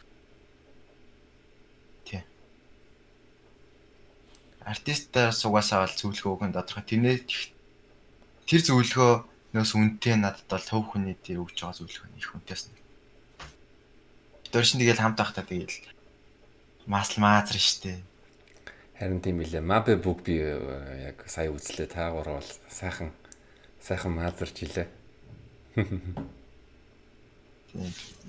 Тий. 2.03 2.21
Артистаар 4.67 5.31
сугасаа 5.31 5.87
бол 5.87 5.95
зөвлөгөө 5.95 6.33
өгөн 6.35 6.53
тодорхой. 6.55 6.83
Тэрнээ 6.83 7.23
тэр 8.47 8.61
зөвлөгөө 8.67 9.13
нөөс 9.55 9.71
үнэтэй 9.79 10.15
надад 10.19 10.47
бол 10.51 10.65
төв 10.67 10.83
хүний 10.91 11.15
дээр 11.23 11.39
өгч 11.39 11.63
байгаа 11.63 11.79
зөвлөгөө 11.79 12.19
их 12.19 12.35
үнэтэйс 12.35 12.63
нь. 12.67 12.77
Тэр 14.51 14.65
шин 14.65 14.83
тэгэл 14.83 14.99
хамт 14.99 15.17
байхдаа 15.21 15.45
тэгэл 15.47 15.77
масл 16.89 17.21
маазар 17.23 17.57
штэ. 17.61 18.03
Харин 18.99 19.23
тийм 19.23 19.39
билээ. 19.39 19.63
Мабе 19.63 19.95
бүг 19.95 20.27
би 20.27 20.35
э, 20.43 21.15
яг 21.15 21.23
сая 21.31 21.47
үзлээ. 21.47 21.87
Таагуур 21.87 22.43
бол 22.43 22.51
сайхан 22.67 23.15
сайхан 23.79 24.11
маазарч 24.11 24.67
илээ. 24.67 24.87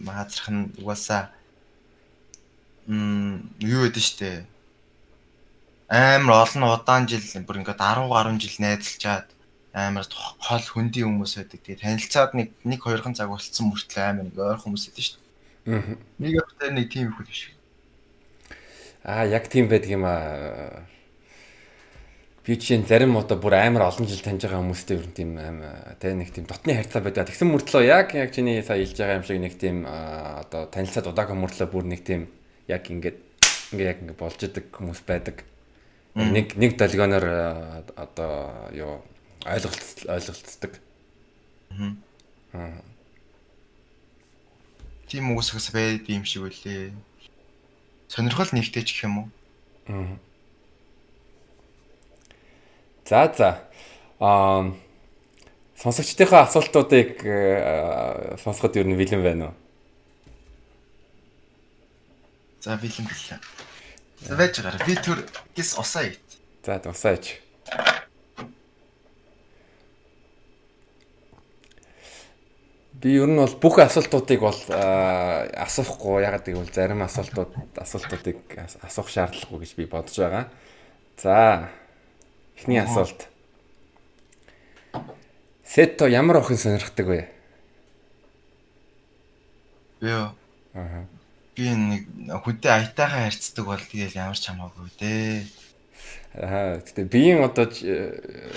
маазрах 0.01 0.49
нь 0.51 0.71
угаасаа 0.81 1.31
м 2.89 3.51
юу 3.61 3.87
гэдэг 3.87 4.05
штэ 4.05 4.31
амар 5.91 6.47
олон 6.47 6.71
удаан 6.71 7.09
жил 7.11 7.25
бүр 7.47 7.61
ингээд 7.61 7.83
10 7.83 8.07
гаруй 8.11 8.39
жил 8.39 8.57
найзалчаад 8.63 9.29
амар 9.73 10.07
хол 10.11 10.63
хөндөй 10.63 11.07
хүмүүс 11.07 11.35
байдаг. 11.39 11.63
Тэгээ 11.63 11.83
танилцаад 11.87 12.35
нэг 12.35 12.49
нэг 12.67 12.81
хоёрхан 12.83 13.15
цаг 13.15 13.31
болцсон 13.31 13.71
мөртлөө 13.71 14.03
амар 14.03 14.27
нэг 14.27 14.39
ойр 14.39 14.59
хүмүүс 14.59 14.91
байдаг 14.91 15.05
шүү 15.07 15.19
дээ. 15.19 15.79
Аа. 15.79 15.95
Нэг 16.19 16.33
ихтэй 16.43 16.71
нэг 16.75 16.87
тийм 16.91 17.15
их 17.15 17.19
биш. 17.23 17.55
Аа 19.07 19.27
яг 19.31 19.47
тийм 19.47 19.71
байдаг 19.71 19.91
юм 19.95 20.05
аа. 20.11 20.83
Би 22.41 22.57
чинь 22.57 22.87
зарим 22.89 23.19
одоо 23.21 23.37
бүр 23.37 23.53
амар 23.53 23.93
олон 23.93 24.09
жил 24.09 24.25
таньж 24.25 24.49
байгаа 24.49 24.65
хүмүүстэй 24.65 24.97
ер 24.97 25.05
нь 25.05 25.13
тийм 25.13 25.37
тэ 26.01 26.17
нэг 26.17 26.33
тийм 26.33 26.49
дотны 26.49 26.73
харьцаа 26.73 27.05
байдаг. 27.05 27.29
Тэгсэн 27.29 27.53
мөртлөө 27.53 27.85
яг 27.85 28.17
яг 28.17 28.33
чиний 28.33 28.65
сая 28.65 28.81
хэлж 28.81 28.97
байгаа 28.97 29.19
юм 29.21 29.27
шиг 29.29 29.41
нэг 29.45 29.55
тийм 29.61 29.85
одоо 29.85 30.65
танилцаад 30.73 31.13
удаагүй 31.13 31.37
мөртлөө 31.37 31.69
бүр 31.69 31.85
нэг 31.85 32.01
тийм 32.01 32.33
яг 32.65 32.89
ингээд 32.89 33.21
ингээд 33.77 33.89
яг 33.93 34.01
ингээд 34.01 34.17
болж 34.17 34.41
идэг 34.41 34.73
хүмүүс 34.73 35.05
байдаг. 35.05 35.45
Нэг 36.17 36.57
нэг 36.57 36.81
долгионоор 36.81 37.85
одоо 38.01 38.33
юу 38.73 39.05
ойлголт 39.45 40.09
ойлголцдог. 40.09 40.73
Аа. 42.57 42.81
Тийм 45.13 45.37
үгсгээс 45.37 45.69
байд 45.77 46.09
юм 46.09 46.25
шиг 46.25 46.49
үлээ. 46.49 46.97
Сонирхол 48.09 48.49
нэгтэй 48.49 48.81
ч 48.81 48.97
гэх 48.97 49.13
юм 49.13 49.29
уу? 49.29 49.29
Аа 49.93 50.30
За 53.11 53.27
за. 53.37 53.59
Аа 54.21 54.71
сонсогчдынхаа 55.83 56.47
асуултуудыг 56.47 57.27
э, 57.27 58.37
сонсоход 58.39 58.77
юу 58.79 58.87
нэлен 58.87 59.23
байна 59.25 59.45
уу? 59.51 59.55
За 62.63 62.79
бэлэн 62.79 63.11
бэлээ. 63.11 63.41
За 64.31 64.37
байж 64.39 64.63
гараа. 64.63 64.87
Би 64.87 64.95
түр 64.95 65.27
гис 65.59 65.75
усаа 65.75 66.07
ит. 66.07 66.23
За 66.63 66.79
усаач. 66.87 67.43
Би 72.95 73.17
ер 73.19 73.27
нь 73.27 73.43
бол 73.43 73.59
бүх 73.59 73.83
асуултуудыг 73.83 74.39
бол 74.39 74.63
э, 74.71 75.51
асуухгүй 75.67 76.23
ягаад 76.23 76.47
гэвэл 76.47 76.71
зарим 76.71 77.03
асуултууд 77.03 77.75
асуултуудыг 77.75 78.39
асуух 78.87 79.11
шаардлагагүй 79.11 79.67
гэж 79.67 79.75
би 79.75 79.91
бодож 79.91 80.15
байгаа. 80.15 80.47
За 81.19 81.73
Эхний 82.61 82.77
асуулт. 82.77 83.29
Сето 85.65 86.05
ямар 86.05 86.37
охин 86.45 86.59
сонирхдаг 86.61 87.07
вэ? 87.09 87.21
Яа. 90.05 90.35
Аа. 90.77 91.07
Би 91.57 91.73
нэг 91.73 92.05
хүнтэй 92.45 92.69
аятайхан 92.69 93.33
харьцдаг 93.33 93.65
бол 93.65 93.81
тэгэл 93.81 94.13
ямар 94.13 94.37
ч 94.37 94.53
хамаагүй 94.53 94.93
дээ. 95.01 95.41
Аа 96.37 96.85
гэтээ 96.85 97.09
биеийн 97.09 97.49
одоо 97.49 97.65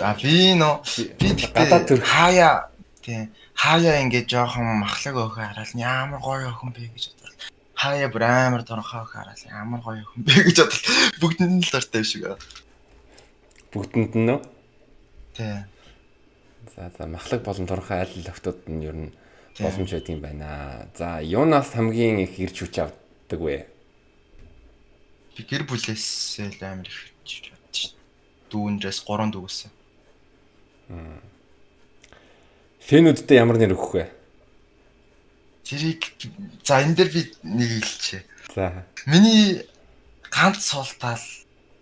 а 0.04 0.12
би 0.20 0.51
нөө 0.51 0.84
би 1.16 1.28
гадаад 1.56 1.88
төр 1.88 2.04
хаяа 2.04 2.68
тий 2.99 3.32
хаяа 3.56 4.04
ингээд 4.04 4.28
жоохон 4.28 4.84
махлаг 4.84 5.16
өхөө 5.16 5.47
хараад 5.47 5.72
ямар 5.80 6.20
гоё 6.20 6.51
охин 6.51 6.76
бэ 6.76 6.91
гэж 6.91 7.16
бодлоо. 7.16 7.39
Хаяа 7.80 8.12
бүр 8.12 8.24
амар 8.28 8.68
торхоо 8.68 9.08
өхөө 9.08 9.16
хараад 9.16 9.39
ямар 9.47 9.80
гоё 9.80 10.04
охин 10.04 10.28
бэ 10.28 10.36
гэж 10.51 10.58
бодлоо. 10.60 10.91
Бүгдэнд 11.24 11.64
л 11.64 11.72
дуртай 11.72 12.04
шиг 12.04 12.28
аа. 12.28 12.38
Бүгдэнд 13.74 14.13
нь 14.13 14.30
нөө? 14.30 14.39
Тий. 15.34 15.65
За 16.78 16.93
за 16.93 17.09
махлаг 17.09 17.41
болон 17.41 17.65
торхоо 17.65 18.05
аль 18.05 18.21
логтууд 18.21 18.69
нь 18.69 18.86
ер 18.86 18.93
нь 18.93 19.09
боломж 19.57 19.89
байдаг 19.89 20.13
юм 20.13 20.21
байна. 20.21 20.86
За 20.93 21.17
юунаас 21.26 21.74
хамгийн 21.74 22.21
их 22.21 22.38
ирж 22.38 22.61
хүч 22.61 22.78
авдаг 22.86 23.41
вэ? 23.41 23.65
Би 25.34 25.41
гэр 25.41 25.65
бүлээс 25.65 26.38
л 26.53 26.61
амар 26.61 26.86
их 26.86 27.17
ирж 27.26 27.49
авдаг 27.49 27.74
шүү. 27.74 27.97
Дүүнээс 28.53 28.99
3 29.09 29.34
дүүгээс. 29.34 29.61
Фэнүүдтэй 32.86 33.41
ямар 33.41 33.57
нэр 33.57 33.74
өгөх 33.74 33.91
вэ? 33.97 34.05
Тэрийг 35.65 36.13
за 36.61 36.86
энэ 36.86 36.93
дээр 36.93 37.09
би 37.09 37.21
нэг 37.41 37.82
хэлчихэ. 37.82 38.21
За. 38.53 38.86
Миний 39.09 39.65
ганц 40.30 40.61
суултаал 40.61 41.26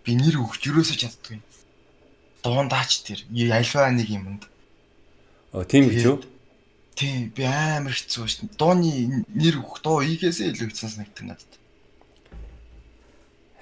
би 0.08 0.16
нэр 0.16 0.40
өгч 0.40 0.72
юусоо 0.72 0.96
чаддгүй 0.96 1.51
дундаач 2.42 3.06
тэр 3.06 3.24
альва 3.54 3.90
нэг 3.90 4.08
юмд. 4.10 4.42
Оо 5.54 5.64
тийм 5.64 5.88
гэж 5.88 6.02
юу? 6.04 6.18
Тийм 6.98 7.32
би 7.32 7.46
амар 7.46 7.94
хэцүү 7.94 8.26
шүү 8.28 8.52
дээ. 8.52 8.58
Дууны 8.58 9.24
нэр 9.32 9.62
өгөх 9.62 9.80
дуу 9.80 10.02
ийгээсээ 10.02 10.52
илүү 10.52 10.68
хэцүү 10.74 10.88
санагддаг 10.90 11.24
надад. 11.24 11.52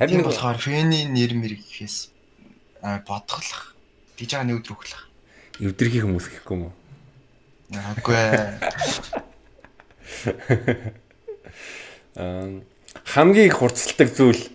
Харин 0.01 0.25
болохоор 0.25 0.59
фэний 0.59 1.05
нэр 1.07 1.37
мэр 1.37 1.55
гэхээс 1.61 2.11
аа 2.83 3.05
бодглох. 3.05 3.77
Диж 4.17 4.33
байгаа 4.33 4.49
нэг 4.49 4.65
өдөр 4.65 4.75
өглөх. 4.75 5.03
Өдрийн 5.61 6.05
хүмүүс 6.09 6.27
гэхгүй 6.33 6.57
юм 6.57 6.73
уу? 6.73 6.75
Үгүй 8.01 8.17
ээ. 8.17 8.41
Аа 12.17 12.65
хамгийн 13.05 13.47
их 13.47 13.59
хурцлдаг 13.59 14.09
зүйл 14.15 14.49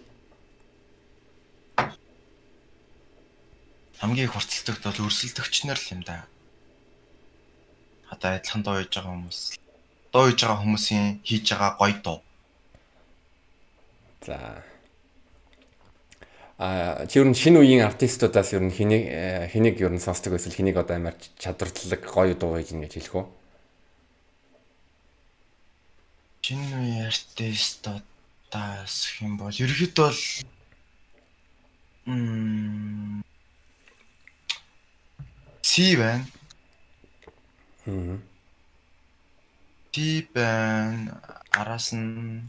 хамгийн 4.00 4.28
их 4.28 4.34
хурцлагдагт 4.36 4.84
бол 4.84 5.08
өрсөлдөгчнөр 5.08 5.80
л 5.80 5.92
юм 5.96 6.02
да. 6.04 6.28
Одоо 8.12 8.36
адилхан 8.36 8.64
дуу 8.64 8.76
хийж 8.80 8.94
байгаа 8.96 9.12
хүмүүс. 9.16 9.40
Дуу 10.12 10.24
хийж 10.28 10.40
байгаа 10.44 10.62
хүмүүсийн 10.62 11.06
хийж 11.24 11.46
байгаа 11.52 11.72
гоё 11.80 11.96
дуу. 12.04 12.20
За. 14.26 14.64
А 16.58 17.06
чи 17.08 17.20
ер 17.20 17.28
нь 17.28 17.36
шинэ 17.36 17.60
үеийн 17.60 17.84
артистуудаас 17.84 18.56
ер 18.56 18.64
нь 18.64 18.72
хэнийг 18.72 19.04
э, 19.12 19.48
хэнийг 19.52 19.76
ер 19.84 19.92
нь 19.92 20.00
сонсдог 20.00 20.32
байсан 20.36 20.56
хэнийг 20.56 20.80
одоо 20.80 20.96
амар 20.96 21.16
чадвартлаг 21.36 22.02
гоё 22.08 22.36
дуу 22.36 22.56
хийж 22.56 22.72
ингэж 22.72 22.94
хэлэх 22.96 23.16
үү? 23.16 23.26
Шинэ 26.48 26.80
үеийн 26.80 27.12
артистуудаас 27.12 28.96
хэм 29.20 29.36
бол 29.36 29.52
ерөөд 29.52 29.94
бол 30.00 30.22
м 32.08 33.20
C 35.66 35.98
байна. 35.98 36.26
Аа. 37.88 38.18
D 39.94 39.96
байна. 40.34 41.18
Араас 41.50 41.90
нь 41.98 42.46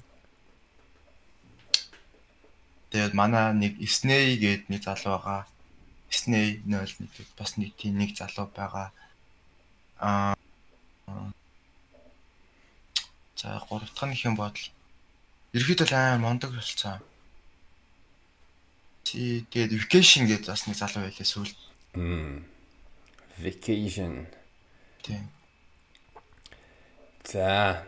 Тэгээд 2.90 3.12
манай 3.12 3.52
нэг 3.52 3.76
Snay 3.84 4.40
гээд 4.40 4.72
нэг 4.72 4.80
залуу 4.84 5.20
байгаа. 5.20 5.44
Snay 6.08 6.64
01 6.64 7.12
бас 7.36 7.56
нэг 7.60 7.76
тийм 7.76 8.00
нэг 8.00 8.16
залуу 8.16 8.48
байгаа. 8.56 8.88
Аа 10.00 10.32
За 13.36 13.60
гурав 13.68 13.92
дахь 13.92 14.08
нь 14.08 14.12
их 14.16 14.24
юм 14.24 14.36
бодол. 14.36 14.64
Ерхэд 15.52 15.84
л 15.88 15.92
аа 15.92 16.16
мондог 16.16 16.56
болцсон. 16.56 17.04
Тэгээд 19.04 19.76
vacation 19.76 20.24
гэж 20.24 20.48
бас 20.48 20.64
нэг 20.64 20.80
залуу 20.80 21.04
байлээ 21.04 21.26
сүүл. 21.26 21.52
Мм. 22.00 22.55
Vacation. 23.38 24.26
Тийм. 25.02 25.28
За 27.26 27.82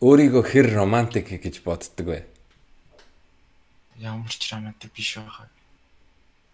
өөрийгөө 0.00 0.42
хэр 0.48 0.66
романтик 0.74 1.28
гэж 1.28 1.60
боддог 1.66 2.06
вэ? 2.06 2.20
Ямар 3.98 4.32
ч 4.32 4.52
романтик 4.52 4.92
биш 4.96 5.18
байхаа. 5.18 5.48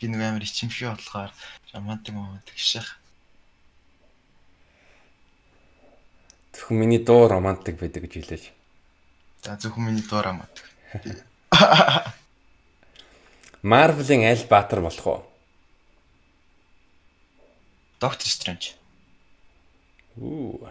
Би 0.00 0.08
нэг 0.08 0.20
амар 0.24 0.42
ичимхий 0.42 0.88
болохоор 0.88 1.30
романтик 1.72 2.14
романтик 2.14 2.58
шах. 2.58 2.98
Зөвхөн 6.52 6.80
миний 6.80 6.98
дуу 6.98 7.28
романтик 7.28 7.78
байдаг 7.78 8.08
гэж 8.08 8.12
хэлээч. 8.18 8.44
За 9.46 9.56
зөвхөн 9.56 9.92
миний 9.92 10.02
дуу 10.02 10.22
романтик. 10.22 10.66
Marvel-ийн 13.62 14.24
аль 14.30 14.46
баатар 14.48 14.80
болох 14.80 15.06
вэ? 15.06 15.27
Doctor 18.00 18.30
Strange. 18.30 18.74
Үу. 20.18 20.70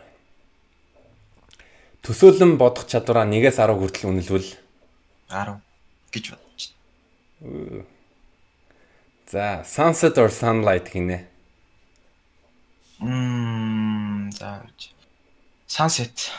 Төсөөлөн 2.04 2.56
бодох 2.60 2.88
чадвараа 2.88 3.28
1-ээс 3.28 3.60
10 3.60 3.76
хүртэл 3.76 4.08
үнэлвэл 4.08 4.50
10 5.28 5.60
гэж 6.16 6.26
бодож 6.32 6.64
байна. 6.72 7.84
За, 9.28 9.64
sunset 9.68 10.16
or 10.24 10.32
sunlight 10.32 10.88
гинэ. 10.88 11.28
Мм, 13.04 14.32
за. 14.32 14.64
Sunset. 15.68 16.32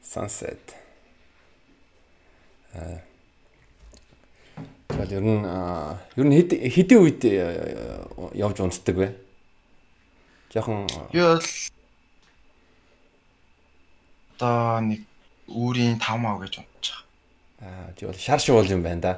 Sunset. 0.00 0.72
Аа. 2.72 3.04
Тэгэл 4.88 5.12
ер 5.12 5.24
нь 5.28 5.44
ер 6.16 6.24
нь 6.24 6.34
хэдийн 6.72 7.04
үед 7.04 7.20
явж 8.32 8.64
унтдаг 8.64 8.96
вэ? 8.96 9.25
Жохон 10.56 10.88
Юу 11.12 11.36
л 11.36 11.44
одоо 14.40 14.80
нэг 14.80 15.04
үүрийн 15.52 16.00
5 16.00 16.16
мав 16.16 16.40
гэж 16.40 16.64
унтчих. 16.64 17.04
Аа 17.60 17.92
тий 17.92 18.08
бол 18.08 18.16
шар 18.16 18.40
шуул 18.40 18.64
юм 18.64 18.80
байна 18.80 19.00
да. 19.00 19.12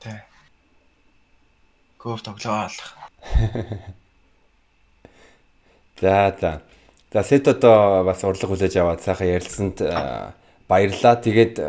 Тий. 0.00 0.20
Гов 1.96 2.20
тоглоал. 2.20 2.76
За 6.00 6.36
за. 6.36 6.60
За 7.12 7.22
сет 7.24 7.48
одоо 7.48 8.04
бас 8.04 8.20
урлаг 8.24 8.52
хүлээж 8.52 8.76
аваад 8.76 9.00
сайхан 9.00 9.40
ярилцсанд 9.40 9.80
баярлалаа. 10.68 11.16
Тэгээд 11.16 11.64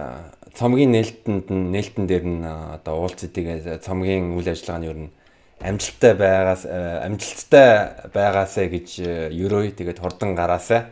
цомгийн 0.59 0.91
нээлтэнд 0.91 1.47
нь 1.47 1.71
нээлтэн 1.71 2.03
дээр 2.03 2.25
нь 2.27 2.43
одоо 2.43 3.07
уулзъя 3.07 3.31
тэгээд 3.31 3.79
цомгийн 3.79 4.35
үйл 4.35 4.51
ажиллагаа 4.51 4.79
нь 4.83 4.89
ер 4.91 4.99
нь 5.07 5.11
амжилттай 5.59 6.13
байгаас 6.15 6.63
амжилттай 6.65 8.09
байгаасаа 8.15 8.67
гэж 8.71 8.87
ерөөй 9.35 9.75
тэгээд 9.75 9.99
хурдан 9.99 10.35
гараасаа. 10.35 10.87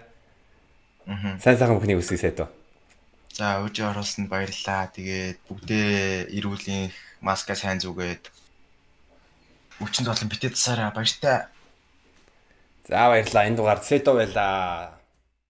Аа. 1.07 1.39
Сайн 1.39 1.57
сайхан 1.57 1.79
бүхнийг 1.79 2.03
үсгий 2.03 2.19
сайд 2.19 2.43
уу. 2.43 2.51
За 3.31 3.61
өжи 3.63 3.85
оруулсанд 3.85 4.27
баярлалаа. 4.27 4.91
Тэгээд 4.91 5.39
бүгдээ 5.47 6.33
эрүүлийн 6.35 6.91
маска 7.21 7.55
сайн 7.55 7.79
зүгээд 7.79 8.27
өчнө 9.79 10.09
болон 10.09 10.27
битээ 10.27 10.51
тасаараа 10.51 10.91
баяртай. 10.91 11.47
За 12.89 13.07
баярлалаа. 13.07 13.47
Энэ 13.47 13.55
дугаар 13.55 13.79
Сето 13.85 14.19
байла. 14.19 14.96